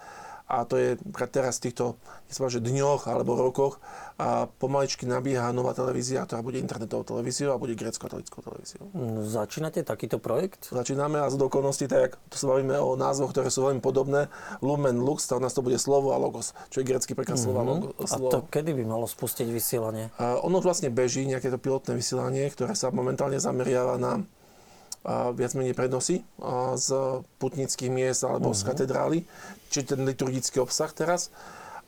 A 0.44 0.68
to 0.68 0.76
je 0.76 1.00
teraz 1.32 1.56
v 1.56 1.72
týchto 1.72 1.96
že 2.28 2.60
dňoch 2.60 3.08
alebo 3.08 3.32
rokoch 3.32 3.80
a 4.20 4.44
pomaličky 4.44 5.08
nabieha 5.08 5.48
nová 5.56 5.72
televízia, 5.72 6.28
ktorá 6.28 6.44
bude 6.44 6.60
internetovou 6.60 7.00
televíziou 7.00 7.56
a 7.56 7.62
bude 7.62 7.72
grecko-katolickou 7.72 8.44
televíziou. 8.44 8.84
No, 8.92 9.24
začínate 9.24 9.80
takýto 9.80 10.20
projekt? 10.20 10.68
Začíname 10.68 11.24
a 11.24 11.32
z 11.32 11.40
dokonosti, 11.40 11.88
tak 11.88 12.20
to 12.28 12.36
sa 12.36 12.52
bavíme 12.52 12.76
o 12.76 12.92
názvoch, 12.92 13.32
ktoré 13.32 13.48
sú 13.48 13.64
veľmi 13.64 13.80
podobné. 13.80 14.28
Lumen 14.60 15.00
Lux, 15.00 15.24
u 15.32 15.40
nás 15.40 15.56
to 15.56 15.64
bude 15.64 15.80
slovo 15.80 16.12
a 16.12 16.20
logos, 16.20 16.52
čo 16.68 16.84
je 16.84 16.92
grecký 16.92 17.16
preklad 17.16 17.40
slova 17.40 17.64
mm-hmm. 17.64 18.04
A 18.04 18.16
to 18.28 18.44
kedy 18.44 18.76
by 18.76 18.84
malo 18.84 19.08
spustiť 19.08 19.48
vysielanie? 19.48 20.12
A 20.20 20.44
ono 20.44 20.60
vlastne 20.60 20.92
beží, 20.92 21.24
nejaké 21.24 21.48
to 21.48 21.56
pilotné 21.56 21.96
vysielanie, 21.96 22.52
ktoré 22.52 22.76
sa 22.76 22.92
momentálne 22.92 23.40
zameriava 23.40 23.96
na 23.96 24.20
viac 25.36 25.52
menej 25.52 25.76
prenosy 25.76 26.24
z 26.80 26.88
putnických 27.36 27.92
miest 27.92 28.24
alebo 28.24 28.50
uh-huh. 28.50 28.58
z 28.58 28.62
mhm. 28.64 28.68
katedrály, 28.72 29.18
či 29.68 29.84
ten 29.84 30.00
liturgický 30.00 30.64
obsah 30.64 30.88
teraz, 30.96 31.28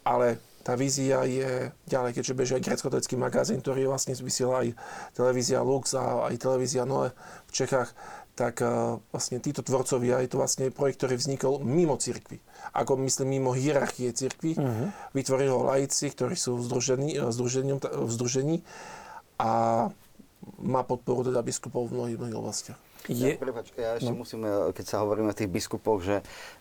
ale 0.04 0.36
tá 0.66 0.74
vízia 0.74 1.22
je 1.22 1.70
ďalej, 1.86 2.18
keďže 2.18 2.34
beží 2.34 2.52
aj 2.58 2.64
grecko 2.66 2.90
magazín, 3.14 3.62
ktorý 3.62 3.86
vlastne 3.86 4.18
vysiela 4.18 4.66
aj 4.66 4.74
televízia 5.14 5.62
Lux 5.62 5.94
a 5.94 6.26
aj 6.26 6.42
televízia 6.42 6.82
Noe 6.82 7.14
v 7.46 7.52
Čechách, 7.54 7.94
tak 8.34 8.60
uh, 8.66 8.98
vlastne 9.14 9.38
títo 9.38 9.62
tvorcovia, 9.62 10.20
je 10.26 10.28
to 10.34 10.42
vlastne 10.42 10.68
projekt, 10.74 11.00
ktorý 11.00 11.22
vznikol 11.22 11.62
mimo 11.62 11.94
cirkvi. 11.96 12.42
Ako 12.74 12.98
myslím, 13.06 13.38
mimo 13.38 13.54
hierarchie 13.54 14.10
cirkvi. 14.10 14.58
Uh-huh. 14.58 14.90
Vytvorili 15.14 15.48
ho 15.54 15.70
laici, 15.70 16.10
ktorí 16.10 16.34
sú 16.34 16.58
v 16.58 16.66
združení, 16.66 17.14
v 17.16 18.10
združení 18.10 18.56
a 19.38 19.86
má 20.58 20.82
podporu 20.82 21.24
teda 21.24 21.46
biskupov 21.46 21.88
v 21.88 21.94
mnohých, 21.94 22.18
mnohých 22.18 22.38
oblastiach. 22.42 22.78
Je... 23.06 23.34
Ja, 23.34 23.38
prepač, 23.38 23.70
ja 23.78 23.96
ešte 23.96 24.12
no. 24.12 24.22
musím, 24.22 24.42
e, 24.42 24.74
keď 24.74 24.84
sa 24.84 24.96
hovoríme 25.06 25.30
o 25.30 25.36
tých 25.36 25.50
biskupoch, 25.50 26.02
že 26.02 26.16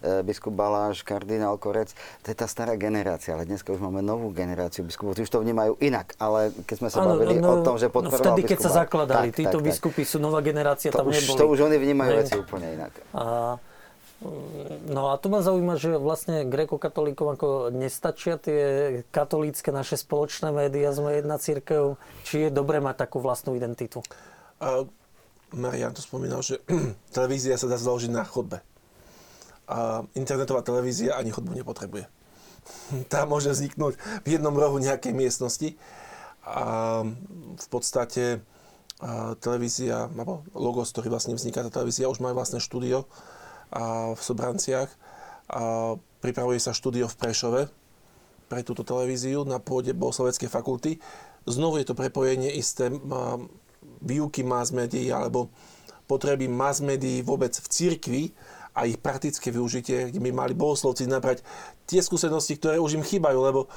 e, 0.06 0.22
biskup 0.22 0.54
Baláš, 0.54 1.02
kardinál 1.02 1.58
Korec, 1.58 1.92
to 2.22 2.28
je 2.30 2.38
tá 2.38 2.46
stará 2.46 2.78
generácia, 2.78 3.34
ale 3.34 3.50
dneska 3.50 3.74
už 3.74 3.82
máme 3.82 4.06
novú 4.06 4.30
generáciu 4.30 4.86
biskupov, 4.86 5.18
tí 5.18 5.26
už 5.26 5.32
to 5.34 5.42
vnímajú 5.42 5.78
inak, 5.82 6.14
ale 6.22 6.54
keď 6.70 6.76
sme 6.78 6.90
sa 6.94 7.02
ano, 7.02 7.18
bavili 7.18 7.42
no, 7.42 7.50
o 7.50 7.66
tom, 7.66 7.76
že 7.82 7.90
podporoval 7.90 8.22
no, 8.22 8.26
vtedy, 8.38 8.42
keď 8.46 8.60
sa 8.62 8.72
zakladali, 8.86 9.34
tak, 9.34 9.42
títo 9.42 9.58
tak, 9.60 9.66
biskupy 9.66 10.04
sú 10.06 10.18
nová 10.22 10.40
generácia, 10.46 10.94
to 10.94 11.02
tam 11.02 11.10
už, 11.10 11.18
neboli. 11.18 11.40
To 11.42 11.46
už 11.50 11.60
oni 11.66 11.78
vnímajú 11.82 12.12
ne? 12.14 12.18
veci 12.22 12.34
úplne 12.38 12.68
inak. 12.78 12.94
A, 13.18 13.58
No 14.88 15.12
a 15.12 15.20
tu 15.20 15.28
ma 15.28 15.44
zaujíma, 15.44 15.76
že 15.76 16.00
vlastne 16.00 16.48
grekokatolíkom 16.48 17.36
ako 17.36 17.48
nestačia 17.76 18.40
tie 18.40 18.62
katolícke 19.12 19.76
naše 19.76 20.00
spoločné 20.00 20.56
médiá, 20.56 20.96
sme 20.96 21.20
jedna 21.20 21.36
církev, 21.36 22.00
či 22.24 22.48
je 22.48 22.50
dobre 22.50 22.80
mať 22.80 23.06
takú 23.06 23.20
vlastnú 23.20 23.60
identitu? 23.60 24.00
A 24.64 24.88
Marian 25.54 25.94
to 25.94 26.02
spomínal, 26.02 26.42
že 26.42 26.64
televízia 27.16 27.60
sa 27.60 27.70
dá 27.70 27.78
založiť 27.78 28.12
na 28.12 28.26
chodbe. 28.26 28.64
A 29.66 30.06
internetová 30.18 30.62
televízia 30.66 31.18
ani 31.18 31.30
chodbu 31.30 31.54
nepotrebuje. 31.54 32.10
Tá 33.14 33.30
môže 33.30 33.54
vzniknúť 33.54 33.94
v 34.26 34.28
jednom 34.28 34.54
rohu 34.58 34.82
nejakej 34.82 35.14
miestnosti 35.14 35.78
a 36.42 37.02
v 37.58 37.68
podstate 37.70 38.42
televízia, 39.44 40.08
alebo 40.08 40.42
Logos, 40.56 40.90
ktorý 40.90 41.12
vlastne 41.12 41.36
vzniká, 41.36 41.66
tá 41.68 41.70
televízia 41.70 42.10
už 42.10 42.24
má 42.24 42.32
vlastné 42.32 42.64
štúdio 42.64 43.06
v 44.16 44.22
Sobranciach. 44.22 44.90
A 45.52 45.94
pripravuje 46.26 46.58
sa 46.58 46.74
štúdio 46.74 47.06
v 47.06 47.18
Prešove 47.22 47.62
pre 48.50 48.62
túto 48.66 48.82
televíziu 48.82 49.46
na 49.46 49.62
pôde 49.62 49.94
Bohosloveckej 49.94 50.50
fakulty. 50.50 50.98
Znovu 51.46 51.78
je 51.78 51.86
to 51.86 51.98
prepojenie 51.98 52.50
isté 52.50 52.90
výuky 54.02 54.46
mass 54.46 54.70
médií 54.72 55.10
alebo 55.10 55.50
potreby 56.06 56.46
mass 56.46 56.82
médií 56.82 57.26
vôbec 57.26 57.52
v 57.56 57.68
cirkvi 57.68 58.24
a 58.76 58.84
ich 58.84 59.00
praktické 59.00 59.56
využitie, 59.56 60.12
kde 60.12 60.20
by 60.20 60.36
mali 60.36 60.52
bohoslovci 60.52 61.08
nabrať 61.08 61.40
tie 61.88 62.04
skúsenosti, 62.04 62.60
ktoré 62.60 62.76
už 62.76 63.00
im 63.00 63.08
chýbajú, 63.08 63.40
lebo 63.40 63.72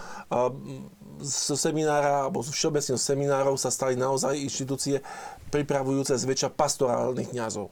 z 1.23 1.55
seminára 1.55 2.27
alebo 2.27 2.43
z 2.43 2.51
všeobecného 2.51 2.99
seminárov 2.99 3.55
sa 3.55 3.71
stali 3.71 3.95
naozaj 3.95 4.35
inštitúcie 4.35 4.99
pripravujúce 5.55 6.19
zväčša 6.19 6.51
pastorálnych 6.51 7.31
kňazov 7.31 7.71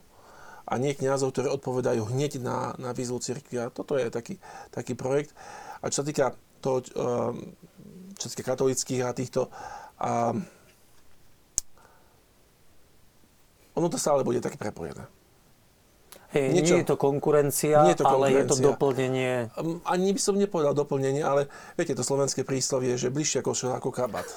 a 0.67 0.73
nie 0.75 0.91
kňazov, 0.91 1.31
ktorí 1.31 1.47
odpovedajú 1.47 2.11
hneď 2.11 2.43
na, 2.43 2.75
na 2.75 2.91
výzvu 2.91 3.23
cirkvi. 3.23 3.55
A 3.63 3.71
toto 3.71 3.95
je 3.95 4.11
taký, 4.11 4.35
taký 4.67 4.99
projekt. 4.99 5.31
A 5.79 5.87
čo 5.87 6.03
sa 6.03 6.05
týka 6.05 6.35
toho, 6.59 6.83
ehm, 6.83 7.55
čo 8.19 8.27
sa 8.27 8.35
týka 8.35 8.51
katolických 8.51 9.01
a 9.07 9.15
týchto, 9.15 9.47
a 9.97 10.35
ono 13.77 13.87
to 13.93 14.01
stále 14.01 14.25
bude 14.25 14.41
také 14.41 14.57
prepojené. 14.57 15.05
Hej, 16.27 16.59
Niečo, 16.59 16.75
nie 16.75 16.83
je 16.83 16.91
to 16.91 16.99
konkurencia, 16.99 17.87
nie 17.87 17.95
je 17.95 18.03
to 18.03 18.05
konkurencia, 18.05 18.35
ale 18.35 18.35
je 18.35 18.43
to 18.51 18.55
doplnenie. 18.59 19.33
Ehm, 19.55 19.79
ani 19.87 20.11
by 20.11 20.19
som 20.19 20.35
nepovedal 20.35 20.75
doplnenie, 20.75 21.23
ale 21.23 21.47
viete, 21.79 21.95
to 21.95 22.03
slovenské 22.03 22.43
príslovie, 22.43 22.99
že 22.99 23.07
bližšie 23.07 23.39
košel 23.39 23.71
ako 23.71 23.95
kabát. 23.95 24.27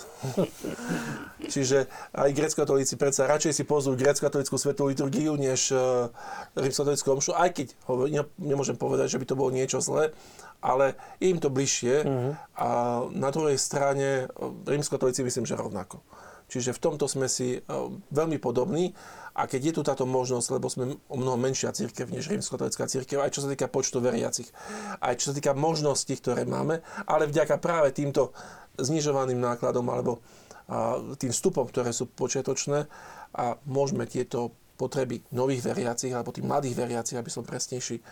Čiže 1.53 1.91
aj 2.15 2.31
grecko-katolíci 2.31 2.95
predsa 2.95 3.27
radšej 3.27 3.59
si 3.59 3.65
pozrú 3.67 3.99
grecko-katolickú 3.99 4.55
svetú 4.55 4.87
liturgiu, 4.87 5.35
než 5.35 5.75
uh, 5.75 6.15
rímsko-katolickú 6.55 7.19
omšu, 7.19 7.35
aj 7.35 7.59
keď 7.59 7.67
ho, 7.91 8.07
ne, 8.07 8.23
nemôžem 8.39 8.79
povedať, 8.79 9.11
že 9.11 9.19
by 9.19 9.27
to 9.27 9.35
bolo 9.35 9.51
niečo 9.51 9.83
zlé, 9.83 10.15
ale 10.63 10.95
im 11.19 11.43
to 11.43 11.51
bližšie. 11.51 12.07
Uh-huh. 12.07 12.33
A 12.55 12.69
na 13.11 13.33
druhej 13.33 13.57
strane 13.57 14.29
e, 14.29 14.45
rímsko-katolíci 14.69 15.25
myslím, 15.25 15.49
že 15.49 15.57
rovnako. 15.57 16.05
Čiže 16.51 16.75
v 16.75 16.83
tomto 16.83 17.07
sme 17.07 17.31
si 17.31 17.63
uh, 17.63 17.89
veľmi 18.11 18.43
podobní. 18.43 18.91
A 19.39 19.47
keď 19.47 19.71
je 19.71 19.75
tu 19.79 19.83
táto 19.87 20.05
možnosť, 20.05 20.49
lebo 20.59 20.67
sme 20.67 20.99
o 21.07 21.17
mnoho 21.17 21.39
menšia 21.39 21.71
církev 21.71 22.11
než 22.11 22.27
rímskokatolická 22.27 22.91
církev, 22.91 23.23
aj 23.23 23.31
čo 23.31 23.47
sa 23.47 23.49
týka 23.49 23.71
počtu 23.71 24.03
veriacich, 24.03 24.51
aj 24.99 25.23
čo 25.23 25.31
sa 25.31 25.35
týka 25.39 25.55
možností, 25.55 26.19
ktoré 26.19 26.43
máme, 26.43 26.83
ale 27.07 27.31
vďaka 27.31 27.63
práve 27.63 27.95
týmto 27.95 28.35
znižovaným 28.77 29.39
nákladom 29.39 29.87
alebo 29.87 30.19
a, 30.67 30.99
tým 31.15 31.31
vstupom, 31.31 31.71
ktoré 31.71 31.95
sú 31.95 32.11
počiatočné 32.11 32.91
a 33.39 33.55
môžeme 33.71 34.03
tieto 34.11 34.51
potreby 34.75 35.23
nových 35.31 35.63
veriacich 35.63 36.11
alebo 36.11 36.35
tých 36.35 36.49
mladých 36.49 36.75
veriacich, 36.75 37.17
aby 37.21 37.31
som 37.31 37.47
presnejší, 37.47 38.03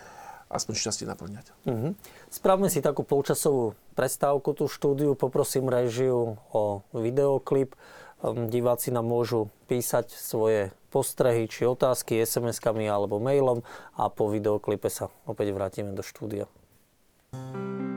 aspoň 0.49 0.73
šťastie 0.77 1.05
naplňať. 1.05 1.45
Mm-hmm. 1.65 1.91
Spravme 2.29 2.71
si 2.73 2.81
takú 2.81 3.05
polčasovú 3.05 3.77
prestávku, 3.93 4.53
tú 4.57 4.65
štúdiu, 4.65 5.13
poprosím 5.13 5.69
režiu 5.69 6.37
o 6.53 6.81
videoklip. 6.93 7.77
Ehm, 8.19 8.51
diváci 8.51 8.91
nám 8.91 9.07
môžu 9.07 9.47
písať 9.71 10.11
svoje 10.11 10.75
postrehy 10.91 11.47
či 11.47 11.69
otázky 11.69 12.19
SMS-kami 12.19 12.89
alebo 12.89 13.21
mailom 13.21 13.63
a 13.95 14.09
po 14.11 14.27
videoklipe 14.27 14.89
sa 14.91 15.07
opäť 15.29 15.53
vrátime 15.55 15.93
do 15.93 16.03
štúdia. 16.03 16.49
Ty 17.31 17.88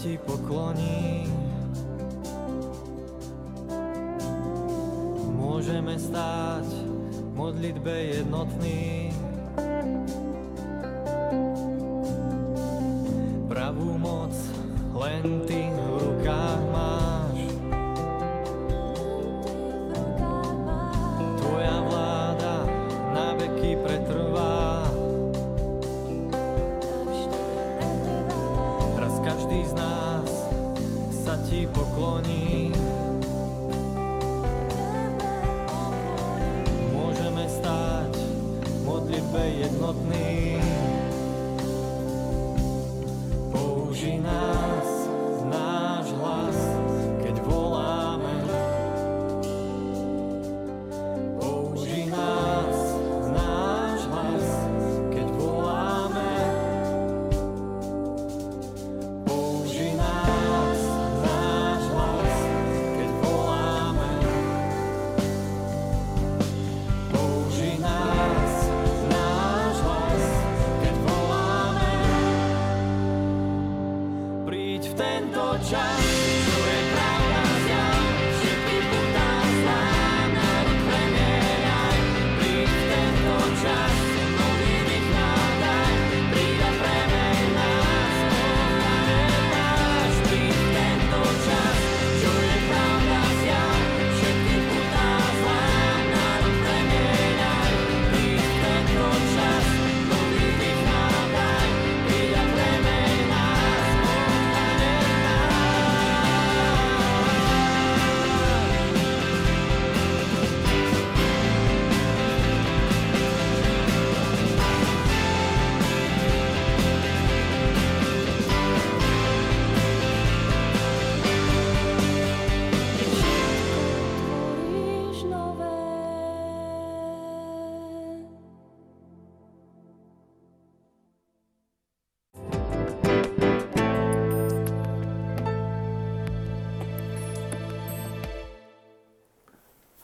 sa 0.00 0.08
ti 0.08 0.89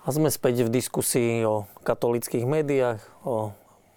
A 0.07 0.15
sme 0.15 0.31
späť 0.31 0.63
v 0.63 0.71
diskusii 0.71 1.43
o 1.43 1.67
katolických 1.83 2.47
médiách, 2.47 3.03
o, 3.27 3.51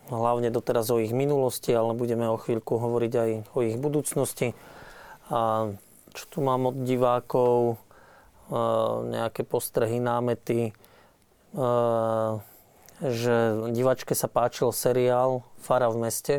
hlavne 0.10 0.50
doteraz 0.50 0.90
o 0.90 0.98
ich 0.98 1.14
minulosti, 1.14 1.70
ale 1.70 1.94
budeme 1.94 2.26
o 2.26 2.42
chvíľku 2.42 2.82
hovoriť 2.82 3.14
aj 3.14 3.30
o 3.54 3.60
ich 3.62 3.78
budúcnosti. 3.78 4.58
A 5.30 5.70
čo 6.18 6.24
tu 6.26 6.42
mám 6.42 6.74
od 6.74 6.82
divákov, 6.82 7.78
e, 8.50 8.58
nejaké 9.06 9.46
postrehy, 9.46 10.02
námety, 10.02 10.74
e, 10.74 11.62
že 13.06 13.36
divačke 13.70 14.18
sa 14.18 14.26
páčil 14.26 14.74
seriál 14.74 15.46
Fara 15.62 15.94
v 15.94 16.10
meste. 16.10 16.36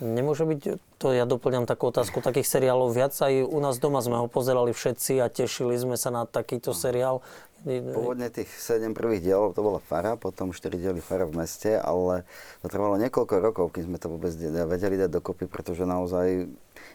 Nemôže 0.00 0.48
byť, 0.48 0.60
to 0.98 1.12
ja 1.12 1.28
doplňam 1.28 1.68
takú 1.68 1.92
otázku, 1.92 2.18
takých 2.24 2.48
seriálov 2.48 2.96
viac. 2.96 3.14
Aj 3.20 3.30
u 3.30 3.58
nás 3.60 3.78
doma 3.78 4.02
sme 4.02 4.18
ho 4.18 4.26
pozerali 4.26 4.74
všetci 4.74 5.22
a 5.22 5.30
tešili 5.30 5.76
sme 5.76 5.94
sa 6.00 6.08
na 6.08 6.24
takýto 6.26 6.72
seriál. 6.74 7.22
Pôvodne 7.64 8.28
tých 8.28 8.52
7 8.52 8.92
prvých 8.92 9.24
dielov 9.24 9.56
to 9.56 9.64
bola 9.64 9.80
Fara, 9.80 10.20
potom 10.20 10.52
4 10.52 10.76
diely 10.76 11.00
Fara 11.00 11.24
v 11.24 11.32
meste, 11.32 11.80
ale 11.80 12.28
to 12.60 12.68
trvalo 12.68 13.00
niekoľko 13.00 13.40
rokov, 13.40 13.72
kým 13.72 13.88
sme 13.88 13.96
to 13.96 14.12
vôbec 14.12 14.36
vedeli 14.68 15.00
dať 15.00 15.08
dokopy, 15.08 15.48
pretože 15.48 15.88
naozaj 15.88 16.44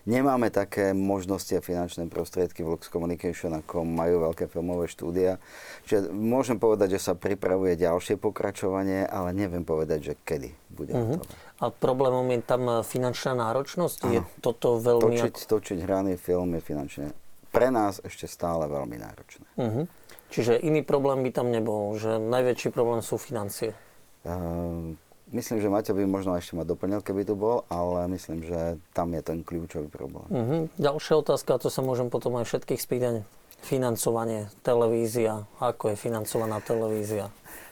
nemáme 0.05 0.53
také 0.53 0.93
možnosti 0.93 1.49
a 1.57 1.65
finančné 1.65 2.05
prostriedky 2.05 2.61
v 2.61 2.77
Lux 2.77 2.85
Communication, 2.85 3.57
ako 3.57 3.81
majú 3.81 4.29
veľké 4.29 4.45
filmové 4.45 4.85
štúdia. 4.85 5.41
Čiže 5.89 6.13
môžem 6.13 6.61
povedať, 6.61 7.01
že 7.01 7.09
sa 7.09 7.13
pripravuje 7.17 7.73
ďalšie 7.73 8.21
pokračovanie, 8.21 9.09
ale 9.09 9.33
neviem 9.33 9.65
povedať, 9.65 9.99
že 10.01 10.13
kedy 10.21 10.53
bude 10.69 10.93
Mhm. 10.93 11.01
hotové. 11.17 11.33
A 11.59 11.73
problémom 11.73 12.23
je 12.29 12.39
tam 12.39 12.85
finančná 12.85 13.33
náročnosť? 13.35 13.97
Je 14.07 14.21
Áno. 14.21 14.29
toto 14.39 14.77
veľmi... 14.79 15.17
Točiť, 15.17 15.35
točiť 15.49 15.77
hraný 15.83 16.15
film 16.15 16.55
je 16.55 16.61
finančne 16.61 17.07
pre 17.49 17.73
nás 17.73 18.01
ešte 18.05 18.29
stále 18.29 18.69
veľmi 18.69 18.97
náročné. 18.97 19.47
Mhm. 19.57 19.83
Čiže 20.29 20.61
iný 20.61 20.85
problém 20.85 21.25
by 21.25 21.33
tam 21.33 21.49
nebol, 21.49 21.97
že 21.97 22.21
najväčší 22.21 22.69
problém 22.69 23.01
sú 23.01 23.17
financie. 23.17 23.73
Uh, 24.21 24.93
myslím, 25.33 25.57
že 25.57 25.73
Maťo 25.73 25.97
by 25.97 26.05
možno 26.05 26.37
ešte 26.37 26.53
ma 26.53 26.61
doplnil, 26.61 27.01
keby 27.01 27.25
tu 27.25 27.33
bol, 27.33 27.65
ale 27.65 28.05
myslím, 28.13 28.45
že 28.45 28.77
tam 28.93 29.09
je 29.17 29.21
ten 29.25 29.41
kľúčový 29.41 29.89
problém. 29.89 30.29
Mhm. 30.29 30.57
Ďalšia 30.77 31.15
otázka, 31.25 31.57
to 31.57 31.73
sa 31.73 31.81
môžem 31.81 32.13
potom 32.13 32.37
aj 32.37 32.45
všetkých 32.45 32.81
spýtať. 32.81 33.15
Financovanie, 33.59 34.47
televízia. 34.63 35.43
Ako 35.59 35.91
je 35.91 35.95
financovaná 35.99 36.63
televízia? 36.63 37.27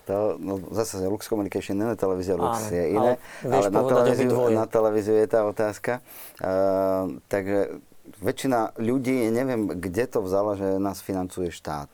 To, 0.08 0.36
no, 0.40 0.60
zase 0.72 1.04
Lux 1.04 1.28
Communication, 1.28 1.80
nie 1.80 1.96
televízia 1.96 2.36
Lux 2.40 2.60
Áno, 2.60 2.72
je 2.72 2.86
iné, 2.96 3.12
ale 3.44 3.56
ale 3.56 3.68
na 3.72 3.84
televíziu, 3.84 4.32
na 4.52 4.66
televíziu 4.68 5.16
je 5.20 5.28
tá 5.28 5.44
otázka. 5.48 6.00
Uh, 6.40 7.20
takže 7.28 7.84
väčšina 8.20 8.80
ľudí, 8.80 9.28
neviem, 9.30 9.68
kde 9.68 10.08
to 10.08 10.20
vzala, 10.24 10.56
že 10.56 10.80
nás 10.80 11.04
financuje 11.04 11.52
štát. 11.52 11.90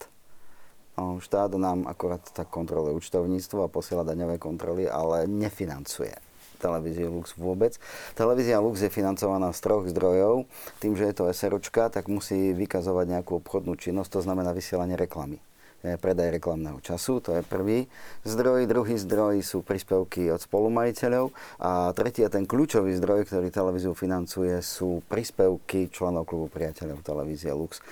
No, 0.94 1.18
štát 1.18 1.58
nám 1.58 1.90
akorát 1.90 2.22
tak 2.22 2.54
kontroluje 2.54 2.94
účtovníctvo 3.02 3.66
a 3.66 3.74
posiela 3.74 4.06
daňové 4.06 4.38
kontroly, 4.38 4.86
ale 4.86 5.26
nefinancuje 5.26 6.14
televíziu 6.64 7.12
Lux 7.12 7.36
vôbec. 7.36 7.76
Televízia 8.16 8.64
Lux 8.64 8.80
je 8.80 8.88
financovaná 8.88 9.52
z 9.52 9.60
troch 9.60 9.84
zdrojov. 9.84 10.48
Tým, 10.80 10.96
že 10.96 11.12
je 11.12 11.16
to 11.20 11.28
SROčka, 11.28 11.92
tak 11.92 12.08
musí 12.08 12.56
vykazovať 12.56 13.20
nejakú 13.20 13.44
obchodnú 13.44 13.76
činnosť, 13.76 14.10
to 14.16 14.20
znamená 14.24 14.56
vysielanie 14.56 14.96
reklamy. 14.96 15.44
Je 15.84 16.00
predaj 16.00 16.40
reklamného 16.40 16.80
času, 16.80 17.20
to 17.20 17.36
je 17.36 17.44
prvý 17.44 17.92
zdroj. 18.24 18.72
Druhý 18.72 18.96
zdroj 18.96 19.44
sú 19.44 19.68
príspevky 19.68 20.32
od 20.32 20.40
spolumajiteľov. 20.40 21.36
A 21.60 21.92
tretí 21.92 22.24
a 22.24 22.32
ten 22.32 22.48
kľúčový 22.48 22.96
zdroj, 22.96 23.28
ktorý 23.28 23.52
televíziu 23.52 23.92
financuje, 23.92 24.64
sú 24.64 25.04
príspevky 25.12 25.92
členov 25.92 26.24
klubu 26.24 26.48
priateľov 26.48 27.04
televízie 27.04 27.52
Lux. 27.52 27.84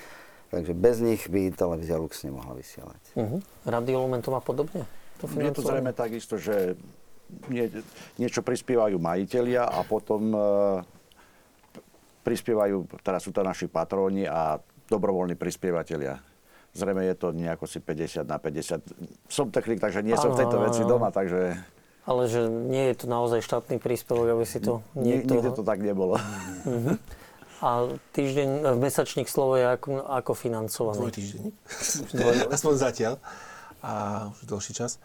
Takže 0.56 0.72
bez 0.72 1.04
nich 1.04 1.28
by 1.28 1.52
televízia 1.52 2.00
Lux 2.00 2.24
nemohla 2.24 2.56
vysielať. 2.56 3.02
Mhm. 3.20 3.38
Radio 3.68 4.08
Lumen 4.08 4.24
to 4.24 4.32
má 4.32 4.40
podobne? 4.40 4.88
To 5.20 5.28
Je 5.28 5.52
to 5.52 5.62
zrejme 5.62 5.92
takisto, 5.92 6.40
že 6.40 6.80
nie, 7.52 7.68
niečo 8.16 8.40
prispievajú 8.40 8.98
majiteľia 9.00 9.68
a 9.68 9.84
potom 9.84 10.32
e, 10.32 10.40
prispievajú, 12.24 12.88
teraz 13.04 13.28
sú 13.28 13.32
to 13.32 13.44
naši 13.46 13.68
patróni 13.68 14.28
a 14.28 14.60
dobrovoľní 14.88 15.36
prispievateľia. 15.36 16.31
Zrejme 16.72 17.04
je 17.04 17.16
to 17.16 17.32
nejako 17.32 17.68
si 17.68 17.78
50 17.78 18.24
na 18.24 18.38
50. 18.38 18.80
Som 19.28 19.52
technik, 19.52 19.80
takže 19.80 20.00
nie 20.00 20.16
som 20.16 20.32
Áno, 20.32 20.36
v 20.36 20.40
tejto 20.40 20.58
veci 20.62 20.82
áno. 20.82 20.90
doma, 20.90 21.10
takže 21.10 21.60
Ale 22.02 22.26
že 22.26 22.48
nie 22.48 22.90
je 22.90 22.96
to 22.96 23.06
naozaj 23.06 23.40
štátny 23.40 23.78
príspevok, 23.78 24.32
aby 24.32 24.46
si 24.46 24.58
to... 24.58 24.80
ni- 24.94 25.20
niekto- 25.20 25.36
nikde 25.36 25.52
to 25.52 25.62
tak 25.62 25.80
nebolo. 25.80 26.16
A 27.62 27.70
týždeň, 28.12 28.74
v 28.74 28.80
mesačník 28.80 29.28
slovo 29.28 29.54
je 29.54 29.70
ako, 29.70 30.02
ako 30.02 30.32
financovaný. 30.34 30.98
Dvoj 30.98 31.14
týždeň. 31.14 31.42
Aspoň 32.56 32.74
zatiaľ. 32.74 33.14
A 33.82 33.92
už 34.32 34.50
dlhší 34.50 34.74
čas. 34.74 34.98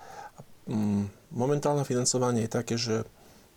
Mm, 0.65 1.05
momentálne 1.31 1.85
financovanie 1.85 2.45
je 2.45 2.51
také, 2.51 2.75
že 2.75 3.05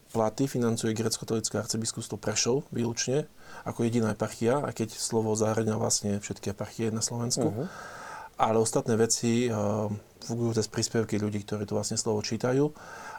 platy 0.10 0.50
financuje 0.50 0.92
grecko-katolické 0.92 1.56
arcibiskupstvo 1.58 2.18
Prešov 2.18 2.68
výlučne, 2.70 3.24
ako 3.64 3.86
jediná 3.86 4.12
eparchia, 4.12 4.58
a 4.58 4.70
keď 4.70 4.92
slovo 4.92 5.32
zahrania 5.32 5.78
vlastne 5.78 6.18
všetky 6.18 6.52
eparchie 6.52 6.90
na 6.90 7.00
Slovensku. 7.00 7.56
Mhm. 7.56 7.64
Ale 8.40 8.56
ostatné 8.56 8.96
veci 8.96 9.52
uh, 9.52 9.92
fungujú 10.24 10.56
cez 10.56 10.72
príspevky 10.72 11.20
ľudí, 11.20 11.44
ktorí 11.44 11.68
to 11.68 11.76
vlastne 11.76 12.00
slovo 12.00 12.24
čítajú. 12.24 12.72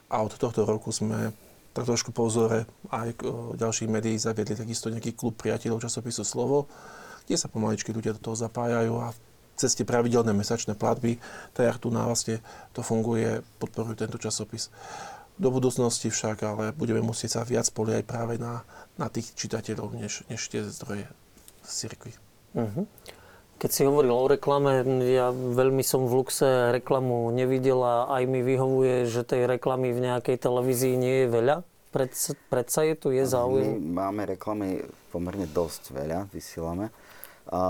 A 0.08 0.16
od 0.24 0.32
tohto 0.32 0.64
roku 0.64 0.88
sme 0.90 1.36
tak 1.70 1.86
trošku 1.86 2.10
po 2.10 2.26
vzore 2.26 2.66
aj 2.90 3.08
uh, 3.22 3.54
ďalších 3.54 3.92
médií 3.92 4.16
zaviedli 4.16 4.56
takisto 4.56 4.88
nejaký 4.88 5.12
klub 5.14 5.36
priateľov 5.36 5.84
časopisu 5.84 6.24
Slovo, 6.24 6.66
kde 7.28 7.36
sa 7.36 7.52
pomaličky 7.52 7.92
ľudia 7.92 8.16
do 8.16 8.32
toho 8.32 8.34
zapájajú 8.34 8.96
a 8.98 9.12
cez 9.60 9.76
tie 9.76 9.84
pravidelné 9.84 10.32
mesačné 10.32 10.72
platby, 10.72 11.20
tak 11.52 11.76
tu 11.76 11.92
na 11.92 12.08
vlastne 12.08 12.40
to 12.72 12.80
funguje, 12.80 13.44
podporujú 13.60 14.00
tento 14.00 14.16
časopis. 14.16 14.72
Do 15.36 15.52
budúcnosti 15.52 16.08
však 16.08 16.36
ale 16.48 16.64
budeme 16.72 17.04
musieť 17.04 17.36
sa 17.36 17.42
viac 17.44 17.68
spoliehať 17.68 18.08
práve 18.08 18.40
na, 18.40 18.64
na 18.96 19.12
tých 19.12 19.36
čitateľov, 19.36 20.00
než, 20.00 20.24
než 20.32 20.40
tie 20.48 20.64
zdroje 20.64 21.04
z 21.60 21.70
cirkvi. 21.70 22.12
Mhm. 22.56 22.88
Keď 23.61 23.70
si 23.76 23.84
hovoril 23.84 24.08
o 24.08 24.24
reklame, 24.24 24.80
ja 25.04 25.28
veľmi 25.36 25.84
som 25.84 26.08
v 26.08 26.24
Luxe 26.24 26.72
reklamu 26.72 27.28
nevidel 27.28 27.76
a 27.84 28.08
aj 28.08 28.24
mi 28.24 28.40
vyhovuje, 28.40 29.04
že 29.04 29.20
tej 29.20 29.44
reklamy 29.44 29.92
v 29.92 30.00
nejakej 30.00 30.40
televízii 30.40 30.96
nie 30.96 31.16
je 31.22 31.28
veľa. 31.28 31.56
Predsa, 31.92 32.40
predsa 32.48 32.88
je 32.88 32.96
tu, 32.96 33.12
je 33.12 33.20
My 33.20 33.28
záujem. 33.28 33.76
máme 33.92 34.24
reklamy 34.24 34.80
pomerne 35.12 35.44
dosť 35.44 35.92
veľa, 35.92 36.32
vysielame. 36.32 36.88
A, 37.52 37.61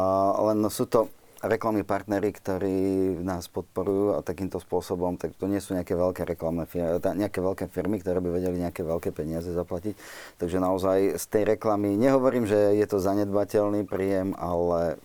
len 0.55 0.63
sú 0.71 0.87
to 0.87 1.11
reklamy 1.43 1.83
partnery, 1.83 2.39
ktorí 2.39 2.79
nás 3.27 3.51
podporujú 3.51 4.15
a 4.15 4.23
takýmto 4.23 4.63
spôsobom, 4.63 5.19
tak 5.19 5.35
to 5.35 5.51
nie 5.51 5.59
sú 5.59 5.75
nejaké 5.75 5.99
veľké 5.99 6.23
reklamné 6.23 6.71
firmy, 6.71 7.03
nejaké 7.03 7.43
veľké 7.43 7.67
firmy, 7.67 7.99
ktoré 7.99 8.23
by 8.23 8.31
vedeli 8.31 8.63
nejaké 8.63 8.87
veľké 8.87 9.11
peniaze 9.11 9.51
zaplatiť. 9.51 9.99
Takže 10.39 10.63
naozaj 10.63 11.19
z 11.19 11.25
tej 11.27 11.59
reklamy, 11.59 11.99
nehovorím, 11.99 12.47
že 12.47 12.79
je 12.79 12.87
to 12.87 13.03
zanedbateľný 13.03 13.89
príjem, 13.91 14.39
ale 14.39 15.03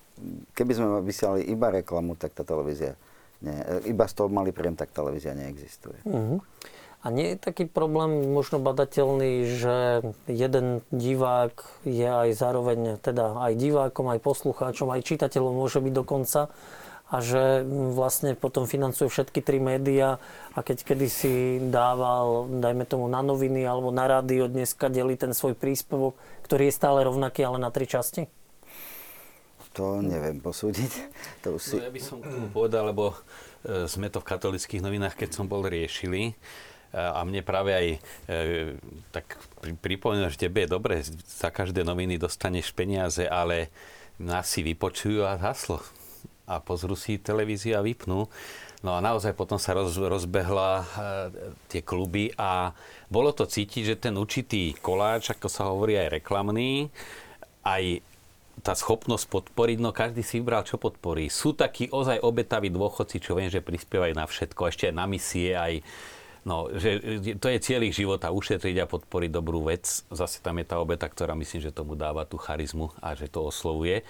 keby 0.56 0.72
sme 0.76 0.88
vysielali 1.04 1.44
iba 1.48 1.72
reklamu, 1.72 2.16
tak 2.16 2.34
tá 2.36 2.44
televízia, 2.48 2.96
nie, 3.44 3.56
iba 3.88 4.06
z 4.08 4.14
toho 4.16 4.32
mali 4.32 4.56
príjem, 4.56 4.80
tak 4.80 4.96
televízia 4.96 5.36
neexistuje. 5.36 6.00
Mhm. 6.08 6.40
A 7.06 7.14
nie 7.14 7.38
je 7.38 7.38
taký 7.38 7.70
problém 7.70 8.34
možno 8.34 8.58
badateľný, 8.58 9.46
že 9.46 10.02
jeden 10.26 10.82
divák 10.90 11.86
je 11.86 12.10
aj 12.10 12.34
zároveň 12.34 12.98
teda 12.98 13.46
aj 13.46 13.54
divákom, 13.62 14.10
aj 14.10 14.26
poslucháčom, 14.26 14.90
aj 14.90 15.06
čitateľom 15.06 15.54
môže 15.54 15.86
byť 15.86 15.94
dokonca 15.94 16.50
a 17.06 17.22
že 17.22 17.62
vlastne 17.94 18.34
potom 18.34 18.66
financuje 18.66 19.06
všetky 19.06 19.46
tri 19.46 19.62
médiá 19.62 20.18
a 20.58 20.66
keď 20.66 20.82
kedysi 20.82 21.62
dával, 21.70 22.50
dajme 22.50 22.90
tomu 22.90 23.06
na 23.06 23.22
noviny 23.22 23.62
alebo 23.62 23.94
na 23.94 24.10
rádio, 24.10 24.50
dneska 24.50 24.90
delí 24.90 25.14
ten 25.14 25.38
svoj 25.38 25.54
príspevok, 25.54 26.18
ktorý 26.50 26.74
je 26.74 26.74
stále 26.74 27.06
rovnaký, 27.06 27.46
ale 27.46 27.62
na 27.62 27.70
tri 27.70 27.86
časti? 27.86 28.26
To 29.76 30.00
neviem 30.00 30.40
posúdiť. 30.40 30.92
To 31.44 31.60
už 31.60 31.62
si... 31.62 31.76
No 31.76 31.88
ja 31.88 31.92
by 31.92 32.02
som 32.02 32.24
povedal, 32.56 32.96
lebo 32.96 33.12
e, 33.64 33.86
sme 33.92 34.08
to 34.08 34.24
v 34.24 34.30
katolických 34.32 34.80
novinách, 34.80 35.20
keď 35.20 35.30
som 35.36 35.52
bol 35.52 35.68
riešili, 35.68 36.32
a 36.96 37.20
mne 37.28 37.44
práve 37.44 37.76
aj 37.76 37.88
e, 37.92 37.98
tak 39.12 39.36
pri, 39.84 40.00
že 40.32 40.48
tebe 40.48 40.64
je 40.64 40.72
dobre, 40.72 41.04
za 41.28 41.52
každé 41.52 41.84
noviny 41.84 42.16
dostaneš 42.16 42.72
peniaze, 42.72 43.28
ale 43.28 43.68
nás 44.16 44.48
si 44.48 44.64
vypočujú 44.64 45.28
a 45.28 45.36
haslo. 45.36 45.84
A 46.48 46.64
pozrú 46.64 46.96
si 46.96 47.20
televíziu 47.20 47.76
a 47.76 47.84
vypnú. 47.84 48.32
No 48.80 48.92
a 48.96 49.04
naozaj 49.04 49.36
potom 49.36 49.60
sa 49.60 49.76
roz, 49.76 49.98
rozbehla 49.98 50.72
e, 50.80 50.86
tie 51.68 51.82
kluby 51.84 52.32
a 52.40 52.72
bolo 53.12 53.36
to 53.36 53.44
cítiť, 53.44 53.84
že 53.84 53.96
ten 54.00 54.16
určitý 54.16 54.72
koláč, 54.80 55.36
ako 55.36 55.52
sa 55.52 55.68
hovorí 55.68 56.00
aj 56.00 56.22
reklamný, 56.22 56.88
aj 57.66 58.00
tá 58.64 58.78
schopnosť 58.78 59.26
podporiť, 59.28 59.78
no 59.84 59.92
každý 59.92 60.24
si 60.24 60.40
vybral, 60.40 60.64
čo 60.64 60.80
podporí. 60.80 61.28
Sú 61.28 61.52
takí 61.52 61.92
ozaj 61.92 62.24
obetaví 62.24 62.72
dôchodci, 62.72 63.20
čo 63.20 63.36
viem, 63.36 63.52
že 63.52 63.60
prispievajú 63.64 64.16
na 64.16 64.24
všetko, 64.24 64.72
ešte 64.72 64.92
aj 64.92 64.96
na 64.96 65.06
misie, 65.08 65.56
aj 65.56 65.84
No, 66.46 66.70
že 66.70 67.02
to 67.42 67.50
je 67.50 67.58
cieľ 67.58 67.90
ich 67.90 67.98
života, 67.98 68.30
ušetriť 68.30 68.78
a 68.78 68.86
podporiť 68.86 69.34
dobrú 69.34 69.66
vec. 69.66 70.06
Zase 70.14 70.46
tam 70.46 70.62
je 70.62 70.70
tá 70.70 70.78
obeta, 70.78 71.10
ktorá 71.10 71.34
myslím, 71.34 71.58
že 71.58 71.74
tomu 71.74 71.98
dáva 71.98 72.22
tú 72.30 72.38
charizmu 72.38 72.94
a 73.02 73.18
že 73.18 73.26
to 73.26 73.50
oslovuje. 73.50 74.06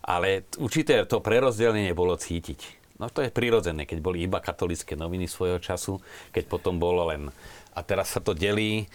Ale 0.00 0.48
určité 0.56 1.04
to 1.04 1.20
prerozdelenie 1.20 1.92
bolo 1.92 2.16
cítiť. 2.16 2.80
No 2.96 3.12
to 3.12 3.20
je 3.20 3.28
prirodzené, 3.28 3.84
keď 3.84 4.00
boli 4.00 4.24
iba 4.24 4.40
katolické 4.40 4.96
noviny 4.96 5.28
svojho 5.28 5.60
času, 5.60 6.00
keď 6.32 6.48
potom 6.48 6.80
bolo 6.80 7.12
len... 7.12 7.28
A 7.76 7.84
teraz 7.84 8.16
sa 8.16 8.22
to 8.24 8.32
delí, 8.32 8.88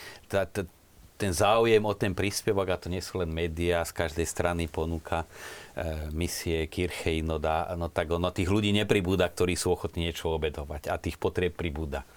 ten 1.19 1.35
záujem 1.35 1.83
o 1.83 1.91
ten 1.91 2.15
príspevok, 2.15 2.67
a 2.71 2.79
to 2.79 2.87
nie 2.87 3.03
sú 3.03 3.19
len 3.19 3.27
médiá, 3.27 3.83
z 3.83 3.91
každej 3.91 4.23
strany 4.23 4.71
ponúka 4.71 5.27
e, 5.75 6.07
misie, 6.15 6.63
kirche, 6.71 7.19
no, 7.19 7.43
dá, 7.43 7.67
no 7.75 7.91
tak 7.91 8.07
ono, 8.15 8.31
tých 8.31 8.47
ľudí 8.47 8.71
nepribúda, 8.71 9.27
ktorí 9.27 9.59
sú 9.59 9.75
ochotní 9.75 10.07
niečo 10.07 10.31
obedovať 10.31 10.87
a 10.87 10.95
tých 10.95 11.19
potrieb 11.19 11.59
pribúda. 11.59 12.07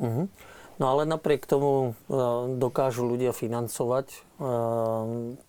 Mhm. 0.00 0.32
No 0.74 0.90
ale 0.90 1.06
napriek 1.06 1.46
tomu 1.46 1.94
e, 2.08 2.18
dokážu 2.58 3.06
ľudia 3.06 3.30
financovať 3.30 4.06
e, 4.10 4.18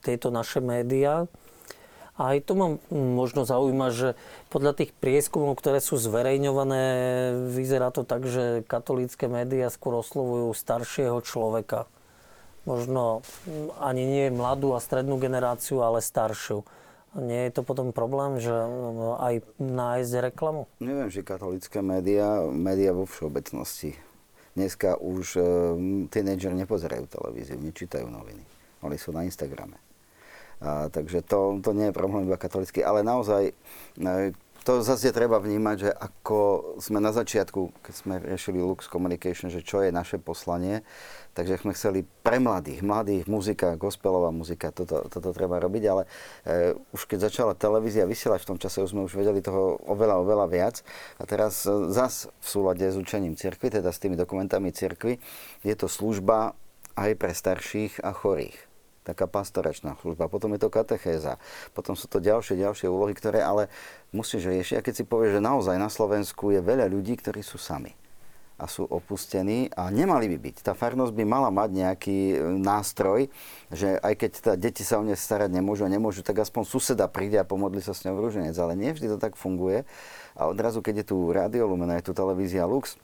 tieto 0.06 0.30
naše 0.30 0.62
médiá. 0.62 1.26
A 2.16 2.32
aj 2.32 2.48
to 2.48 2.54
ma 2.56 2.68
možno 2.94 3.44
zaujíma, 3.44 3.92
že 3.92 4.16
podľa 4.48 4.78
tých 4.80 4.96
prieskumov, 4.96 5.60
ktoré 5.60 5.84
sú 5.84 6.00
zverejňované, 6.00 6.84
vyzerá 7.52 7.92
to 7.92 8.08
tak, 8.08 8.24
že 8.24 8.64
katolícke 8.70 9.28
médiá 9.28 9.68
skôr 9.68 10.00
oslovujú 10.00 10.56
staršieho 10.56 11.20
človeka. 11.26 11.92
Možno 12.66 13.22
mm, 13.46 13.78
ani 13.78 14.04
nie 14.04 14.26
mladú 14.34 14.74
a 14.74 14.82
strednú 14.82 15.22
generáciu, 15.22 15.86
ale 15.86 16.02
staršiu. 16.02 16.66
Nie 17.16 17.48
je 17.48 17.56
to 17.56 17.62
potom 17.64 17.96
problém, 17.96 18.42
že 18.42 18.52
mm, 18.52 19.22
aj 19.22 19.34
nájsť 19.62 20.12
reklamu? 20.34 20.68
Neviem, 20.82 21.08
že 21.08 21.24
katolické 21.24 21.80
médiá, 21.80 22.44
médiá 22.50 22.92
vo 22.92 23.08
všeobecnosti. 23.08 23.96
Dneska 24.56 25.00
už 25.00 25.26
e, 25.36 25.44
tínedžeri 26.10 26.56
nepozerajú 26.64 27.12
televíziu, 27.12 27.60
nečítajú 27.60 28.08
noviny. 28.08 28.44
Oni 28.88 28.96
sú 28.96 29.12
na 29.12 29.28
Instagrame. 29.28 29.76
A, 30.64 30.88
takže 30.88 31.22
to, 31.28 31.60
to 31.60 31.76
nie 31.76 31.92
je 31.92 31.98
problém 31.98 32.24
iba 32.24 32.40
katolický, 32.40 32.80
ale 32.80 33.04
naozaj 33.04 33.52
e, 33.52 33.54
to 34.66 34.82
zase 34.82 35.14
treba 35.14 35.38
vnímať, 35.38 35.76
že 35.78 35.92
ako 35.94 36.38
sme 36.82 36.98
na 36.98 37.14
začiatku, 37.14 37.86
keď 37.86 37.94
sme 37.94 38.18
riešili 38.18 38.58
Lux 38.58 38.90
Communication, 38.90 39.54
že 39.54 39.62
čo 39.62 39.86
je 39.86 39.94
naše 39.94 40.18
poslanie, 40.18 40.82
takže 41.38 41.62
sme 41.62 41.78
chceli 41.78 42.02
pre 42.26 42.42
mladých, 42.42 42.82
mladých, 42.82 43.30
muzika, 43.30 43.78
gospelová 43.78 44.34
muzika, 44.34 44.74
toto, 44.74 45.06
toto 45.06 45.30
treba 45.38 45.62
robiť, 45.62 45.84
ale 45.86 46.10
e, 46.50 46.74
už 46.98 47.06
keď 47.06 47.30
začala 47.30 47.54
televízia 47.54 48.10
vysielať, 48.10 48.42
v 48.42 48.50
tom 48.50 48.60
čase 48.60 48.82
už 48.82 48.98
sme 48.98 49.06
už 49.06 49.14
vedeli 49.14 49.38
toho 49.38 49.78
oveľa, 49.86 50.26
oveľa 50.26 50.46
viac. 50.50 50.76
A 51.22 51.30
teraz 51.30 51.62
e, 51.70 51.94
zas 51.94 52.26
v 52.42 52.48
súlade 52.50 52.90
s 52.90 52.98
učením 52.98 53.38
cirkvi, 53.38 53.70
teda 53.70 53.94
s 53.94 54.02
tými 54.02 54.18
dokumentami 54.18 54.74
cirkvi, 54.74 55.22
je 55.62 55.76
to 55.78 55.86
služba 55.86 56.58
aj 56.98 57.14
pre 57.22 57.38
starších 57.38 58.02
a 58.02 58.10
chorých 58.18 58.75
taká 59.06 59.30
pastoračná 59.30 59.94
služba, 60.02 60.26
potom 60.26 60.50
je 60.58 60.66
to 60.66 60.74
katechéza, 60.74 61.38
potom 61.78 61.94
sú 61.94 62.10
to 62.10 62.18
ďalšie, 62.18 62.58
ďalšie 62.58 62.90
úlohy, 62.90 63.14
ktoré 63.14 63.46
ale 63.46 63.70
musíš 64.10 64.50
riešiť. 64.50 64.82
A 64.82 64.86
keď 64.86 64.94
si 64.98 65.04
povieš, 65.06 65.38
že 65.38 65.46
naozaj 65.46 65.78
na 65.78 65.94
Slovensku 65.94 66.50
je 66.50 66.66
veľa 66.66 66.90
ľudí, 66.90 67.14
ktorí 67.22 67.46
sú 67.46 67.62
sami 67.62 67.94
a 68.56 68.72
sú 68.72 68.88
opustení 68.88 69.68
a 69.76 69.92
nemali 69.92 70.32
by 70.32 70.38
byť. 70.40 70.56
Tá 70.64 70.72
farnosť 70.72 71.12
by 71.12 71.24
mala 71.28 71.52
mať 71.52 71.70
nejaký 71.76 72.20
e, 72.32 72.36
nástroj, 72.56 73.28
že 73.68 74.00
aj 74.00 74.14
keď 74.16 74.32
tá 74.40 74.54
deti 74.56 74.88
sa 74.88 74.96
o 74.96 75.04
ne 75.04 75.12
starať 75.12 75.52
nemôžu 75.52 75.84
a 75.84 75.92
nemôžu, 75.92 76.24
tak 76.24 76.40
aspoň 76.40 76.64
suseda 76.64 77.12
príde 77.12 77.36
a 77.36 77.44
pomodli 77.44 77.84
sa 77.84 77.92
s 77.92 78.08
ňou 78.08 78.16
v 78.16 78.24
rúženec. 78.32 78.56
Ale 78.56 78.80
nie 78.80 78.96
vždy 78.96 79.12
to 79.12 79.20
tak 79.20 79.36
funguje. 79.36 79.84
A 80.40 80.48
odrazu, 80.48 80.80
keď 80.80 81.04
je 81.04 81.06
tu 81.12 81.18
Radio 81.36 81.68
Lumena, 81.68 82.00
je 82.00 82.08
tu 82.08 82.14
televízia 82.16 82.64
Lux, 82.64 82.96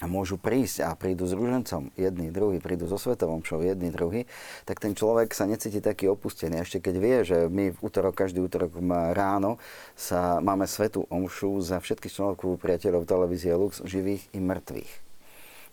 a 0.00 0.04
môžu 0.04 0.36
prísť 0.36 0.84
a 0.84 0.92
prídu 0.92 1.24
s 1.24 1.32
rúžencom, 1.32 1.88
jedný, 1.96 2.28
druhý, 2.28 2.60
prídu 2.60 2.84
so 2.84 3.00
svetovom 3.00 3.40
šou, 3.40 3.64
jedný, 3.64 3.88
druhý, 3.88 4.28
tak 4.68 4.76
ten 4.76 4.92
človek 4.92 5.32
sa 5.32 5.48
necíti 5.48 5.80
taký 5.80 6.12
opustený. 6.12 6.60
Ešte 6.60 6.84
keď 6.84 6.94
vie, 7.00 7.16
že 7.24 7.38
my 7.48 7.72
v 7.72 7.78
útorok, 7.80 8.12
každý 8.12 8.44
útorok 8.44 8.76
ráno 9.16 9.56
sa 9.96 10.44
máme 10.44 10.68
svetú 10.68 11.08
omšu 11.08 11.64
za 11.64 11.80
všetkých 11.80 12.12
členov 12.12 12.36
priateľov 12.60 13.08
televízie 13.08 13.56
Lux, 13.56 13.80
živých 13.84 14.28
i 14.36 14.40
mŕtvych. 14.40 14.92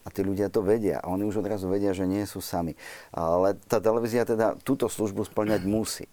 A 0.03 0.11
tí 0.11 0.19
ľudia 0.19 0.51
to 0.51 0.59
vedia 0.59 0.99
a 0.99 1.07
oni 1.07 1.24
už 1.24 1.39
odrazu 1.39 1.71
vedia, 1.71 1.95
že 1.95 2.03
nie 2.03 2.28
sú 2.28 2.43
sami. 2.43 2.76
Ale 3.15 3.55
tá 3.71 3.80
televízia 3.80 4.28
teda 4.28 4.59
túto 4.59 4.91
službu 4.91 5.24
splňať 5.28 5.63
musí 5.63 6.07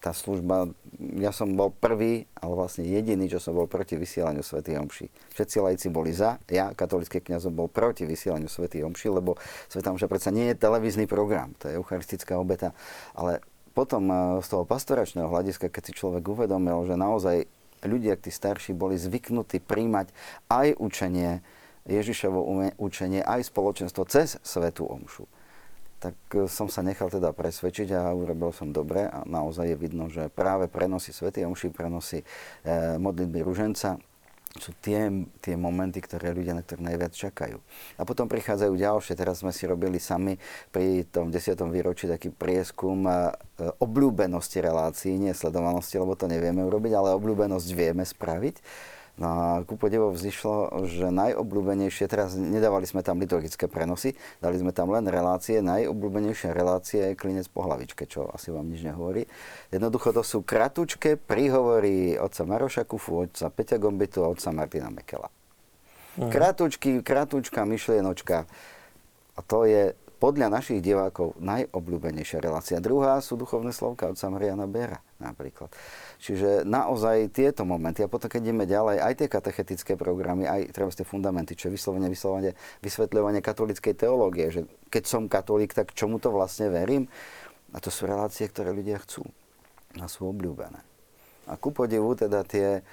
tá 0.00 0.16
služba, 0.16 0.72
ja 1.20 1.28
som 1.30 1.52
bol 1.52 1.68
prvý, 1.68 2.24
ale 2.40 2.52
vlastne 2.56 2.88
jediný, 2.88 3.28
čo 3.28 3.36
som 3.36 3.52
bol 3.52 3.68
proti 3.68 4.00
vysielaniu 4.00 4.40
Sv. 4.40 4.64
Omši. 4.64 5.12
Všetci 5.36 5.56
lajci 5.60 5.88
boli 5.92 6.16
za, 6.16 6.40
ja, 6.48 6.72
katolický 6.72 7.20
kniaz, 7.20 7.44
bol 7.52 7.68
proti 7.68 8.08
vysielaniu 8.08 8.48
Sv. 8.48 8.66
Omši, 8.72 9.08
lebo 9.12 9.36
Sv. 9.68 9.84
Omša 9.84 10.08
predsa 10.08 10.32
nie 10.32 10.48
je 10.50 10.56
televízny 10.56 11.04
program, 11.04 11.52
to 11.60 11.68
je 11.68 11.76
eucharistická 11.76 12.40
obeta, 12.40 12.72
ale 13.12 13.44
potom 13.76 14.08
eh, 14.08 14.18
z 14.40 14.46
toho 14.48 14.64
pastoračného 14.64 15.28
hľadiska, 15.28 15.68
keď 15.68 15.82
si 15.84 15.92
človek 16.00 16.24
uvedomil, 16.24 16.88
že 16.88 16.96
naozaj 16.96 17.36
ľudia, 17.84 18.16
tí 18.16 18.32
starší, 18.32 18.72
boli 18.72 18.96
zvyknutí 18.96 19.60
príjmať 19.60 20.12
aj 20.48 20.80
učenie, 20.80 21.44
Ježišovo 21.88 22.44
učenie, 22.76 23.24
aj 23.24 23.48
spoločenstvo 23.48 24.04
cez 24.04 24.36
Svetú 24.44 24.84
Omšu 24.84 25.28
tak 26.00 26.16
e, 26.32 26.48
som 26.48 26.66
sa 26.72 26.80
nechal 26.80 27.12
teda 27.12 27.36
presvedčiť 27.36 27.92
a 27.92 28.10
urobil 28.16 28.50
som 28.56 28.72
dobre 28.72 29.04
a 29.04 29.22
naozaj 29.28 29.70
je 29.70 29.76
vidno, 29.76 30.08
že 30.08 30.32
práve 30.32 30.66
prenosy 30.66 31.12
Sv. 31.12 31.28
Omši, 31.30 31.68
prenosy 31.70 32.24
e, 32.64 32.96
modlitby 32.96 33.44
ruženca 33.44 34.00
sú 34.58 34.74
tie, 34.82 35.06
tie 35.38 35.54
momenty, 35.54 36.02
ktoré 36.02 36.34
ľudia 36.34 36.58
na 36.58 36.66
ktoré 36.66 36.82
najviac 36.82 37.14
čakajú. 37.14 37.62
A 37.94 38.02
potom 38.02 38.26
prichádzajú 38.26 38.74
ďalšie. 38.74 39.14
Teraz 39.14 39.46
sme 39.46 39.54
si 39.54 39.62
robili 39.62 40.02
sami 40.02 40.42
pri 40.74 41.06
tom 41.06 41.30
10. 41.30 41.54
výročí 41.70 42.10
taký 42.10 42.34
prieskum 42.34 43.06
e, 43.06 43.30
obľúbenosti 43.78 44.58
relácií, 44.58 45.14
nie 45.14 45.30
sledovanosti, 45.36 46.00
lebo 46.02 46.18
to 46.18 46.26
nevieme 46.26 46.66
urobiť, 46.66 46.92
ale 46.98 47.14
obľúbenosť 47.14 47.68
vieme 47.76 48.02
spraviť. 48.02 48.56
No 49.18 49.26
a 49.26 49.42
ku 49.66 49.74
podivu 49.74 50.12
vzýšlo, 50.14 50.86
že 50.86 51.10
najobľúbenejšie, 51.10 52.06
teraz 52.06 52.38
nedávali 52.38 52.86
sme 52.86 53.02
tam 53.02 53.18
liturgické 53.18 53.66
prenosy, 53.66 54.14
dali 54.38 54.56
sme 54.56 54.70
tam 54.70 54.94
len 54.94 55.08
relácie, 55.10 55.60
najobľúbenejšia 55.60 56.54
relácia 56.54 57.12
je 57.12 57.18
klinec 57.18 57.50
po 57.50 57.66
hlavičke, 57.66 58.06
čo 58.06 58.30
asi 58.30 58.54
vám 58.54 58.70
nič 58.70 58.86
nehovorí. 58.86 59.26
Jednoducho 59.74 60.14
to 60.14 60.22
sú 60.24 60.40
kratučké 60.46 61.18
príhovory 61.18 62.16
otca 62.16 62.42
Maroša 62.46 62.88
Kufu, 62.88 63.28
otca 63.28 63.50
Peťa 63.50 63.76
Gombitu 63.76 64.24
a 64.24 64.30
otca 64.30 64.54
Martina 64.54 64.88
Mekela. 64.88 65.28
Mhm. 66.16 66.30
Kratučky, 66.30 66.90
kratučká 67.04 67.62
myšlienočka. 67.68 68.48
A 69.36 69.40
to 69.46 69.64
je 69.64 69.94
podľa 70.20 70.52
našich 70.52 70.84
divákov 70.84 71.32
najobľúbenejšia 71.40 72.44
relácia. 72.44 72.76
Druhá 72.76 73.16
sú 73.24 73.40
duchovné 73.40 73.72
slovka 73.72 74.12
od 74.12 74.20
Mariana 74.28 74.68
Bera 74.68 75.00
napríklad. 75.16 75.72
Čiže 76.20 76.68
naozaj 76.68 77.32
tieto 77.32 77.64
momenty, 77.64 78.04
a 78.04 78.12
potom 78.12 78.28
keď 78.28 78.52
ideme 78.52 78.68
ďalej, 78.68 79.00
aj 79.00 79.14
tie 79.24 79.28
katechetické 79.32 79.92
programy, 79.96 80.44
aj 80.44 80.68
treba 80.76 80.92
tie 80.92 81.08
fundamenty, 81.08 81.56
čo 81.56 81.72
je 81.72 81.80
vyslovene, 81.80 82.12
vyslovene 82.12 82.52
vysvetľovanie 82.84 83.40
katolíckej 83.40 83.96
teológie, 83.96 84.52
že 84.52 84.68
keď 84.92 85.02
som 85.08 85.32
katolík, 85.32 85.72
tak 85.72 85.96
čomu 85.96 86.20
to 86.20 86.28
vlastne 86.28 86.68
verím? 86.68 87.08
A 87.72 87.80
to 87.80 87.88
sú 87.88 88.04
relácie, 88.04 88.44
ktoré 88.44 88.68
ľudia 88.76 89.00
chcú 89.00 89.24
a 89.96 90.04
sú 90.12 90.28
obľúbené. 90.28 90.84
A 91.48 91.56
ku 91.56 91.72
podivu 91.72 92.12
teda 92.12 92.44
tie 92.44 92.84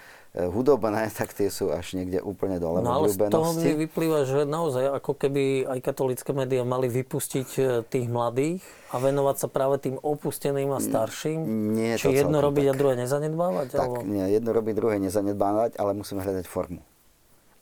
hudobné, 0.46 1.10
tak 1.18 1.34
tie 1.34 1.50
sú 1.50 1.74
až 1.74 1.98
niekde 1.98 2.22
úplne 2.22 2.62
dole 2.62 2.86
no, 2.86 3.02
ale 3.02 3.10
z 3.10 3.18
toho 3.34 3.58
mi 3.58 3.74
vyplýva, 3.88 4.30
že 4.30 4.46
naozaj 4.46 5.02
ako 5.02 5.18
keby 5.18 5.66
aj 5.66 5.80
katolické 5.82 6.32
médiá 6.38 6.62
mali 6.62 6.86
vypustiť 6.86 7.50
e, 7.58 7.62
tých 7.82 8.06
mladých 8.06 8.62
a 8.94 9.02
venovať 9.02 9.36
sa 9.42 9.48
práve 9.50 9.82
tým 9.82 9.98
opusteným 9.98 10.70
a 10.72 10.80
starším? 10.80 11.40
Nie 11.74 11.98
Či 11.98 12.14
jedno 12.14 12.38
robiť 12.40 12.70
tak. 12.70 12.72
a 12.72 12.74
druhé 12.78 12.96
nezanedbávať? 13.02 13.68
Tak, 13.74 13.82
alebo? 13.82 14.06
nie, 14.06 14.26
jedno 14.30 14.54
robiť, 14.54 14.74
druhé 14.78 14.96
nezanedbávať, 15.02 15.82
ale 15.82 15.92
musíme 15.98 16.22
hľadať 16.22 16.46
formu. 16.46 16.86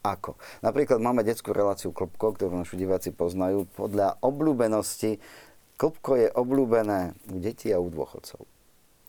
Ako? 0.05 0.37
Napríklad 0.61 1.01
máme 1.01 1.25
detskú 1.25 1.49
reláciu 1.49 1.89
Klopko, 1.89 2.37
ktorú 2.37 2.61
naši 2.61 2.77
diváci 2.77 3.09
poznajú. 3.09 3.65
Podľa 3.73 4.21
obľúbenosti 4.21 5.17
Klopko 5.81 6.13
je 6.13 6.29
obľúbené 6.29 7.17
u 7.33 7.41
detí 7.41 7.73
a 7.73 7.81
u 7.81 7.89
dôchodcov 7.89 8.45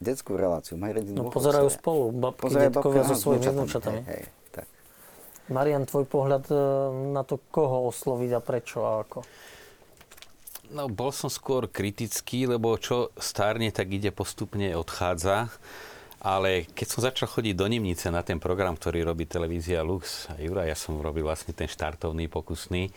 detskú 0.00 0.36
reláciu. 0.36 0.76
Majú 0.76 1.00
no, 1.12 1.32
pozerajú 1.32 1.68
spolu, 1.72 2.12
babky, 2.12 2.52
pozerajú 2.52 2.70
detkovia 2.72 3.02
so 3.08 3.16
svojimi 3.16 3.46
vnúčatami. 3.48 4.00
Hej, 4.04 4.08
hej, 4.12 4.22
tak. 4.52 4.66
Marian, 5.48 5.88
tvoj 5.88 6.04
pohľad 6.04 6.44
e, 6.52 6.56
na 7.16 7.22
to, 7.24 7.40
koho 7.48 7.88
osloviť 7.88 8.30
a 8.36 8.40
prečo 8.44 8.84
a 8.84 9.00
ako? 9.00 9.18
No, 10.74 10.90
bol 10.90 11.14
som 11.14 11.30
skôr 11.30 11.70
kritický, 11.70 12.50
lebo 12.50 12.74
čo 12.76 13.14
stárne, 13.16 13.70
tak 13.70 13.86
ide 13.94 14.10
postupne 14.10 14.74
odchádza. 14.74 15.48
Ale 16.26 16.66
keď 16.74 16.86
som 16.90 17.06
začal 17.06 17.30
chodiť 17.30 17.54
do 17.54 17.70
Nimnice 17.70 18.10
na 18.10 18.24
ten 18.26 18.42
program, 18.42 18.74
ktorý 18.74 19.06
robí 19.06 19.30
televízia 19.30 19.86
Lux 19.86 20.26
a 20.26 20.34
Jura, 20.42 20.66
ja 20.66 20.74
som 20.74 20.98
robil 20.98 21.22
vlastne 21.22 21.54
ten 21.54 21.70
štartovný, 21.70 22.26
pokusný, 22.26 22.90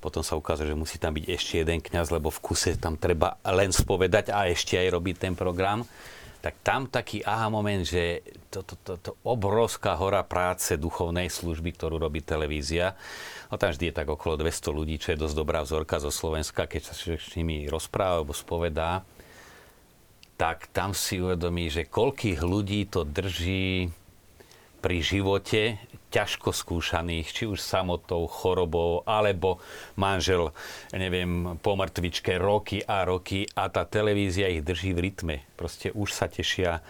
potom 0.00 0.24
sa 0.24 0.32
ukázalo, 0.32 0.72
že 0.72 0.80
musí 0.80 0.96
tam 0.96 1.12
byť 1.12 1.24
ešte 1.28 1.60
jeden 1.60 1.84
kňaz, 1.84 2.08
lebo 2.08 2.32
v 2.32 2.40
kuse 2.40 2.80
tam 2.80 2.96
treba 2.96 3.36
len 3.44 3.68
spovedať 3.68 4.32
a 4.32 4.48
ešte 4.48 4.80
aj 4.80 4.96
robiť 4.96 5.16
ten 5.20 5.34
program 5.36 5.84
tak 6.40 6.64
tam 6.64 6.88
taký 6.88 7.20
aha 7.20 7.52
moment, 7.52 7.84
že 7.84 8.24
to, 8.48 8.64
to, 8.64 8.74
to, 8.80 8.92
to 8.96 9.12
obrovská 9.28 9.92
hora 10.00 10.24
práce 10.24 10.80
duchovnej 10.80 11.28
služby, 11.28 11.76
ktorú 11.76 12.00
robí 12.00 12.24
televízia, 12.24 12.96
no 13.52 13.60
tam 13.60 13.76
vždy 13.76 13.92
je 13.92 13.98
tak 14.00 14.08
okolo 14.08 14.40
200 14.40 14.72
ľudí, 14.72 14.96
čo 14.96 15.12
je 15.12 15.20
dosť 15.20 15.36
dobrá 15.36 15.60
vzorka 15.60 16.00
zo 16.00 16.08
Slovenska, 16.08 16.64
keď 16.64 16.82
sa 16.90 16.94
s 16.96 17.32
nimi 17.36 17.68
rozpráva 17.68 18.24
alebo 18.24 18.32
spovedá, 18.32 19.04
tak 20.40 20.72
tam 20.72 20.96
si 20.96 21.20
uvedomí, 21.20 21.68
že 21.68 21.84
koľkých 21.84 22.40
ľudí 22.40 22.88
to 22.88 23.04
drží 23.04 23.92
pri 24.80 24.96
živote 25.04 25.76
ťažko 26.10 26.50
skúšaných, 26.50 27.30
či 27.30 27.46
už 27.46 27.62
samotou, 27.62 28.26
chorobou, 28.26 29.06
alebo 29.06 29.62
manžel, 29.94 30.50
neviem, 30.90 31.56
po 31.62 31.78
mŕtvičke 31.78 32.36
roky 32.36 32.82
a 32.82 33.06
roky 33.06 33.46
a 33.54 33.70
tá 33.70 33.86
televízia 33.86 34.50
ich 34.50 34.66
drží 34.66 34.90
v 34.92 35.02
rytme. 35.08 35.36
Proste 35.54 35.94
už 35.94 36.10
sa 36.10 36.26
tešia 36.26 36.82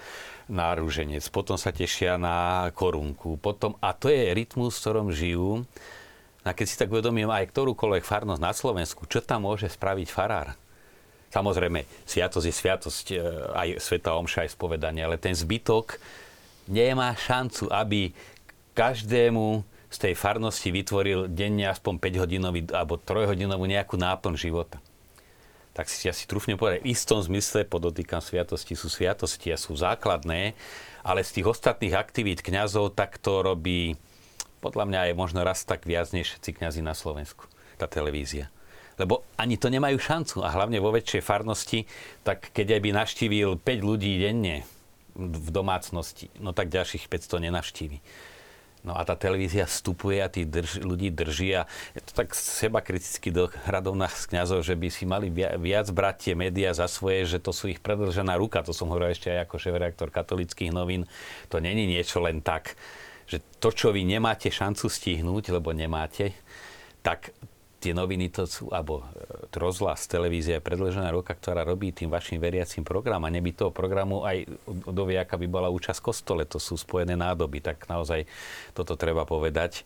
na 0.50 0.74
rúženec, 0.74 1.22
potom 1.30 1.54
sa 1.54 1.70
tešia 1.70 2.18
na 2.18 2.66
korunku, 2.74 3.38
potom, 3.38 3.78
a 3.78 3.94
to 3.94 4.10
je 4.10 4.34
rytmus, 4.34 4.74
v 4.74 4.82
ktorom 4.82 5.08
žijú. 5.14 5.62
A 6.42 6.56
keď 6.56 6.66
si 6.66 6.80
tak 6.80 6.90
uvedomím 6.90 7.28
aj 7.28 7.52
ktorúkoľvek 7.52 8.02
farnosť 8.02 8.42
na 8.42 8.50
Slovensku, 8.56 9.04
čo 9.06 9.20
tam 9.20 9.46
môže 9.46 9.68
spraviť 9.68 10.08
farár? 10.08 10.56
Samozrejme, 11.30 11.86
sviatosť 12.10 12.46
je 12.48 12.54
sviatosť, 12.54 13.06
e, 13.14 13.16
aj 13.54 13.68
Sveta 13.78 14.18
Omša, 14.18 14.50
aj 14.50 14.54
spovedanie, 14.58 15.06
ale 15.06 15.14
ten 15.14 15.30
zbytok 15.30 16.02
nemá 16.66 17.14
šancu, 17.14 17.70
aby 17.70 18.10
každému 18.74 19.66
z 19.90 19.96
tej 19.98 20.14
farnosti 20.14 20.70
vytvoril 20.70 21.26
denne 21.26 21.66
aspoň 21.66 21.98
5-hodinový 21.98 22.60
alebo 22.70 22.94
3-hodinovú 22.96 23.66
nejakú 23.66 23.98
náplň 23.98 24.34
života. 24.38 24.78
Tak 25.74 25.86
si 25.86 26.06
ja 26.06 26.14
si 26.14 26.26
trúfne 26.26 26.58
povedať, 26.58 26.82
v 26.82 26.90
istom 26.94 27.22
zmysle, 27.22 27.66
podotýkam, 27.66 28.22
sviatosti 28.22 28.74
sú 28.74 28.90
sviatosti 28.90 29.54
a 29.54 29.58
sú 29.58 29.74
základné, 29.78 30.54
ale 31.06 31.20
z 31.22 31.40
tých 31.40 31.46
ostatných 31.46 31.94
aktivít 31.94 32.42
kňazov 32.42 32.94
tak 32.94 33.18
to 33.18 33.42
robí 33.42 33.94
podľa 34.60 34.84
mňa 34.86 34.98
aj 35.10 35.12
možno 35.16 35.40
raz 35.40 35.64
tak 35.64 35.88
viac 35.88 36.12
než 36.12 36.36
všetci 36.36 36.60
kňazi 36.60 36.80
na 36.84 36.92
Slovensku, 36.92 37.48
tá 37.80 37.88
televízia. 37.88 38.52
Lebo 39.00 39.24
ani 39.40 39.56
to 39.56 39.72
nemajú 39.72 39.96
šancu 39.96 40.44
a 40.44 40.52
hlavne 40.52 40.76
vo 40.76 40.92
väčšej 40.92 41.24
farnosti, 41.24 41.88
tak 42.20 42.52
keď 42.52 42.76
aj 42.76 42.80
by 42.84 42.90
naštívil 42.92 43.48
5 43.56 43.64
ľudí 43.80 44.20
denne 44.20 44.68
v 45.16 45.48
domácnosti, 45.48 46.28
no 46.36 46.52
tak 46.52 46.68
ďalších 46.68 47.08
500 47.08 47.48
nenavštívi. 47.48 47.98
No 48.80 48.96
a 48.96 49.04
tá 49.04 49.12
televízia 49.12 49.68
vstupuje 49.68 50.24
a 50.24 50.32
tí 50.32 50.48
drž, 50.48 50.80
ľudí 50.80 51.12
drží 51.12 51.52
a 51.52 51.68
je 51.92 52.00
to 52.00 52.12
tak 52.16 52.32
seba 52.32 52.80
kriticky 52.80 53.28
do 53.28 53.52
hradov 53.68 53.92
nás 53.92 54.24
kňazov, 54.24 54.64
že 54.64 54.72
by 54.72 54.88
si 54.88 55.04
mali 55.04 55.28
viac 55.36 55.86
brať 55.92 56.16
tie 56.24 56.34
médiá 56.34 56.72
za 56.72 56.88
svoje, 56.88 57.28
že 57.28 57.44
to 57.44 57.52
sú 57.52 57.68
ich 57.68 57.84
predlžená 57.84 58.40
ruka. 58.40 58.64
To 58.64 58.72
som 58.72 58.88
hovoril 58.88 59.12
ešte 59.12 59.28
aj 59.28 59.44
ako 59.44 59.56
šéf-reaktor 59.60 60.08
katolických 60.08 60.72
novín. 60.72 61.04
To 61.52 61.60
není 61.60 61.84
niečo 61.84 62.24
len 62.24 62.40
tak, 62.40 62.72
že 63.28 63.44
to, 63.60 63.68
čo 63.68 63.92
vy 63.92 64.00
nemáte 64.00 64.48
šancu 64.48 64.88
stihnúť, 64.88 65.52
lebo 65.52 65.76
nemáte, 65.76 66.32
tak 67.04 67.36
tie 67.80 67.96
noviny 67.96 68.28
to 68.28 68.44
sú, 68.44 68.68
alebo 68.68 69.00
e, 69.00 69.48
rozhlas, 69.56 70.04
televízia 70.04 70.60
je 70.60 70.66
predlžená 70.68 71.08
roka, 71.10 71.32
ktorá 71.32 71.64
robí 71.64 71.90
tým 71.90 72.12
vašim 72.12 72.36
veriacím 72.36 72.84
program 72.84 73.24
a 73.24 73.32
neby 73.32 73.56
toho 73.56 73.72
programu 73.72 74.22
aj 74.28 74.44
dovie, 74.92 75.16
aká 75.16 75.40
by 75.40 75.48
bola 75.48 75.72
účasť 75.72 76.04
kostole. 76.04 76.44
To 76.44 76.60
sú 76.60 76.76
spojené 76.76 77.16
nádoby, 77.16 77.64
tak 77.64 77.88
naozaj 77.88 78.28
toto 78.76 79.00
treba 79.00 79.24
povedať. 79.24 79.82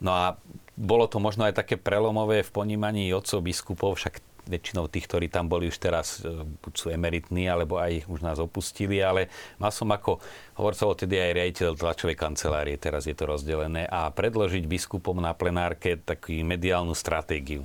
No 0.00 0.10
a 0.16 0.40
bolo 0.74 1.06
to 1.06 1.22
možno 1.22 1.46
aj 1.46 1.54
také 1.54 1.78
prelomové 1.78 2.42
v 2.42 2.50
ponímaní 2.50 3.12
otcov 3.14 3.44
biskupov, 3.44 4.00
však 4.00 4.33
väčšinou 4.44 4.88
tých, 4.92 5.08
ktorí 5.08 5.26
tam 5.32 5.48
boli 5.48 5.68
už 5.68 5.76
teraz, 5.80 6.20
e, 6.20 6.44
buď 6.64 6.72
sú 6.76 6.86
emeritní, 6.92 7.48
alebo 7.48 7.80
aj 7.80 8.04
už 8.08 8.20
nás 8.20 8.38
opustili, 8.40 9.00
ale 9.00 9.32
mal 9.56 9.72
som 9.72 9.88
ako, 9.88 10.20
hovorcovo 10.60 10.92
tedy 10.94 11.20
aj 11.20 11.30
riaditeľ 11.36 11.70
tlačovej 11.76 12.16
kancelárie, 12.16 12.76
teraz 12.76 13.08
je 13.08 13.16
to 13.16 13.24
rozdelené, 13.24 13.88
a 13.88 14.12
predložiť 14.12 14.64
biskupom 14.68 15.16
na 15.18 15.32
plenárke 15.32 15.96
takú 15.96 16.36
mediálnu 16.44 16.92
stratégiu 16.92 17.64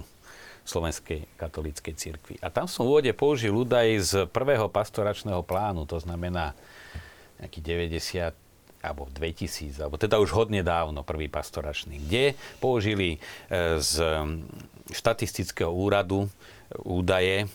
Slovenskej 0.63 1.25
katolíckej 1.33 1.93
cirkvi. 1.97 2.35
A 2.45 2.53
tam 2.53 2.69
som 2.69 2.85
v 2.85 2.93
úvode 2.93 3.11
použil 3.17 3.49
údaj 3.49 3.87
z 4.05 4.11
prvého 4.29 4.69
pastoračného 4.69 5.41
plánu, 5.41 5.89
to 5.89 5.97
znamená 5.97 6.53
nejaký 7.41 7.59
90 7.63 8.35
alebo 8.79 9.11
2000, 9.11 9.75
alebo 9.83 9.99
teda 9.99 10.23
už 10.23 10.31
hodne 10.31 10.63
dávno, 10.63 11.03
prvý 11.03 11.27
pastoračný, 11.27 11.99
kde 11.99 12.39
použili 12.63 13.19
e, 13.51 13.79
z 13.83 13.99
štatistického 14.89 15.69
úradu 15.69 16.31
údaje, 16.77 17.49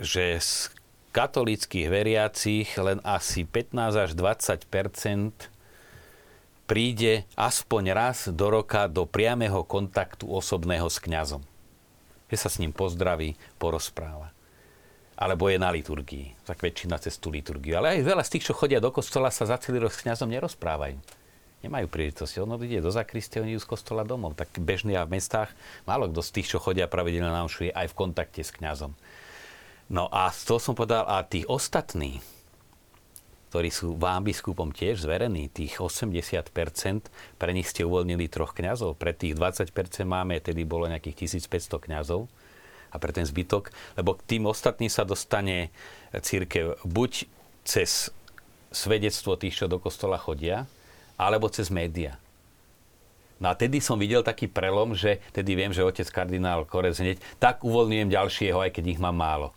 že 0.00 0.40
z 0.40 0.72
katolických 1.12 1.88
veriacich 1.88 2.68
len 2.76 3.00
asi 3.00 3.48
15 3.48 3.72
až 3.96 4.10
20% 4.12 5.32
príde 6.68 7.24
aspoň 7.38 7.84
raz 7.94 8.18
do 8.28 8.52
roka 8.52 8.84
do 8.90 9.08
priamého 9.08 9.64
kontaktu 9.64 10.28
osobného 10.28 10.88
s 10.90 11.00
kňazom. 11.00 11.40
Že 12.26 12.36
sa 12.36 12.48
s 12.50 12.58
ním 12.58 12.74
pozdraví, 12.74 13.38
porozpráva. 13.56 14.34
Alebo 15.16 15.48
je 15.48 15.56
na 15.56 15.72
liturgii. 15.72 16.36
Tak 16.44 16.60
väčšina 16.60 17.00
cez 17.00 17.16
liturgiu. 17.24 17.80
Ale 17.80 17.96
aj 17.96 18.04
veľa 18.04 18.24
z 18.26 18.36
tých, 18.36 18.52
čo 18.52 18.58
chodia 18.58 18.82
do 18.82 18.92
kostola, 18.92 19.32
sa 19.32 19.48
za 19.48 19.56
celý 19.56 19.88
rok 19.88 19.94
s 19.94 20.04
kňazom 20.04 20.28
nerozprávajú 20.28 21.00
nemajú 21.64 21.86
príležitosť. 21.88 22.44
Ono 22.44 22.60
ide 22.60 22.84
do 22.84 22.92
zakristie, 22.92 23.40
oni 23.40 23.56
z 23.56 23.64
kostola 23.68 24.04
domov. 24.04 24.36
Tak 24.36 24.60
bežne 24.60 24.96
a 24.98 25.08
v 25.08 25.16
mestách 25.16 25.50
málo 25.88 26.10
kto 26.10 26.20
z 26.20 26.30
tých, 26.40 26.50
čo 26.52 26.58
chodia 26.60 26.90
pravidelne 26.90 27.32
na 27.32 27.48
je 27.48 27.72
aj 27.72 27.86
v 27.92 27.98
kontakte 27.98 28.42
s 28.44 28.52
kňazom. 28.52 28.92
No 29.86 30.10
a 30.10 30.34
z 30.34 30.42
toho 30.50 30.58
som 30.58 30.74
povedal, 30.74 31.06
a 31.06 31.22
tí 31.22 31.46
ostatní, 31.46 32.18
ktorí 33.54 33.70
sú 33.70 33.94
vám 33.94 34.26
biskupom 34.26 34.74
tiež 34.74 35.06
zverení, 35.06 35.46
tých 35.46 35.78
80%, 35.78 36.42
pre 37.38 37.50
nich 37.54 37.70
ste 37.70 37.86
uvoľnili 37.86 38.26
troch 38.26 38.52
kňazov, 38.52 38.98
pre 38.98 39.14
tých 39.14 39.38
20% 39.38 39.70
máme, 40.02 40.42
tedy 40.42 40.66
bolo 40.66 40.90
nejakých 40.90 41.30
1500 41.46 41.86
kňazov 41.86 42.26
a 42.90 42.96
pre 42.98 43.14
ten 43.14 43.22
zbytok, 43.22 43.70
lebo 43.94 44.18
k 44.18 44.36
tým 44.36 44.50
ostatným 44.50 44.90
sa 44.90 45.06
dostane 45.06 45.70
církev 46.10 46.82
buď 46.82 47.30
cez 47.62 48.10
svedectvo 48.74 49.38
tých, 49.38 49.54
čo 49.54 49.70
do 49.70 49.78
kostola 49.78 50.18
chodia, 50.18 50.66
alebo 51.16 51.48
cez 51.48 51.72
média. 51.72 52.20
No 53.36 53.52
a 53.52 53.54
tedy 53.56 53.84
som 53.84 54.00
videl 54.00 54.24
taký 54.24 54.48
prelom, 54.48 54.96
že 54.96 55.20
tedy 55.36 55.52
viem, 55.52 55.72
že 55.72 55.84
otec 55.84 56.08
kardinál 56.08 56.64
Korec 56.64 56.96
hneď, 56.96 57.20
tak 57.36 57.60
uvoľňujem 57.68 58.08
ďalšieho, 58.08 58.58
aj 58.64 58.70
keď 58.72 58.96
ich 58.96 59.00
mám 59.00 59.12
málo. 59.12 59.52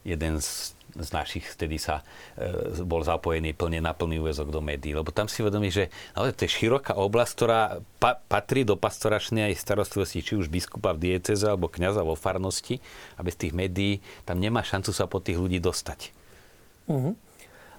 Jeden 0.00 0.40
z, 0.40 0.72
z 0.96 1.08
našich 1.12 1.44
vtedy 1.44 1.76
sa 1.76 2.00
e, 2.40 2.80
bol 2.88 3.04
zapojený 3.04 3.52
plne 3.52 3.84
na 3.84 3.92
plný 3.92 4.24
úvezok 4.24 4.48
do 4.48 4.64
médií, 4.64 4.96
lebo 4.96 5.12
tam 5.12 5.28
si 5.28 5.44
vedomí, 5.44 5.68
že 5.68 5.92
no, 6.16 6.24
to 6.24 6.48
je 6.48 6.56
široká 6.56 6.96
oblasť, 6.96 7.32
ktorá 7.36 7.60
pa, 8.00 8.16
patrí 8.16 8.64
do 8.64 8.80
pastoračnej 8.80 9.52
aj 9.52 9.60
starostlivosti, 9.60 10.24
či 10.24 10.40
už 10.40 10.48
biskupa 10.48 10.96
v 10.96 11.12
dieceze 11.12 11.44
alebo 11.44 11.68
kňaza 11.68 12.00
vo 12.08 12.16
farnosti 12.16 12.80
a 13.20 13.20
bez 13.20 13.36
tých 13.36 13.52
médií 13.52 14.00
tam 14.24 14.40
nemá 14.40 14.64
šancu 14.64 14.96
sa 14.96 15.04
po 15.04 15.20
tých 15.20 15.36
ľudí 15.36 15.60
dostať. 15.60 16.16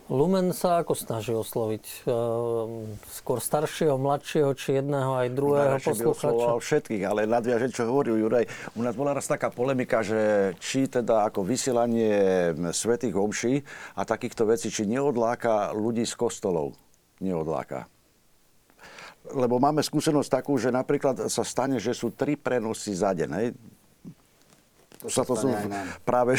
Lumen 0.09 0.57
sa 0.57 0.81
ako 0.81 0.97
snaží 0.97 1.37
osloviť? 1.37 2.09
Ehm, 2.09 2.97
skôr 3.13 3.37
staršieho, 3.37 3.93
mladšieho, 4.01 4.57
či 4.57 4.81
jedného 4.81 5.13
aj 5.13 5.27
druhého 5.37 5.77
by 5.77 5.85
poslucháča? 5.85 6.49
všetkých, 6.57 7.03
ale 7.05 7.29
nadviažem, 7.29 7.69
čo 7.69 7.85
hovoril 7.85 8.17
Juraj. 8.17 8.49
U 8.73 8.81
nás 8.81 8.97
bola 8.97 9.13
raz 9.13 9.29
taká 9.29 9.53
polemika, 9.53 10.01
že 10.01 10.53
či 10.57 10.89
teda 10.89 11.29
ako 11.29 11.45
vysielanie 11.45 12.17
svetých 12.73 13.13
omší 13.13 13.61
a 13.93 14.01
takýchto 14.01 14.49
vecí, 14.49 14.73
či 14.73 14.89
neodláka 14.89 15.77
ľudí 15.77 16.09
z 16.09 16.17
kostolov. 16.17 16.73
Neodláka. 17.21 17.85
Lebo 19.29 19.61
máme 19.61 19.85
skúsenosť 19.85 20.41
takú, 20.41 20.57
že 20.57 20.73
napríklad 20.73 21.29
sa 21.29 21.45
stane, 21.45 21.77
že 21.77 21.93
sú 21.93 22.09
tri 22.09 22.33
prenosy 22.33 22.97
za 22.97 23.13
deň. 23.13 23.29
Hej? 23.37 23.47
To 24.99 25.07
sa 25.07 25.23
to 25.23 25.31
sú 25.39 25.47
práve 26.03 26.35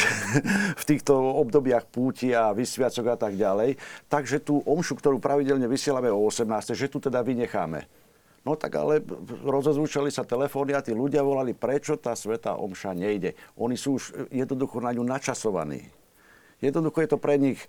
v 0.81 0.85
týchto 0.85 1.17
obdobiach 1.17 1.89
púti 1.89 2.37
a 2.37 2.53
vysviacok 2.53 3.05
a 3.09 3.17
tak 3.17 3.33
ďalej. 3.41 3.81
Takže 4.13 4.45
tú 4.45 4.61
omšu, 4.69 5.01
ktorú 5.01 5.17
pravidelne 5.17 5.65
vysielame 5.65 6.13
o 6.13 6.29
18, 6.29 6.77
že 6.77 6.93
tu 6.93 7.01
teda 7.01 7.25
vynecháme. 7.25 7.89
No 8.45 8.57
tak 8.57 8.77
ale 8.77 9.01
rozozvučali 9.45 10.13
sa 10.13 10.29
telefóny 10.29 10.77
a 10.77 10.85
tí 10.85 10.93
ľudia 10.93 11.25
volali, 11.25 11.57
prečo 11.57 11.97
tá 11.97 12.13
sveta 12.13 12.57
omša 12.57 12.93
nejde. 12.97 13.37
Oni 13.57 13.81
sú 13.81 13.97
už 13.97 14.29
jednoducho 14.29 14.81
na 14.81 14.93
ňu 14.93 15.05
načasovaní. 15.09 15.89
Jednoducho 16.61 17.01
je 17.01 17.11
to 17.17 17.21
pre 17.21 17.41
nich 17.41 17.61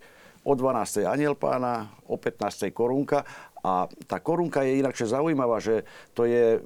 o 0.44 0.52
12. 0.52 1.08
aniel 1.08 1.36
pána, 1.36 1.88
o 2.04 2.20
15. 2.20 2.68
korunka 2.72 3.24
a 3.64 3.88
tá 4.04 4.20
korunka 4.20 4.60
je 4.64 4.84
inakšie 4.84 5.08
zaujímavá, 5.08 5.56
že 5.60 5.88
to 6.12 6.28
je, 6.28 6.60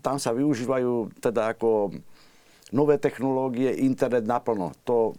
tam 0.00 0.16
sa 0.16 0.32
využívajú 0.32 1.20
teda 1.20 1.52
ako 1.56 1.92
nové 2.74 2.98
technológie, 2.98 3.70
internet 3.78 4.26
naplno. 4.26 4.74
To 4.86 5.14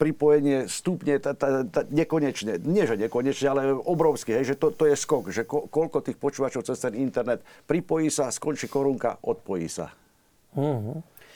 pripojenie 0.00 0.64
stupne 0.64 1.20
ta, 1.20 1.36
ta, 1.36 1.60
ta, 1.68 1.84
nekonečne. 1.84 2.64
Nie, 2.64 2.88
že 2.88 2.96
nekonečne, 2.96 3.46
ale 3.52 3.62
obrovský. 3.76 4.32
Hej, 4.32 4.56
že 4.56 4.56
to, 4.56 4.72
to 4.72 4.88
je 4.88 4.96
skok. 4.96 5.28
Že 5.28 5.44
ko, 5.44 5.68
koľko 5.68 6.00
tých 6.00 6.16
počúvačov 6.16 6.64
cez 6.64 6.80
ten 6.80 6.96
internet 6.96 7.44
pripojí 7.68 8.08
sa, 8.08 8.32
skončí 8.32 8.64
korunka, 8.64 9.20
odpojí 9.20 9.68
sa. 9.68 9.92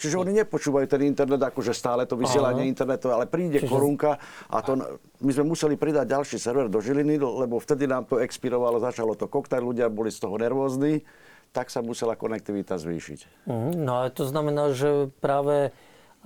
Čiže 0.01 0.17
oni 0.19 0.33
nepočúvajú 0.43 0.91
ten 0.91 1.07
internet, 1.07 1.39
akože 1.39 1.71
stále 1.71 2.03
to 2.09 2.19
vysielanie 2.19 2.67
Áno. 2.67 2.73
internetové, 2.73 3.13
ale 3.15 3.27
príde 3.31 3.63
Čiže- 3.63 3.71
korunka 3.71 4.19
a 4.51 4.59
to, 4.59 4.99
my 5.23 5.31
sme 5.31 5.55
museli 5.55 5.79
pridať 5.79 6.11
ďalší 6.11 6.37
server 6.41 6.67
do 6.67 6.83
Žiliny, 6.83 7.21
lebo 7.21 7.63
vtedy 7.63 7.87
nám 7.87 8.11
to 8.11 8.19
expirovalo, 8.19 8.83
začalo 8.83 9.15
to 9.15 9.31
koktajl, 9.31 9.71
ľudia 9.71 9.87
boli 9.87 10.11
z 10.11 10.19
toho 10.19 10.35
nervózni, 10.35 11.07
tak 11.55 11.71
sa 11.71 11.79
musela 11.87 12.19
konektivita 12.19 12.75
zvýšiť. 12.75 13.47
Mhm, 13.47 13.73
No 13.87 14.03
ale 14.03 14.11
to 14.11 14.27
znamená, 14.27 14.75
že 14.75 15.15
práve 15.23 15.71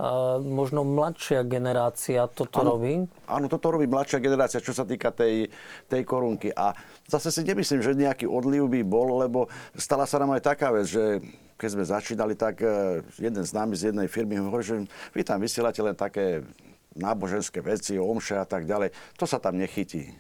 a, 0.01 0.41
možno 0.41 0.89
mladšia 0.89 1.45
generácia 1.45 2.25
toto 2.33 2.65
robí. 2.65 3.05
Áno, 3.29 3.47
toto 3.53 3.69
robí 3.69 3.85
mladšia 3.85 4.25
generácia, 4.25 4.65
čo 4.65 4.73
sa 4.73 4.89
týka 4.89 5.13
tej, 5.13 5.53
tej 5.91 6.03
korunky. 6.09 6.49
A 6.57 6.73
zase 7.05 7.29
si 7.29 7.45
nemyslím, 7.45 7.85
že 7.85 7.93
nejaký 7.93 8.25
odliv 8.25 8.65
by 8.73 8.81
bol, 8.89 9.21
lebo 9.21 9.53
stala 9.77 10.09
sa 10.09 10.17
nám 10.23 10.39
aj 10.39 10.43
taká 10.49 10.73
vec, 10.73 10.89
že 10.89 11.21
keď 11.59 11.69
sme 11.75 11.85
začínali, 11.85 12.35
tak 12.39 12.63
eh, 12.63 13.03
jeden 13.19 13.43
z 13.45 13.53
nami 13.53 13.75
z 13.75 13.93
jednej 13.93 14.09
firmy 14.09 14.39
hovorí, 14.39 14.65
že 14.65 14.77
vy 15.13 15.23
tam 15.27 15.43
vysielate 15.43 15.83
len 15.83 15.99
také 15.99 16.47
náboženské 16.95 17.61
veci, 17.61 17.99
omše 17.99 18.39
a 18.39 18.47
tak 18.47 18.65
ďalej. 18.65 18.95
To 19.19 19.27
sa 19.27 19.43
tam 19.43 19.59
nechytí. 19.59 20.15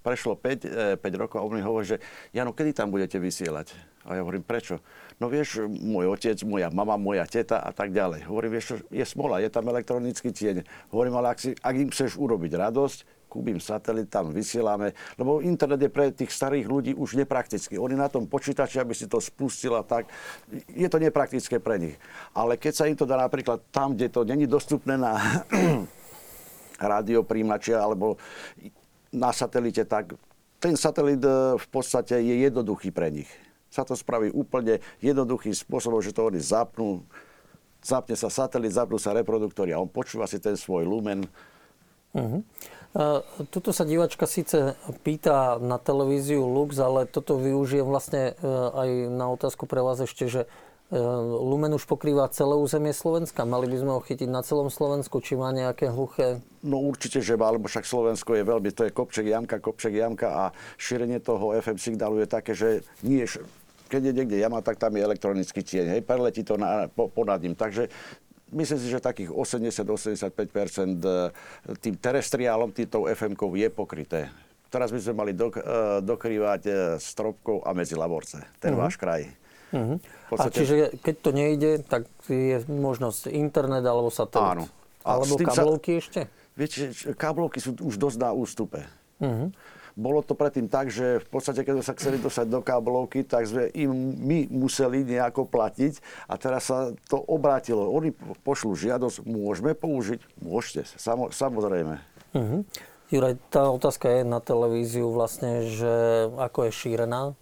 Prešlo 0.00 0.34
5, 0.34 0.98
5 0.98 1.22
rokov 1.22 1.38
a 1.38 1.44
on 1.44 1.54
mi 1.54 1.62
hovorí, 1.62 1.84
že 1.84 1.98
Jano, 2.32 2.56
kedy 2.56 2.72
tam 2.72 2.88
budete 2.88 3.20
vysielať? 3.20 3.89
A 4.08 4.16
ja 4.16 4.24
hovorím, 4.24 4.40
prečo? 4.40 4.80
No 5.20 5.28
vieš, 5.28 5.68
môj 5.68 6.08
otec, 6.16 6.40
moja 6.48 6.72
mama, 6.72 6.96
moja 6.96 7.28
teta 7.28 7.60
a 7.60 7.68
tak 7.68 7.92
ďalej. 7.92 8.24
Hovorím, 8.24 8.56
vieš, 8.56 8.80
je 8.88 9.04
smola, 9.04 9.44
je 9.44 9.52
tam 9.52 9.68
elektronický 9.68 10.32
tieň. 10.32 10.64
Hovorím, 10.88 11.20
ale 11.20 11.36
ak, 11.36 11.38
si, 11.38 11.50
ak 11.52 11.74
im 11.76 11.92
chceš 11.92 12.16
urobiť 12.16 12.56
radosť, 12.56 12.98
kúpim 13.30 13.62
satelit, 13.62 14.10
tam 14.10 14.34
vysielame, 14.34 14.96
lebo 15.14 15.38
internet 15.38 15.78
je 15.78 15.90
pre 15.92 16.10
tých 16.10 16.34
starých 16.34 16.66
ľudí 16.66 16.92
už 16.98 17.14
nepraktický. 17.14 17.78
Oni 17.78 17.94
na 17.94 18.10
tom 18.10 18.26
počítači, 18.26 18.82
aby 18.82 18.90
si 18.90 19.06
to 19.06 19.22
spustila, 19.22 19.86
tak 19.86 20.10
je 20.66 20.88
to 20.90 20.98
nepraktické 20.98 21.62
pre 21.62 21.78
nich. 21.78 21.96
Ale 22.34 22.58
keď 22.58 22.72
sa 22.74 22.88
im 22.90 22.98
to 22.98 23.06
dá 23.06 23.14
napríklad 23.14 23.62
tam, 23.70 23.94
kde 23.94 24.10
to 24.10 24.26
není 24.26 24.50
dostupné 24.50 24.98
na 24.98 25.14
rádiopríjimačia 26.90 27.78
alebo 27.78 28.18
na 29.14 29.30
satelite, 29.30 29.86
tak 29.86 30.18
ten 30.58 30.74
satelit 30.74 31.22
e, 31.22 31.56
v 31.56 31.66
podstate 31.70 32.18
je 32.18 32.34
jednoduchý 32.50 32.90
pre 32.90 33.14
nich. 33.14 33.30
Sa 33.70 33.86
to 33.86 33.94
spraví 33.94 34.34
úplne 34.34 34.82
jednoduchým 34.98 35.54
spôsobom, 35.54 36.02
že 36.02 36.10
to 36.10 36.26
oni 36.26 36.42
zapnú, 36.42 37.06
zapne 37.80 38.18
sa 38.18 38.26
satelit, 38.26 38.74
zapnú 38.74 38.98
sa 38.98 39.14
reproduktory 39.14 39.70
a 39.70 39.80
on 39.80 39.86
počúva 39.86 40.26
si 40.26 40.42
ten 40.42 40.58
svoj 40.58 40.84
lumen. 40.84 41.30
Uh, 42.10 42.42
tuto 43.54 43.70
sa 43.70 43.86
divačka 43.86 44.26
síce 44.26 44.74
pýta 45.06 45.62
na 45.62 45.78
televíziu 45.78 46.42
Lux, 46.42 46.74
ale 46.82 47.06
toto 47.06 47.38
využijem 47.38 47.86
vlastne 47.86 48.34
e, 48.34 48.42
aj 48.50 48.88
na 49.14 49.30
otázku 49.30 49.70
pre 49.70 49.78
vás 49.78 50.02
ešte, 50.02 50.26
že 50.26 50.42
e, 50.42 50.98
Lumen 51.38 51.70
už 51.70 51.86
pokrýva 51.86 52.26
celé 52.34 52.58
územie 52.58 52.90
Slovenska. 52.90 53.46
Mali 53.46 53.70
by 53.70 53.76
sme 53.78 53.92
ho 53.94 54.02
chytiť 54.02 54.26
na 54.26 54.42
celom 54.42 54.74
Slovensku, 54.74 55.22
či 55.22 55.38
má 55.38 55.54
nejaké 55.54 55.86
hluché... 55.86 56.42
No 56.66 56.82
určite, 56.82 57.22
že 57.22 57.38
má, 57.38 57.54
lebo 57.54 57.70
však 57.70 57.86
Slovensko 57.86 58.34
je 58.34 58.42
veľmi, 58.42 58.74
to 58.74 58.82
je 58.82 58.90
kopček 58.90 59.30
jamka, 59.30 59.62
kopček 59.62 59.94
jamka 59.94 60.26
a 60.26 60.44
šírenie 60.74 61.22
toho 61.22 61.54
FM 61.62 61.78
signálu 61.78 62.26
je 62.26 62.28
také, 62.28 62.58
že 62.58 62.82
nie, 63.06 63.22
keď 63.90 64.00
je 64.00 64.12
niekde 64.14 64.36
jama, 64.38 64.62
tak 64.62 64.78
tam 64.78 64.94
je 64.94 65.02
elektronický 65.02 65.60
tieň, 65.60 65.86
hej, 65.90 66.00
preletí 66.00 66.40
to 66.40 66.54
na, 66.54 66.86
po, 66.86 67.10
ponad 67.10 67.42
ním. 67.42 67.52
Takže 67.52 67.90
myslím 68.50 68.78
si, 68.78 68.86
že 68.86 69.02
takých 69.02 69.34
80-85% 69.34 71.02
tým 71.76 71.94
terestriálom, 71.96 72.70
týmto 72.70 73.04
FM-kou 73.04 73.50
je 73.52 73.68
pokryté. 73.68 74.30
Teraz 74.66 74.88
by 74.88 75.02
sme 75.02 75.14
mali 75.16 75.32
dok, 75.34 75.58
eh, 75.58 75.62
dokrývať 76.00 76.62
eh, 76.64 76.74
stropkou 76.96 77.60
a 77.60 77.74
medzi 77.74 77.98
Laborce, 77.98 78.38
ten 78.56 78.70
váš 78.72 78.94
kraj. 78.94 79.26
Uh-huh. 79.70 79.98
V 79.98 80.02
A 80.02 80.28
podstate- 80.28 80.54
čiže 80.56 80.74
keď 80.96 81.14
to 81.20 81.30
nejde, 81.30 81.70
tak 81.84 82.02
je 82.26 82.62
možnosť 82.64 83.26
internet 83.28 83.82
alebo 83.82 84.10
satelit. 84.10 84.62
Áno. 84.62 84.64
A 85.02 85.16
Alebo 85.16 85.34
tým 85.34 85.48
sa- 85.48 85.62
kablovky 85.62 85.90
ešte? 85.96 86.20
Viete, 86.54 86.90
káblovky 87.14 87.58
sú 87.58 87.72
už 87.78 87.96
dosť 87.96 88.18
na 88.20 88.30
ústupe. 88.30 88.82
Uh-huh. 89.18 89.50
Bolo 90.00 90.24
to 90.24 90.32
predtým 90.32 90.72
tak, 90.72 90.88
že 90.88 91.20
v 91.20 91.28
podstate, 91.28 91.60
keď 91.60 91.76
sme 91.76 91.84
sa 91.84 91.96
chceli 92.00 92.16
dostať 92.16 92.46
do 92.48 92.64
káblovky, 92.64 93.20
tak 93.20 93.44
sme 93.44 93.68
im 93.76 93.92
my 94.16 94.48
museli 94.48 95.04
nejako 95.04 95.44
platiť 95.44 96.00
a 96.24 96.40
teraz 96.40 96.72
sa 96.72 96.96
to 97.12 97.20
obrátilo. 97.20 97.84
Oni 97.92 98.16
pošlú 98.40 98.72
žiadosť, 98.72 99.28
môžeme 99.28 99.76
použiť? 99.76 100.24
Môžete, 100.40 100.88
samo, 100.96 101.28
samozrejme. 101.28 102.00
Uh-huh. 102.32 102.64
Juraj, 103.12 103.36
tá 103.52 103.68
otázka 103.68 104.08
je 104.08 104.22
na 104.24 104.40
televíziu 104.40 105.12
vlastne, 105.12 105.68
že 105.68 105.92
ako 106.40 106.70
je 106.70 106.72
šírená? 106.72 107.36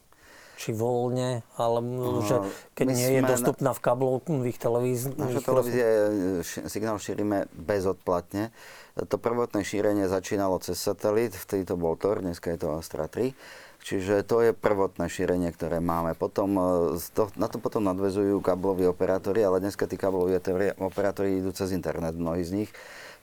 Či 0.58 0.74
voľne, 0.74 1.46
ale 1.54 1.78
že 2.26 2.42
keď 2.74 2.86
nie 2.90 3.10
je 3.14 3.22
dostupná 3.22 3.70
v 3.70 3.78
kablových 3.78 4.58
televíziách. 4.58 5.14
Naša 5.14 5.42
televízia 5.46 5.86
je, 5.86 6.02
ši- 6.42 6.66
signál 6.66 6.98
šírime 6.98 7.46
bezodplatne. 7.54 8.50
To 8.98 9.22
prvotné 9.22 9.62
šírenie 9.62 10.10
začínalo 10.10 10.58
cez 10.58 10.82
satelit, 10.82 11.30
vtedy 11.30 11.62
to 11.62 11.78
bol 11.78 11.94
Tor, 11.94 12.18
dneska 12.18 12.50
je 12.50 12.58
to 12.58 12.74
Astra 12.74 13.06
3. 13.06 13.38
Čiže 13.78 14.26
to 14.26 14.42
je 14.42 14.50
prvotné 14.50 15.06
šírenie, 15.06 15.54
ktoré 15.54 15.78
máme. 15.78 16.18
Potom, 16.18 16.50
e, 16.58 16.98
to, 17.14 17.30
na 17.38 17.46
to 17.46 17.62
potom 17.62 17.86
nadvezujú 17.86 18.42
kábloví 18.42 18.82
operátori, 18.90 19.46
ale 19.46 19.62
dneska 19.62 19.86
tí 19.86 19.94
operátori- 19.94 20.74
operátori 20.74 21.38
idú 21.38 21.54
cez 21.54 21.70
internet, 21.70 22.18
mnohí 22.18 22.42
z 22.42 22.66
nich, 22.66 22.70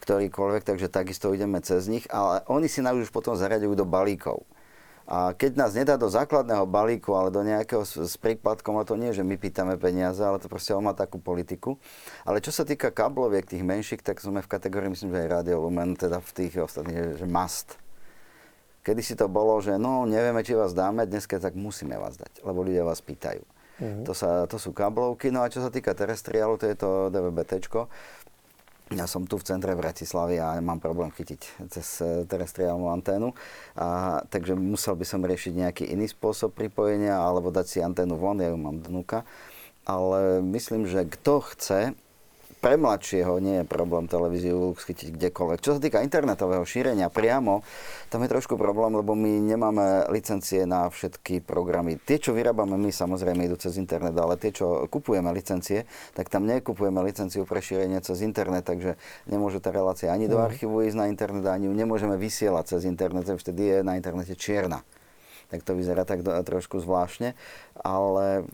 ktorýkoľvek, 0.08 0.64
takže 0.64 0.88
takisto 0.88 1.36
ideme 1.36 1.60
cez 1.60 1.92
nich, 1.92 2.08
ale 2.08 2.48
oni 2.48 2.72
si 2.72 2.80
nás 2.80 2.96
už 2.96 3.12
potom 3.12 3.36
zaraďujú 3.36 3.76
do 3.76 3.84
balíkov. 3.84 4.48
A 5.06 5.38
keď 5.38 5.54
nás 5.54 5.78
nedá 5.78 6.02
do 6.02 6.10
základného 6.10 6.66
balíku, 6.66 7.14
ale 7.14 7.30
do 7.30 7.46
nejakého 7.46 7.86
s, 7.86 7.94
s 7.94 8.18
prípadkom, 8.18 8.82
a 8.82 8.88
to 8.90 8.98
nie, 8.98 9.14
že 9.14 9.22
my 9.22 9.38
pýtame 9.38 9.78
peniaze, 9.78 10.18
ale 10.18 10.42
to 10.42 10.50
proste 10.50 10.74
on 10.74 10.82
má 10.82 10.98
takú 10.98 11.22
politiku. 11.22 11.78
Ale 12.26 12.42
čo 12.42 12.50
sa 12.50 12.66
týka 12.66 12.90
kábloviek, 12.90 13.46
tých 13.46 13.62
menších, 13.62 14.02
tak 14.02 14.18
sme 14.18 14.42
v 14.42 14.50
kategórii, 14.50 14.90
myslím, 14.90 15.14
že 15.14 15.30
aj 15.30 15.34
Radio 15.42 15.62
Lumen, 15.62 15.94
teda 15.94 16.18
v 16.18 16.32
tých 16.34 16.58
ostatných, 16.58 17.22
že- 17.22 17.30
must. 17.30 17.78
Kedy 18.82 19.02
si 19.02 19.14
to 19.18 19.26
bolo, 19.26 19.58
že 19.62 19.78
no 19.82 20.06
nevieme, 20.06 20.46
či 20.46 20.54
vás 20.54 20.74
dáme, 20.74 21.10
dneska 21.10 21.42
tak 21.42 21.58
musíme 21.58 21.98
vás 21.98 22.18
dať, 22.18 22.42
lebo 22.46 22.62
ľudia 22.62 22.86
vás 22.86 23.02
pýtajú. 23.02 23.42
To, 24.08 24.14
sa, 24.16 24.48
to 24.48 24.56
sú 24.56 24.72
kablovky, 24.72 25.36
no 25.36 25.44
a 25.44 25.52
čo 25.52 25.60
sa 25.60 25.68
týka 25.68 25.92
terestriálu, 25.92 26.56
to 26.56 26.66
je 26.70 26.80
to 26.80 27.12
DVB-tečko. 27.12 27.92
Ja 28.94 29.10
som 29.10 29.26
tu 29.26 29.42
v 29.42 29.48
centre 29.50 29.74
Bratislavy 29.74 30.38
a 30.38 30.62
mám 30.62 30.78
problém 30.78 31.10
chytiť 31.10 31.42
cez 31.74 32.06
eh, 32.06 32.22
terestriálnu 32.30 32.94
anténu. 32.94 33.34
A, 33.74 34.22
takže 34.30 34.54
musel 34.54 34.94
by 34.94 35.06
som 35.10 35.26
riešiť 35.26 35.54
nejaký 35.58 35.84
iný 35.90 36.06
spôsob 36.06 36.54
pripojenia 36.54 37.18
alebo 37.18 37.50
dať 37.50 37.66
si 37.66 37.80
anténu 37.82 38.14
von, 38.14 38.38
ja 38.38 38.54
ju 38.54 38.58
mám 38.62 38.78
dnuka. 38.78 39.26
Ale 39.90 40.46
myslím, 40.46 40.86
že 40.86 41.10
kto 41.10 41.42
chce, 41.50 41.98
pre 42.66 42.82
mladšieho 42.82 43.38
nie 43.38 43.62
je 43.62 43.70
problém 43.70 44.10
televíziu 44.10 44.74
chytiť 44.74 45.14
kdekoľvek. 45.14 45.62
Čo 45.62 45.78
sa 45.78 45.80
týka 45.86 46.02
internetového 46.02 46.66
šírenia 46.66 47.14
priamo, 47.14 47.62
tam 48.10 48.26
je 48.26 48.34
trošku 48.34 48.58
problém, 48.58 48.90
lebo 48.90 49.14
my 49.14 49.38
nemáme 49.38 50.10
licencie 50.10 50.66
na 50.66 50.90
všetky 50.90 51.46
programy. 51.46 52.02
Tie, 52.02 52.18
čo 52.18 52.34
vyrábame 52.34 52.74
my, 52.74 52.90
samozrejme 52.90 53.46
idú 53.46 53.54
cez 53.62 53.78
internet, 53.78 54.18
ale 54.18 54.42
tie, 54.42 54.50
čo 54.50 54.90
kupujeme 54.90 55.30
licencie, 55.30 55.86
tak 56.18 56.34
tam 56.34 56.50
nekupujeme 56.50 57.06
licenciu 57.06 57.46
pre 57.46 57.62
šírenie 57.62 58.02
cez 58.02 58.26
internet, 58.26 58.66
takže 58.66 58.98
nemôže 59.30 59.62
tá 59.62 59.70
relácia 59.70 60.10
ani 60.10 60.26
do 60.26 60.42
archívu 60.42 60.90
ísť 60.90 60.98
na 60.98 61.06
internet, 61.06 61.46
ani 61.46 61.70
ju 61.70 61.74
nemôžeme 61.78 62.18
vysielať 62.18 62.74
cez 62.74 62.90
internet, 62.90 63.30
vtedy 63.30 63.62
je 63.62 63.78
na 63.86 63.94
internete 63.94 64.34
čierna. 64.34 64.82
Tak 65.54 65.62
to 65.62 65.78
vyzerá 65.78 66.02
tak 66.02 66.26
do, 66.26 66.34
trošku 66.34 66.82
zvláštne, 66.82 67.38
ale 67.78 68.50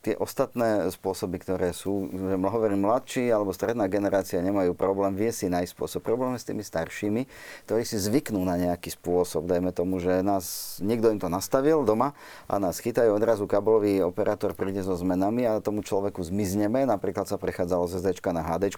tie 0.00 0.16
ostatné 0.16 0.88
spôsoby, 0.88 1.36
ktoré 1.44 1.76
sú, 1.76 2.08
že 2.08 2.36
hovorím, 2.40 2.88
mladší 2.88 3.28
alebo 3.28 3.52
stredná 3.52 3.84
generácia 3.84 4.40
nemajú 4.40 4.72
problém, 4.72 5.12
vie 5.12 5.28
si 5.28 5.52
nájsť 5.52 5.76
spôsob. 5.76 6.00
Problém 6.00 6.32
je 6.36 6.40
s 6.40 6.48
tými 6.48 6.64
staršími, 6.64 7.22
ktorí 7.68 7.82
si 7.84 8.00
zvyknú 8.00 8.40
na 8.40 8.56
nejaký 8.56 8.96
spôsob. 8.96 9.44
Dajme 9.44 9.76
tomu, 9.76 10.00
že 10.00 10.24
nás, 10.24 10.76
niekto 10.80 11.12
im 11.12 11.20
to 11.20 11.28
nastavil 11.28 11.84
doma 11.84 12.16
a 12.48 12.56
nás 12.56 12.80
chytajú, 12.80 13.12
odrazu 13.12 13.44
kabelový 13.44 14.00
operátor 14.00 14.56
príde 14.56 14.80
so 14.80 14.96
zmenami 14.96 15.44
a 15.44 15.60
tomu 15.60 15.84
človeku 15.84 16.24
zmizneme. 16.24 16.88
Napríklad 16.88 17.28
sa 17.28 17.36
prechádzalo 17.36 17.84
z 17.92 18.00
SD 18.00 18.24
na 18.32 18.40
HD. 18.40 18.72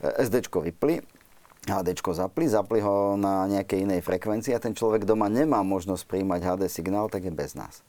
SD 0.00 0.48
vypli, 0.48 1.04
HD 1.68 1.88
zapli, 1.98 2.44
zapli 2.48 2.78
ho 2.80 3.20
na 3.20 3.44
nejakej 3.50 3.84
inej 3.84 4.00
frekvencii 4.00 4.54
a 4.56 4.62
ten 4.62 4.72
človek 4.72 5.04
doma 5.04 5.26
nemá 5.28 5.60
možnosť 5.60 6.08
príjmať 6.08 6.40
HD 6.40 6.62
signál, 6.72 7.12
tak 7.12 7.28
je 7.28 7.32
bez 7.34 7.52
nás. 7.58 7.84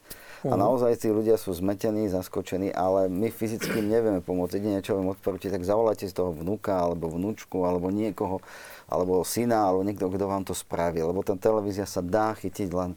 A 0.46 0.54
naozaj 0.54 1.02
tí 1.02 1.10
ľudia 1.10 1.34
sú 1.34 1.50
zmetení, 1.50 2.06
zaskočení, 2.06 2.70
ale 2.70 3.10
my 3.10 3.26
fyzicky 3.26 3.82
im 3.82 3.90
nevieme 3.90 4.22
pomôcť. 4.22 4.54
Jedine, 4.54 4.78
čo 4.84 4.94
vám 4.94 5.18
odporúčiť, 5.18 5.50
tak 5.50 5.66
zavolajte 5.66 6.06
z 6.06 6.14
toho 6.14 6.30
vnúka, 6.30 6.78
alebo 6.78 7.10
vnúčku, 7.10 7.66
alebo 7.66 7.90
niekoho, 7.90 8.38
alebo 8.86 9.26
syna, 9.26 9.66
alebo 9.66 9.82
niekto, 9.82 10.06
kto 10.06 10.24
vám 10.30 10.46
to 10.46 10.54
spraví. 10.54 11.02
Lebo 11.02 11.26
tá 11.26 11.34
televízia 11.34 11.90
sa 11.90 11.98
dá 11.98 12.38
chytiť, 12.38 12.68
len 12.70 12.94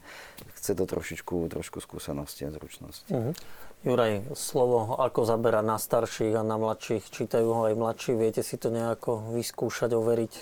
chce 0.61 0.77
to 0.77 0.85
trošičku, 0.85 1.49
trošku 1.49 1.81
skúsenosti 1.81 2.45
a 2.45 2.53
zručnosti. 2.53 3.09
Mhm. 3.09 3.33
Juraj, 3.81 4.37
slovo 4.37 4.93
ako 5.01 5.25
zabera 5.25 5.65
na 5.65 5.81
starších 5.81 6.37
a 6.37 6.45
na 6.45 6.53
mladších, 6.61 7.09
čítajú 7.09 7.49
ho 7.49 7.61
aj 7.65 7.73
mladší, 7.73 8.13
viete 8.13 8.45
si 8.45 8.53
to 8.61 8.69
nejako 8.69 9.33
vyskúšať, 9.33 9.97
overiť? 9.97 10.33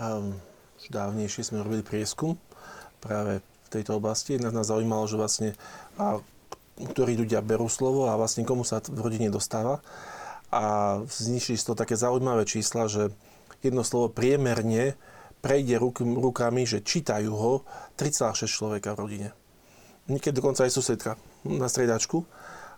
Um, 0.00 0.40
dávnejšie 0.88 1.44
sme 1.44 1.60
robili 1.60 1.84
prieskum 1.84 2.40
práve 3.04 3.44
v 3.44 3.68
tejto 3.68 4.00
oblasti. 4.00 4.40
Nás, 4.40 4.56
nás 4.56 4.72
zaujímalo, 4.72 5.04
že 5.04 5.20
vlastne 5.20 5.50
a, 6.00 6.24
ktorí 6.76 7.16
ľudia 7.16 7.40
berú 7.40 7.66
slovo 7.72 8.08
a 8.08 8.18
vlastne 8.20 8.44
komu 8.44 8.62
sa 8.62 8.84
v 8.84 9.00
rodine 9.00 9.32
dostáva. 9.32 9.80
A 10.52 10.96
vznikli 11.02 11.56
toho 11.58 11.76
také 11.76 11.96
zaujímavé 11.96 12.44
čísla, 12.44 12.86
že 12.86 13.10
jedno 13.64 13.82
slovo 13.82 14.12
priemerne 14.12 14.94
prejde 15.40 15.76
ruk, 15.80 16.00
rukami, 16.02 16.68
že 16.68 16.84
čítajú 16.84 17.32
ho 17.32 17.52
3,6 17.96 18.46
človeka 18.46 18.94
v 18.94 19.00
rodine. 19.00 19.28
Niekedy 20.06 20.38
dokonca 20.38 20.62
aj 20.68 20.72
susedka 20.72 21.18
na 21.44 21.66
striedačku. 21.66 22.22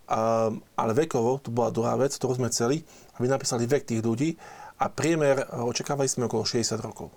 A, 0.09 0.49
ale 0.81 0.93
vekovo, 0.97 1.37
to 1.45 1.53
bola 1.53 1.69
druhá 1.69 1.93
vec, 2.01 2.16
ktorú 2.16 2.41
sme 2.41 2.49
chceli, 2.49 2.81
aby 3.20 3.29
napísali 3.29 3.69
vek 3.69 3.85
tých 3.85 4.01
ľudí 4.01 4.41
a 4.81 4.89
priemer, 4.89 5.45
očakávali 5.53 6.09
sme 6.09 6.31
okolo 6.31 6.49
60 6.49 6.81
rokov. 6.81 7.12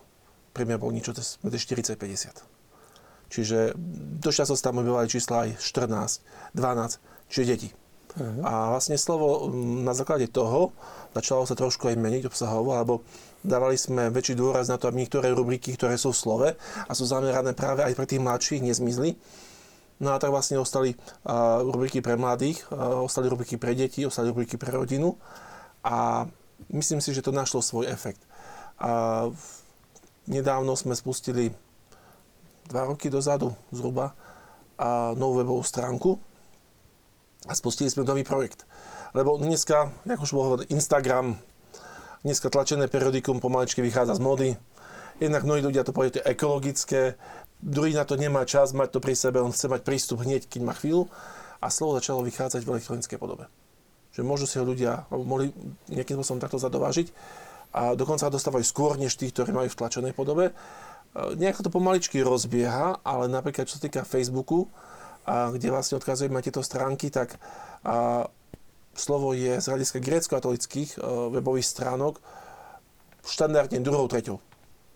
Priemer 0.51 0.75
bol 0.75 0.91
niečo 0.91 1.15
medzi 1.15 1.57
40-50. 1.61 2.60
Čiže 3.31 3.73
dosť 4.19 4.37
často 4.43 4.53
sa 4.59 4.69
tam 4.69 4.83
objavovali 4.83 5.07
čísla 5.07 5.47
aj 5.47 5.63
14, 5.63 6.51
12, 6.51 7.31
čiže 7.31 7.47
deti. 7.47 7.69
Uh-huh. 8.11 8.43
A 8.43 8.75
vlastne 8.75 8.99
slovo 8.99 9.47
na 9.55 9.95
základe 9.95 10.27
toho 10.27 10.75
začalo 11.15 11.47
sa 11.47 11.55
trošku 11.55 11.87
aj 11.87 11.95
meniť 11.95 12.27
obsahovo, 12.27 12.75
alebo 12.75 13.07
dávali 13.39 13.79
sme 13.79 14.11
väčší 14.11 14.35
dôraz 14.35 14.67
na 14.67 14.75
to, 14.75 14.91
aby 14.91 15.07
niektoré 15.07 15.31
rubriky, 15.31 15.79
ktoré 15.79 15.95
sú 15.95 16.11
v 16.11 16.19
slove 16.19 16.49
a 16.59 16.91
sú 16.91 17.07
zamerané 17.07 17.55
práve 17.55 17.87
aj 17.87 17.95
pre 17.95 18.03
tých 18.03 18.19
mladších, 18.19 18.67
nezmizli. 18.67 19.15
No 20.01 20.11
a 20.11 20.19
tak 20.19 20.33
vlastne 20.33 20.59
ostali 20.59 20.97
uh, 20.97 21.61
rubriky 21.63 22.03
pre 22.03 22.19
mladých, 22.19 22.67
uh, 22.73 23.05
ostali 23.05 23.31
rubriky 23.31 23.55
pre 23.55 23.77
deti, 23.77 24.03
ostali 24.03 24.33
rubriky 24.33 24.59
pre 24.59 24.75
rodinu 24.75 25.15
a 25.85 26.25
myslím 26.73 26.99
si, 26.99 27.15
že 27.15 27.23
to 27.23 27.31
našlo 27.31 27.63
svoj 27.63 27.87
efekt. 27.87 28.19
A 28.81 29.29
nedávno 30.25 30.73
sme 30.73 30.97
spustili 30.97 31.53
dva 32.67 32.89
roky 32.89 33.09
dozadu 33.09 33.55
zhruba 33.71 34.13
a 34.77 35.13
novú 35.17 35.41
webovú 35.41 35.63
stránku 35.65 36.17
a 37.49 37.53
spustili 37.57 37.89
sme 37.89 38.05
nový 38.05 38.21
projekt. 38.21 38.65
Lebo 39.13 39.37
dneska, 39.37 39.91
ako 40.05 40.23
už 40.23 40.33
bol 40.33 40.61
Instagram, 40.69 41.35
dneska 42.21 42.53
tlačené 42.53 42.85
periodikum 42.87 43.41
pomaličky 43.41 43.81
vychádza 43.81 44.17
z 44.17 44.21
mody. 44.21 44.49
Jednak 45.21 45.45
mnohí 45.45 45.61
ľudia 45.61 45.85
to 45.85 45.93
povedia 45.93 46.25
ekologické, 46.25 47.17
druhý 47.61 47.93
na 47.93 48.05
to 48.05 48.17
nemá 48.17 48.45
čas 48.45 48.73
mať 48.73 48.97
to 48.97 48.99
pri 49.01 49.13
sebe, 49.13 49.37
on 49.41 49.53
chce 49.53 49.69
mať 49.69 49.81
prístup 49.85 50.25
hneď, 50.25 50.49
keď 50.49 50.61
má 50.65 50.73
chvíľu. 50.73 51.09
A 51.61 51.69
slovo 51.69 51.93
začalo 51.93 52.25
vychádzať 52.25 52.65
v 52.65 52.71
elektronickej 52.73 53.21
podobe. 53.21 53.45
Že 54.17 54.25
môžu 54.25 54.49
si 54.49 54.57
ho 54.57 54.65
ľudia, 54.65 55.05
mohli 55.13 55.53
nejakým 55.93 56.17
spôsobom 56.17 56.41
takto 56.41 56.57
zadovážiť 56.57 57.13
a 57.71 57.93
dokonca 57.93 58.33
dostávajú 58.33 58.65
skôr 58.65 58.97
než 58.97 59.13
tých, 59.15 59.31
ktorí 59.31 59.53
majú 59.53 59.69
v 59.69 59.77
tlačenej 59.77 60.13
podobe. 60.17 60.51
E, 61.11 61.35
nejak 61.35 61.61
to 61.61 61.73
pomaličky 61.73 62.23
rozbieha, 62.23 63.03
ale 63.03 63.25
napríklad 63.27 63.67
čo 63.67 63.77
sa 63.79 63.85
týka 63.85 64.07
Facebooku, 64.07 64.67
a 65.21 65.53
kde 65.53 65.69
vlastne 65.69 66.01
odkazujeme 66.01 66.33
na 66.33 66.45
tieto 66.45 66.65
stránky, 66.65 67.13
tak 67.13 67.37
a, 67.85 68.25
slovo 68.97 69.31
je 69.37 69.61
z 69.61 69.65
hľadiska 69.65 69.99
grécko-katolických 70.01 70.97
e, 70.97 70.99
webových 71.35 71.67
stránok 71.67 72.19
štandardne 73.21 73.79
druhou, 73.85 74.09
treťou 74.09 74.41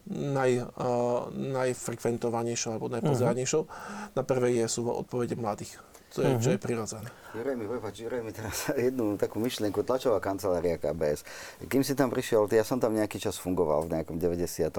naj, 0.09 0.51
uh, 0.61 1.33
najfrekventovanejšou 1.33 2.77
alebo 2.77 2.93
najpozeranejšou. 2.93 3.61
Uh-huh. 3.65 4.13
Na 4.13 4.21
prvej 4.21 4.61
je, 4.61 4.65
sú 4.69 4.85
odpovede 4.85 5.33
mladých, 5.33 5.81
čo 6.15 6.23
je, 6.23 6.31
uh-huh. 6.31 6.39
čo 6.39 6.49
je 6.55 6.59
prirodzené. 6.63 7.09
Juraj 7.35 7.55
mi, 7.59 7.67
prepáč, 7.67 7.95
Juraj 7.99 8.23
mi 8.23 8.31
teraz 8.31 8.71
jednu 8.87 9.19
takú 9.19 9.43
myšlienku, 9.43 9.83
tlačová 9.83 10.23
kancelária 10.23 10.79
KBS. 10.79 11.27
Kým 11.67 11.83
si 11.83 11.91
tam 11.91 12.07
prišiel, 12.07 12.47
ja 12.55 12.63
som 12.63 12.79
tam 12.79 12.95
nejaký 12.95 13.19
čas 13.19 13.35
fungoval 13.35 13.91
v 13.91 13.99
nejakom 13.99 14.15
93. 14.15 14.71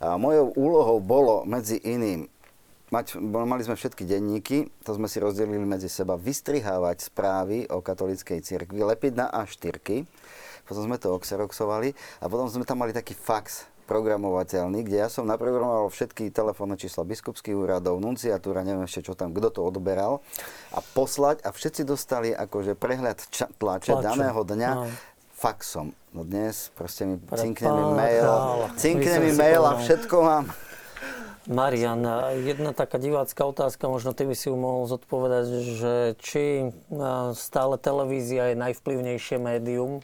A 0.00 0.16
mojou 0.16 0.56
úlohou 0.56 1.04
bolo 1.04 1.44
medzi 1.44 1.76
iným 1.84 2.32
mať, 2.88 3.20
mali 3.20 3.60
sme 3.60 3.76
všetky 3.76 4.08
denníky, 4.08 4.72
to 4.86 4.96
sme 4.96 5.04
si 5.04 5.20
rozdelili 5.20 5.68
medzi 5.68 5.92
seba, 5.92 6.16
vystrihávať 6.16 7.12
správy 7.12 7.68
o 7.68 7.84
katolíckej 7.84 8.40
cirkvi, 8.40 8.80
lepiť 8.80 9.12
na 9.12 9.26
A4, 9.28 9.76
potom 10.64 10.82
sme 10.86 10.96
to 10.96 11.12
oxeroxovali 11.12 11.92
a 12.22 12.24
potom 12.30 12.48
sme 12.48 12.64
tam 12.64 12.80
mali 12.80 12.96
taký 12.96 13.12
fax 13.12 13.68
programovateľný, 13.86 14.82
kde 14.82 15.06
ja 15.06 15.08
som 15.08 15.24
naprogramoval 15.24 15.88
všetky 15.88 16.34
telefónne 16.34 16.74
čísla 16.74 17.06
biskupských 17.06 17.54
úradov, 17.54 18.02
nunciatúra, 18.02 18.66
neviem 18.66 18.84
ešte 18.84 19.08
čo 19.08 19.14
tam, 19.14 19.30
kto 19.30 19.48
to 19.54 19.60
odberal 19.62 20.20
a 20.74 20.82
poslať 20.82 21.46
a 21.46 21.54
všetci 21.54 21.86
dostali 21.86 22.34
akože 22.34 22.74
prehľad 22.74 23.22
ča- 23.30 23.48
tlače, 23.56 23.94
tlače 23.94 24.02
daného 24.02 24.40
dňa 24.42 24.70
no 24.74 24.84
faxom. 25.36 25.92
No 26.16 26.24
dnes 26.24 26.72
proste 26.72 27.04
mi 27.04 27.20
cinkne 27.20 27.68
mi 27.68 27.84
mail, 27.92 28.26
cinkne 28.80 29.16
mi 29.20 29.32
mail 29.36 29.62
a 29.62 29.76
všetko 29.76 30.16
mám. 30.24 30.44
Marian, 31.46 32.02
jedna 32.42 32.74
taká 32.74 32.98
divácká 32.98 33.46
otázka, 33.46 33.86
možno 33.86 34.10
ty 34.10 34.26
by 34.26 34.34
si 34.34 34.50
ju 34.50 34.58
mohol 34.58 34.90
zodpovedať, 34.90 35.46
že 35.78 35.94
či 36.18 36.74
stále 37.38 37.78
televízia 37.78 38.50
je 38.50 38.56
najvplyvnejšie 38.58 39.38
médium? 39.38 40.02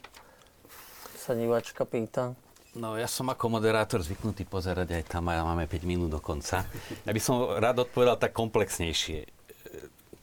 Sa 1.19 1.35
diváčka 1.35 1.83
pýta. 1.83 2.39
No 2.73 2.97
ja 2.97 3.05
som 3.05 3.29
ako 3.29 3.53
moderátor 3.53 4.01
zvyknutý 4.01 4.49
pozerať 4.49 4.97
aj 4.97 5.03
tam 5.05 5.29
a 5.29 5.45
máme 5.45 5.69
5 5.69 5.85
minút 5.85 6.09
do 6.09 6.17
konca. 6.17 6.65
Ja 7.05 7.13
by 7.13 7.21
som 7.21 7.53
rád 7.61 7.85
odpovedal 7.85 8.17
tak 8.17 8.33
komplexnejšie 8.33 9.43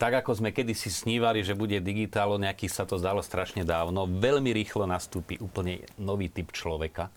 tak 0.01 0.25
ako 0.25 0.41
sme 0.41 0.49
kedysi 0.49 0.89
snívali, 0.89 1.45
že 1.45 1.53
bude 1.53 1.77
digitálo, 1.77 2.41
nejaký 2.41 2.73
sa 2.73 2.89
to 2.89 2.97
zdalo 2.97 3.21
strašne 3.21 3.69
dávno, 3.69 4.09
veľmi 4.09 4.49
rýchlo 4.49 4.89
nastúpi 4.89 5.37
úplne 5.37 5.85
nový 6.01 6.33
typ 6.33 6.57
človeka. 6.57 7.13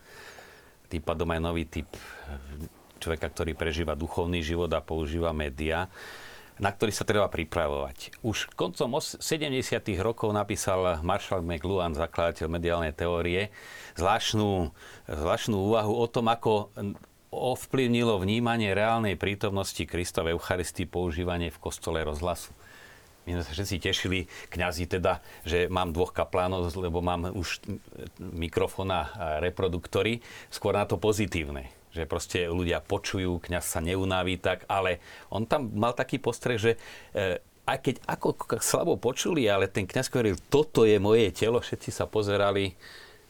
Tým 0.92 1.00
pádom 1.00 1.32
aj 1.32 1.40
nový 1.40 1.64
typ 1.64 1.88
človeka, 3.00 3.32
ktorý 3.32 3.56
prežíva 3.56 3.96
duchovný 3.96 4.44
život 4.44 4.68
a 4.76 4.84
používa 4.84 5.32
média 5.32 5.88
na 6.62 6.70
ktorý 6.70 6.94
sa 6.94 7.08
treba 7.08 7.26
pripravovať. 7.30 8.22
Už 8.22 8.54
koncom 8.54 9.02
70. 9.02 9.58
rokov 10.02 10.30
napísal 10.30 11.02
Marshall 11.02 11.42
McLuhan, 11.42 11.98
zakladateľ 11.98 12.46
mediálnej 12.50 12.94
teórie, 12.94 13.50
zvláštnu, 13.98 14.70
zvláštnu 15.10 15.56
úvahu 15.58 15.94
o 15.98 16.06
tom, 16.06 16.30
ako 16.30 16.70
ovplyvnilo 17.34 18.22
vnímanie 18.22 18.78
reálnej 18.78 19.18
prítomnosti 19.18 19.82
Krista 19.90 20.22
v 20.22 20.38
Eucharistii 20.38 20.86
používanie 20.86 21.50
v 21.50 21.62
kostole 21.62 22.06
rozhlasu. 22.06 22.54
My 23.24 23.40
sme 23.40 23.44
sa 23.48 23.56
všetci 23.56 23.76
tešili, 23.80 24.20
kňazi 24.52 24.86
teda, 25.00 25.24
že 25.48 25.72
mám 25.72 25.96
dvoch 25.96 26.12
kaplánov, 26.12 26.68
lebo 26.76 27.00
mám 27.00 27.32
už 27.32 27.64
mikrofón 28.20 28.92
a 28.92 29.02
reproduktory, 29.40 30.20
skôr 30.52 30.76
na 30.76 30.84
to 30.84 31.00
pozitívne 31.00 31.83
že 31.94 32.10
proste 32.10 32.50
ľudia 32.50 32.82
počujú, 32.82 33.38
kňaz 33.38 33.78
sa 33.78 33.80
neunaví 33.80 34.42
tak, 34.42 34.66
ale 34.66 34.98
on 35.30 35.46
tam 35.46 35.70
mal 35.78 35.94
taký 35.94 36.18
postreh, 36.18 36.58
že 36.58 36.72
e, 37.14 37.38
aj 37.64 37.78
keď 37.80 37.96
ako 38.10 38.60
slabo 38.60 38.98
počuli, 39.00 39.48
ale 39.48 39.72
ten 39.72 39.86
kňaz 39.86 40.10
hovoril, 40.10 40.36
toto 40.50 40.84
je 40.84 40.98
moje 40.98 41.30
telo, 41.32 41.62
všetci 41.62 41.94
sa 41.94 42.10
pozerali 42.10 42.76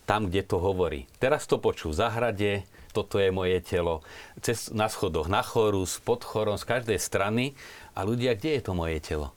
tam, 0.07 0.31
kde 0.31 0.41
to 0.47 0.57
hovorí. 0.57 1.05
Teraz 1.19 1.45
to 1.45 1.59
počú 1.59 1.91
v 1.91 1.99
zahrade, 1.99 2.51
toto 2.95 3.19
je 3.19 3.29
moje 3.33 3.59
telo, 3.61 4.05
cez, 4.39 4.71
na 4.71 4.87
schodoch, 4.87 5.27
na 5.27 5.43
chorus, 5.43 5.99
pod 5.99 6.23
chorom, 6.23 6.55
z 6.55 6.65
každej 6.65 6.99
strany 7.01 7.53
a 7.93 8.07
ľudia, 8.07 8.37
kde 8.37 8.57
je 8.57 8.61
to 8.63 8.73
moje 8.73 8.97
telo? 9.03 9.35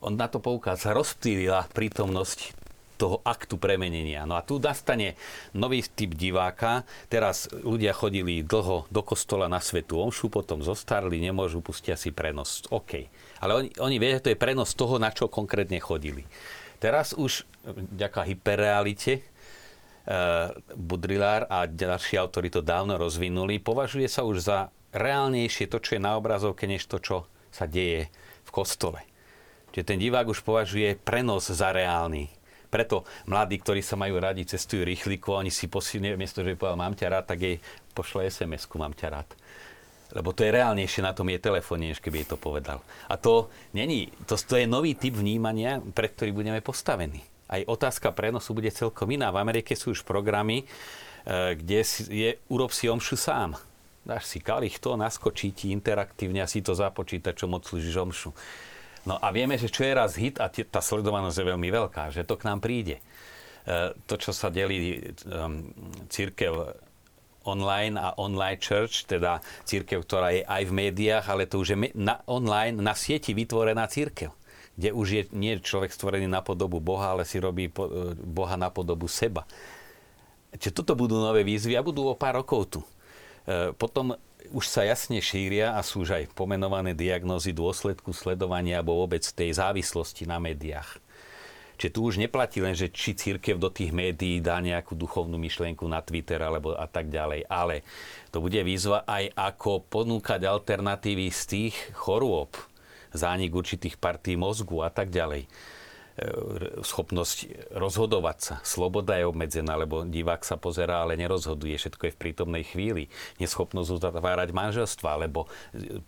On 0.00 0.16
na 0.16 0.28
to 0.28 0.40
poukázal, 0.40 0.96
rozptýlila 0.96 1.68
prítomnosť 1.72 2.56
toho 3.00 3.24
aktu 3.24 3.56
premenenia. 3.56 4.28
No 4.28 4.36
a 4.36 4.44
tu 4.44 4.60
nastane 4.60 5.16
nový 5.56 5.80
typ 5.80 6.12
diváka. 6.12 6.84
Teraz 7.08 7.48
ľudia 7.48 7.96
chodili 7.96 8.44
dlho 8.44 8.84
do 8.92 9.00
kostola 9.00 9.48
na 9.48 9.64
svetu 9.64 9.96
omšu, 9.96 10.28
potom 10.28 10.60
zostarli, 10.60 11.16
nemôžu, 11.16 11.64
pustia 11.64 11.96
si 11.96 12.12
prenos. 12.12 12.68
OK. 12.68 13.08
Ale 13.40 13.52
oni, 13.56 13.68
oni 13.80 13.96
vedia, 13.96 14.20
že 14.20 14.28
to 14.28 14.32
je 14.36 14.42
prenos 14.44 14.76
toho, 14.76 15.00
na 15.00 15.08
čo 15.08 15.32
konkrétne 15.32 15.80
chodili. 15.80 16.28
Teraz 16.76 17.16
už, 17.16 17.48
ďaká 17.96 18.28
hyperrealite, 18.28 19.20
uh, 19.20 20.52
Budrilár 20.76 21.48
a 21.48 21.64
ďalší 21.64 22.20
autori 22.20 22.52
to 22.52 22.60
dávno 22.60 23.00
rozvinuli, 23.00 23.60
považuje 23.60 24.08
sa 24.08 24.24
už 24.24 24.44
za 24.44 24.58
reálnejšie 24.92 25.68
to, 25.72 25.80
čo 25.80 25.96
je 25.96 26.04
na 26.04 26.16
obrazovke, 26.20 26.68
než 26.68 26.84
to, 26.84 27.00
čo 27.00 27.16
sa 27.48 27.64
deje 27.64 28.12
v 28.44 28.50
kostole. 28.52 29.00
Čiže 29.70 29.86
ten 29.86 30.02
divák 30.02 30.26
už 30.26 30.42
považuje 30.42 30.98
prenos 30.98 31.46
za 31.46 31.70
reálny. 31.70 32.39
Preto 32.70 33.02
mladí, 33.26 33.58
ktorí 33.58 33.82
sa 33.82 33.98
majú 33.98 34.22
radi, 34.22 34.46
cestujú 34.46 34.86
rýchliku, 34.86 35.34
oni 35.34 35.50
si 35.50 35.66
posilne, 35.66 36.14
miesto, 36.14 36.46
že 36.46 36.54
by 36.54 36.56
povedal, 36.56 36.78
mám 36.78 36.94
ťa 36.94 37.06
rád, 37.10 37.24
tak 37.26 37.38
jej 37.42 37.56
pošle 37.92 38.30
SMS-ku, 38.30 38.78
mám 38.78 38.94
ťa 38.94 39.08
rád. 39.10 39.28
Lebo 40.10 40.34
to 40.34 40.42
je 40.42 40.54
reálnejšie 40.54 41.06
na 41.06 41.14
tom 41.14 41.30
je 41.30 41.38
telefóne, 41.38 41.90
než 41.90 42.02
keby 42.02 42.22
jej 42.22 42.28
to 42.34 42.38
povedal. 42.38 42.82
A 43.06 43.14
to, 43.14 43.50
není, 43.74 44.10
to, 44.26 44.34
to 44.34 44.58
je 44.58 44.66
nový 44.66 44.98
typ 44.98 45.14
vnímania, 45.14 45.78
pre 45.94 46.10
ktorý 46.10 46.34
budeme 46.34 46.58
postavení. 46.62 47.22
Aj 47.50 47.62
otázka 47.66 48.14
prenosu 48.14 48.54
bude 48.54 48.70
celkom 48.70 49.10
iná. 49.10 49.30
V 49.34 49.42
Amerike 49.42 49.74
sú 49.74 49.90
už 49.94 50.06
programy, 50.06 50.62
e, 50.62 51.54
kde 51.58 51.82
je 52.10 52.30
urob 52.50 52.70
si 52.70 52.90
omšu 52.90 53.18
sám. 53.18 53.58
Dáš 54.02 54.30
si 54.30 54.38
kalich 54.42 54.78
to, 54.82 54.98
naskočí 54.98 55.54
ti 55.54 55.70
interaktívne 55.70 56.42
a 56.42 56.50
si 56.50 56.62
to 56.62 56.74
započíta, 56.74 57.34
čo 57.34 57.46
moc 57.46 57.66
slúžiš 57.66 57.94
omšu. 57.98 58.30
No 59.08 59.16
a 59.16 59.32
vieme, 59.32 59.56
že 59.56 59.72
čo 59.72 59.86
je 59.86 59.96
raz 59.96 60.16
hit 60.20 60.36
a 60.36 60.52
tá 60.52 60.80
sledovanosť 60.84 61.40
je 61.40 61.50
veľmi 61.56 61.68
veľká, 61.72 62.12
že 62.12 62.28
to 62.28 62.36
k 62.36 62.46
nám 62.48 62.60
príde. 62.60 63.00
E, 63.64 63.96
to, 64.04 64.14
čo 64.20 64.36
sa 64.36 64.52
delí 64.52 65.00
um, 65.24 65.72
církev 66.12 66.52
online 67.48 67.96
a 67.96 68.12
online 68.20 68.60
church, 68.60 69.08
teda 69.08 69.40
církev, 69.64 70.04
ktorá 70.04 70.36
je 70.36 70.44
aj 70.44 70.62
v 70.68 70.76
médiách, 70.76 71.24
ale 71.32 71.48
to 71.48 71.64
už 71.64 71.72
je 71.72 71.78
na, 71.96 72.20
online, 72.28 72.76
na 72.76 72.92
sieti 72.92 73.32
vytvorená 73.32 73.88
církev 73.88 74.36
kde 74.80 74.96
už 74.96 75.08
je 75.12 75.22
nie 75.36 75.60
človek 75.60 75.92
stvorený 75.92 76.24
na 76.24 76.40
podobu 76.40 76.80
Boha, 76.80 77.12
ale 77.12 77.28
si 77.28 77.36
robí 77.36 77.68
po, 77.68 77.84
e, 77.84 78.16
Boha 78.16 78.56
na 78.56 78.72
podobu 78.72 79.12
seba. 79.12 79.44
Čiže 80.56 80.72
toto 80.72 80.96
budú 80.96 81.20
nové 81.20 81.44
výzvy 81.44 81.76
a 81.76 81.84
budú 81.84 82.08
o 82.08 82.16
pár 82.16 82.40
rokov 82.40 82.72
tu. 82.72 82.80
E, 83.44 83.76
potom 83.76 84.16
už 84.48 84.64
sa 84.64 84.88
jasne 84.88 85.20
šíria 85.20 85.76
a 85.76 85.84
sú 85.84 86.02
už 86.02 86.16
aj 86.16 86.32
pomenované 86.32 86.96
diagnózy 86.96 87.52
dôsledku 87.52 88.16
sledovania 88.16 88.80
alebo 88.80 88.96
vôbec 89.04 89.20
tej 89.22 89.56
závislosti 89.56 90.24
na 90.24 90.40
médiách. 90.40 90.96
Čiže 91.80 91.96
tu 91.96 92.00
už 92.04 92.20
neplatí 92.20 92.60
len, 92.60 92.76
že 92.76 92.92
či 92.92 93.16
církev 93.16 93.56
do 93.56 93.72
tých 93.72 93.88
médií 93.96 94.44
dá 94.44 94.60
nejakú 94.60 94.92
duchovnú 94.92 95.40
myšlienku 95.40 95.88
na 95.88 96.04
Twitter 96.04 96.36
alebo 96.36 96.76
a 96.76 96.84
tak 96.84 97.08
ďalej, 97.08 97.48
ale 97.48 97.80
to 98.28 98.44
bude 98.44 98.60
výzva 98.60 99.08
aj 99.08 99.32
ako 99.32 99.88
ponúkať 99.88 100.44
alternatívy 100.44 101.32
z 101.32 101.42
tých 101.48 101.76
chorôb, 101.96 102.52
zánik 103.16 103.56
určitých 103.56 103.96
partí 103.96 104.36
mozgu 104.36 104.84
a 104.84 104.92
tak 104.92 105.08
ďalej 105.08 105.48
schopnosť 106.84 107.70
rozhodovať 107.72 108.38
sa. 108.38 108.54
Sloboda 108.60 109.16
je 109.16 109.24
obmedzená, 109.24 109.76
lebo 109.80 110.04
divák 110.04 110.44
sa 110.44 110.60
pozerá, 110.60 111.04
ale 111.04 111.16
nerozhoduje. 111.16 111.80
Všetko 111.80 112.08
je 112.08 112.14
v 112.14 112.20
prítomnej 112.20 112.64
chvíli. 112.68 113.08
Neschopnosť 113.40 113.88
uzatvárať 113.96 114.52
manželstva, 114.52 115.20
lebo 115.24 115.48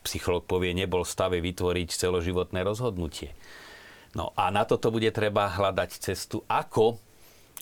psycholog 0.05 0.45
povie, 0.45 0.77
nebol 0.77 1.05
v 1.05 1.13
stave 1.13 1.39
vytvoriť 1.41 1.89
celoživotné 1.97 2.61
rozhodnutie. 2.61 3.33
No 4.13 4.37
a 4.37 4.53
na 4.53 4.69
toto 4.69 4.93
bude 4.93 5.09
treba 5.09 5.49
hľadať 5.49 5.91
cestu, 5.97 6.45
ako 6.45 7.01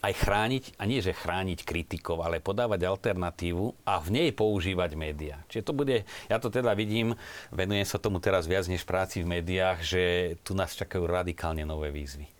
aj 0.01 0.17
chrániť, 0.17 0.81
a 0.81 0.89
nie 0.89 1.05
že 1.05 1.13
chrániť 1.13 1.61
kritikov, 1.61 2.25
ale 2.25 2.41
podávať 2.41 2.89
alternatívu 2.89 3.85
a 3.85 4.01
v 4.01 4.09
nej 4.09 4.29
používať 4.33 4.97
médiá. 4.97 5.45
Čiže 5.53 5.67
to 5.69 5.73
bude, 5.77 6.09
ja 6.33 6.37
to 6.41 6.49
teda 6.49 6.73
vidím, 6.73 7.13
venujem 7.53 7.85
sa 7.85 8.01
tomu 8.01 8.17
teraz 8.17 8.49
viac 8.49 8.65
než 8.65 8.83
práci 8.89 9.21
v 9.21 9.39
médiách, 9.39 9.79
že 9.85 10.03
tu 10.41 10.57
nás 10.57 10.73
čakajú 10.73 11.05
radikálne 11.05 11.69
nové 11.69 11.93
výzvy. 11.93 12.40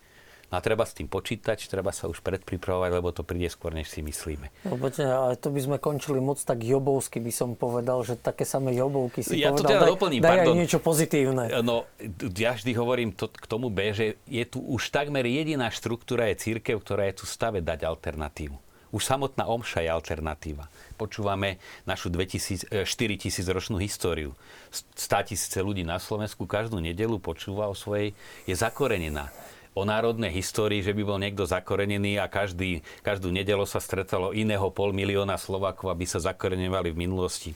No 0.51 0.59
a 0.59 0.61
treba 0.61 0.83
s 0.83 0.91
tým 0.91 1.07
počítať, 1.07 1.63
treba 1.71 1.95
sa 1.95 2.11
už 2.11 2.19
predpripravovať, 2.19 2.91
lebo 2.91 3.15
to 3.15 3.23
príde 3.23 3.47
skôr, 3.47 3.71
než 3.71 3.87
si 3.87 4.03
myslíme. 4.03 4.51
No, 4.67 4.75
poďte, 4.75 5.07
ale 5.07 5.39
to 5.39 5.47
by 5.47 5.63
sme 5.63 5.77
končili 5.79 6.19
moc 6.19 6.43
tak 6.43 6.59
jobovsky, 6.59 7.23
by 7.23 7.31
som 7.31 7.55
povedal, 7.55 8.03
že 8.03 8.19
také 8.19 8.43
samé 8.43 8.75
jobovky 8.75 9.23
si 9.23 9.39
ja 9.39 9.55
povedal. 9.55 9.63
to 9.63 9.71
teda 9.71 9.79
daj, 9.87 9.91
doplním, 9.95 10.19
daj 10.19 10.31
pardon. 10.35 10.51
aj 10.51 10.59
niečo 10.59 10.79
pozitívne. 10.83 11.43
No, 11.63 11.87
ja 12.35 12.51
vždy 12.51 12.71
hovorím 12.75 13.15
to, 13.15 13.31
k 13.31 13.47
tomu 13.47 13.71
B, 13.71 13.95
že 13.95 14.19
je 14.27 14.43
tu 14.43 14.59
už 14.59 14.91
takmer 14.91 15.23
jediná 15.23 15.71
štruktúra 15.71 16.27
je 16.35 16.43
církev, 16.43 16.83
ktorá 16.83 17.07
je 17.07 17.23
tu 17.23 17.25
stave 17.25 17.63
dať 17.63 17.87
alternatívu. 17.87 18.59
Už 18.91 19.07
samotná 19.07 19.47
omša 19.47 19.87
je 19.87 19.89
alternatíva. 19.89 20.67
Počúvame 20.99 21.63
našu 21.87 22.11
2000, 22.11 22.83
4000 22.83 23.55
ročnú 23.55 23.79
históriu. 23.79 24.35
100 24.99 25.31
tisíce 25.31 25.63
ľudí 25.63 25.87
na 25.87 25.95
Slovensku 25.95 26.43
každú 26.43 26.83
nedelu 26.83 27.15
počúva 27.23 27.71
o 27.71 27.75
svojej, 27.75 28.11
je 28.43 28.51
zakorenená 28.51 29.31
o 29.71 29.87
národnej 29.87 30.31
histórii, 30.35 30.83
že 30.83 30.91
by 30.91 31.03
bol 31.07 31.19
niekto 31.19 31.47
zakorenený 31.47 32.19
a 32.19 32.27
každý, 32.27 32.83
každú 33.01 33.31
nedelo 33.31 33.63
sa 33.63 33.79
stretalo 33.79 34.35
iného 34.35 34.67
pol 34.71 34.91
milióna 34.91 35.39
Slovákov, 35.39 35.91
aby 35.91 36.03
sa 36.03 36.19
zakoreňovali 36.19 36.91
v 36.91 37.01
minulosti. 37.07 37.51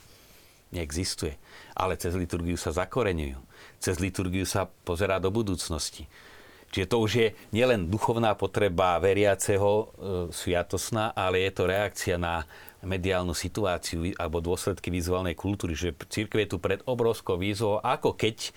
Neexistuje. 0.71 1.35
Ale 1.75 1.99
cez 1.99 2.15
liturgiu 2.15 2.55
sa 2.55 2.71
zakoreňujú. 2.71 3.39
Cez 3.83 3.99
liturgiu 3.99 4.47
sa 4.47 4.67
pozerá 4.87 5.19
do 5.19 5.29
budúcnosti. 5.29 6.07
Čiže 6.71 6.91
to 6.91 6.97
už 6.99 7.11
je 7.15 7.27
nielen 7.55 7.87
duchovná 7.87 8.35
potreba 8.35 8.99
veriaceho 8.99 9.71
e, 9.71 9.85
sviatosná, 10.35 11.15
ale 11.15 11.47
je 11.47 11.51
to 11.55 11.63
reakcia 11.71 12.19
na 12.19 12.43
mediálnu 12.83 13.31
situáciu 13.31 14.11
alebo 14.19 14.43
dôsledky 14.43 14.91
vizuálnej 14.91 15.39
kultúry, 15.39 15.71
že 15.71 15.95
církev 15.95 16.43
je 16.43 16.51
tu 16.51 16.57
pred 16.59 16.83
obrovskou 16.83 17.39
výzvou, 17.39 17.79
ako 17.79 18.19
keď 18.19 18.51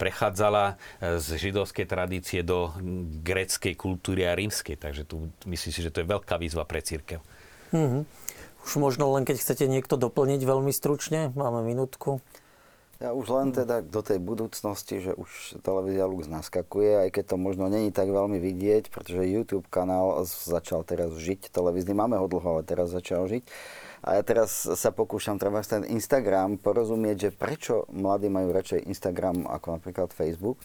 prechádzala 0.00 0.80
e, 0.98 1.20
z 1.20 1.36
židovskej 1.36 1.84
tradície 1.84 2.40
do 2.40 2.72
gréckej 3.20 3.76
kultúry 3.76 4.24
a 4.24 4.32
rímskej. 4.32 4.80
Takže 4.80 5.04
tu 5.04 5.28
myslím 5.44 5.72
si, 5.76 5.84
že 5.84 5.92
to 5.92 6.00
je 6.00 6.08
veľká 6.08 6.40
výzva 6.40 6.64
pre 6.64 6.80
církev. 6.80 7.20
Mm-hmm. 7.76 8.02
Už 8.64 8.72
možno 8.80 9.12
len 9.12 9.28
keď 9.28 9.36
chcete 9.44 9.68
niekto 9.68 10.00
doplniť 10.00 10.40
veľmi 10.40 10.72
stručne, 10.72 11.32
máme 11.36 11.60
minútku. 11.60 12.24
Ja 13.00 13.16
už 13.16 13.32
len 13.32 13.48
teda 13.56 13.80
do 13.80 14.04
tej 14.04 14.20
budúcnosti, 14.20 15.00
že 15.00 15.16
už 15.16 15.56
televízia 15.64 16.04
Lux 16.04 16.28
naskakuje, 16.28 17.08
aj 17.08 17.16
keď 17.16 17.32
to 17.32 17.36
možno 17.40 17.72
není 17.72 17.88
tak 17.88 18.12
veľmi 18.12 18.36
vidieť, 18.36 18.92
pretože 18.92 19.24
YouTube 19.24 19.64
kanál 19.72 20.20
začal 20.28 20.84
teraz 20.84 21.16
žiť 21.16 21.48
televízny. 21.48 21.96
Máme 21.96 22.20
ho 22.20 22.28
dlho, 22.28 22.60
ale 22.60 22.62
teraz 22.68 22.92
začal 22.92 23.24
žiť. 23.24 23.48
A 24.00 24.16
ja 24.16 24.22
teraz 24.24 24.64
sa 24.64 24.90
pokúšam 24.90 25.36
treba 25.36 25.60
ten 25.60 25.84
Instagram 25.84 26.56
porozumieť, 26.56 27.16
že 27.28 27.30
prečo 27.36 27.84
mladí 27.92 28.32
majú 28.32 28.48
radšej 28.48 28.88
Instagram 28.88 29.44
ako 29.44 29.76
napríklad 29.76 30.08
Facebook. 30.16 30.56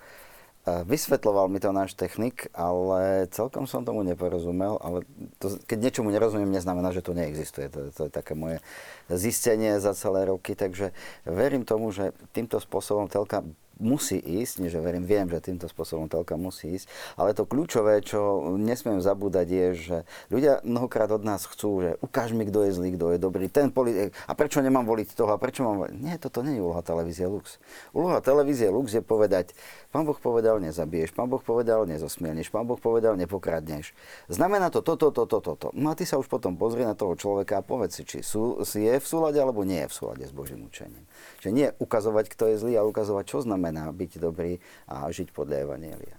Vysvetloval 0.66 1.46
mi 1.46 1.62
to 1.62 1.70
náš 1.70 1.94
technik, 1.94 2.50
ale 2.50 3.30
celkom 3.30 3.70
som 3.70 3.86
tomu 3.86 4.02
neporozumel. 4.02 4.82
Ale 4.82 5.06
to, 5.38 5.62
keď 5.62 5.78
niečomu 5.78 6.10
nerozumiem, 6.10 6.50
neznamená, 6.50 6.90
že 6.90 7.06
to 7.06 7.14
neexistuje. 7.14 7.70
To, 7.70 7.94
to 7.94 8.02
je 8.10 8.12
také 8.12 8.34
moje 8.34 8.58
zistenie 9.06 9.78
za 9.78 9.94
celé 9.94 10.26
roky. 10.26 10.58
Takže 10.58 10.90
verím 11.22 11.70
tomu, 11.70 11.94
že 11.94 12.18
týmto 12.34 12.58
spôsobom 12.58 13.06
telka 13.06 13.46
musí 13.80 14.20
ísť, 14.20 14.72
že 14.72 14.80
verím, 14.80 15.04
viem, 15.04 15.28
že 15.28 15.44
týmto 15.44 15.68
spôsobom 15.68 16.08
telka 16.08 16.40
musí 16.40 16.80
ísť, 16.80 16.88
ale 17.20 17.36
to 17.36 17.44
kľúčové, 17.44 18.00
čo 18.02 18.54
nesmiem 18.56 19.04
zabúdať, 19.04 19.48
je, 19.48 19.68
že 19.76 19.98
ľudia 20.32 20.64
mnohokrát 20.64 21.12
od 21.12 21.24
nás 21.24 21.44
chcú, 21.48 21.84
že 21.84 21.92
ukáž 22.00 22.32
mi, 22.32 22.48
kto 22.48 22.68
je 22.68 22.72
zlý, 22.72 22.90
kto 22.96 23.16
je 23.16 23.20
dobrý, 23.20 23.46
ten 23.52 23.70
politik, 23.72 24.16
a 24.28 24.32
prečo 24.34 24.64
nemám 24.64 24.88
voliť 24.88 25.16
toho, 25.16 25.32
a 25.36 25.40
prečo 25.40 25.68
mám. 25.68 25.92
Nie, 25.92 26.16
toto 26.16 26.42
nie 26.42 26.58
je 26.58 26.64
úloha 26.64 26.82
televízie 26.82 27.28
Lux. 27.28 27.60
Úloha 27.92 28.24
televízie 28.24 28.72
Lux 28.72 28.96
je 28.96 29.04
povedať, 29.04 29.52
pán 29.92 30.08
Boh 30.08 30.18
povedal, 30.18 30.64
nezabiješ, 30.64 31.12
pán 31.12 31.28
Boh 31.28 31.44
povedal, 31.44 31.84
nezosmielneš, 31.88 32.52
pán 32.52 32.64
Boh 32.64 32.80
povedal, 32.80 33.20
nepokradneš. 33.20 33.92
Znamená 34.32 34.72
to 34.72 34.80
toto, 34.80 35.12
toto, 35.12 35.40
toto. 35.44 35.68
No 35.76 35.92
a 35.92 35.98
ty 35.98 36.08
sa 36.08 36.16
už 36.16 36.32
potom 36.32 36.56
pozri 36.56 36.88
na 36.88 36.96
toho 36.96 37.16
človeka 37.16 37.60
a 37.60 37.66
povedz 37.66 38.00
si, 38.00 38.04
či 38.08 38.20
sú, 38.24 38.64
je 38.64 38.96
v 39.00 39.06
súlade 39.06 39.40
alebo 39.40 39.64
nie 39.64 39.84
je 39.86 39.90
v 39.92 39.96
súlade 39.96 40.24
s 40.28 40.34
Božím 40.36 40.68
učením. 40.68 41.04
Že 41.46 41.54
nie 41.54 41.70
ukazovať, 41.78 42.26
kto 42.34 42.44
je 42.50 42.56
zlý, 42.58 42.74
ale 42.82 42.90
ukazovať, 42.90 43.26
čo 43.30 43.46
znamená 43.46 43.94
byť 43.94 44.18
dobrý 44.18 44.58
a 44.90 45.06
žiť 45.06 45.30
podľa 45.30 45.70
Evanielia. 45.70 46.18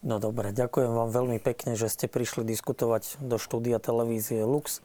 No 0.00 0.16
dobre, 0.16 0.56
ďakujem 0.56 0.96
vám 0.96 1.12
veľmi 1.12 1.36
pekne, 1.44 1.76
že 1.76 1.92
ste 1.92 2.08
prišli 2.08 2.48
diskutovať 2.48 3.20
do 3.20 3.36
štúdia 3.36 3.76
televízie 3.76 4.48
Lux. 4.48 4.80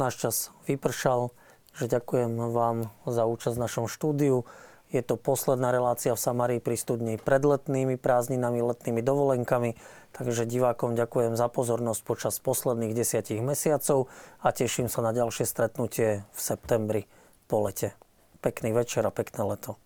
Náš 0.00 0.16
čas 0.16 0.36
vypršal, 0.64 1.28
že 1.76 1.92
ďakujem 1.92 2.40
vám 2.56 2.88
za 3.04 3.28
účasť 3.28 3.60
v 3.60 3.64
našom 3.68 3.84
štúdiu. 3.84 4.48
Je 4.88 5.04
to 5.04 5.20
posledná 5.20 5.68
relácia 5.68 6.16
v 6.16 6.24
Samarii 6.24 6.64
pri 6.64 6.80
studni 6.80 7.20
pred 7.20 7.44
letnými 7.44 8.00
prázdninami, 8.00 8.64
letnými 8.64 9.04
dovolenkami. 9.04 9.76
Takže 10.16 10.48
divákom 10.48 10.96
ďakujem 10.96 11.36
za 11.36 11.52
pozornosť 11.52 12.00
počas 12.00 12.40
posledných 12.40 12.96
desiatich 12.96 13.44
mesiacov 13.44 14.08
a 14.40 14.56
teším 14.56 14.88
sa 14.88 15.04
na 15.04 15.12
ďalšie 15.12 15.44
stretnutie 15.44 16.24
v 16.32 16.38
septembri 16.40 17.04
po 17.44 17.60
lete. 17.60 17.92
Pekný 18.44 18.76
večer 18.76 19.06
a 19.06 19.10
pekné 19.10 19.40
leto. 19.40 19.80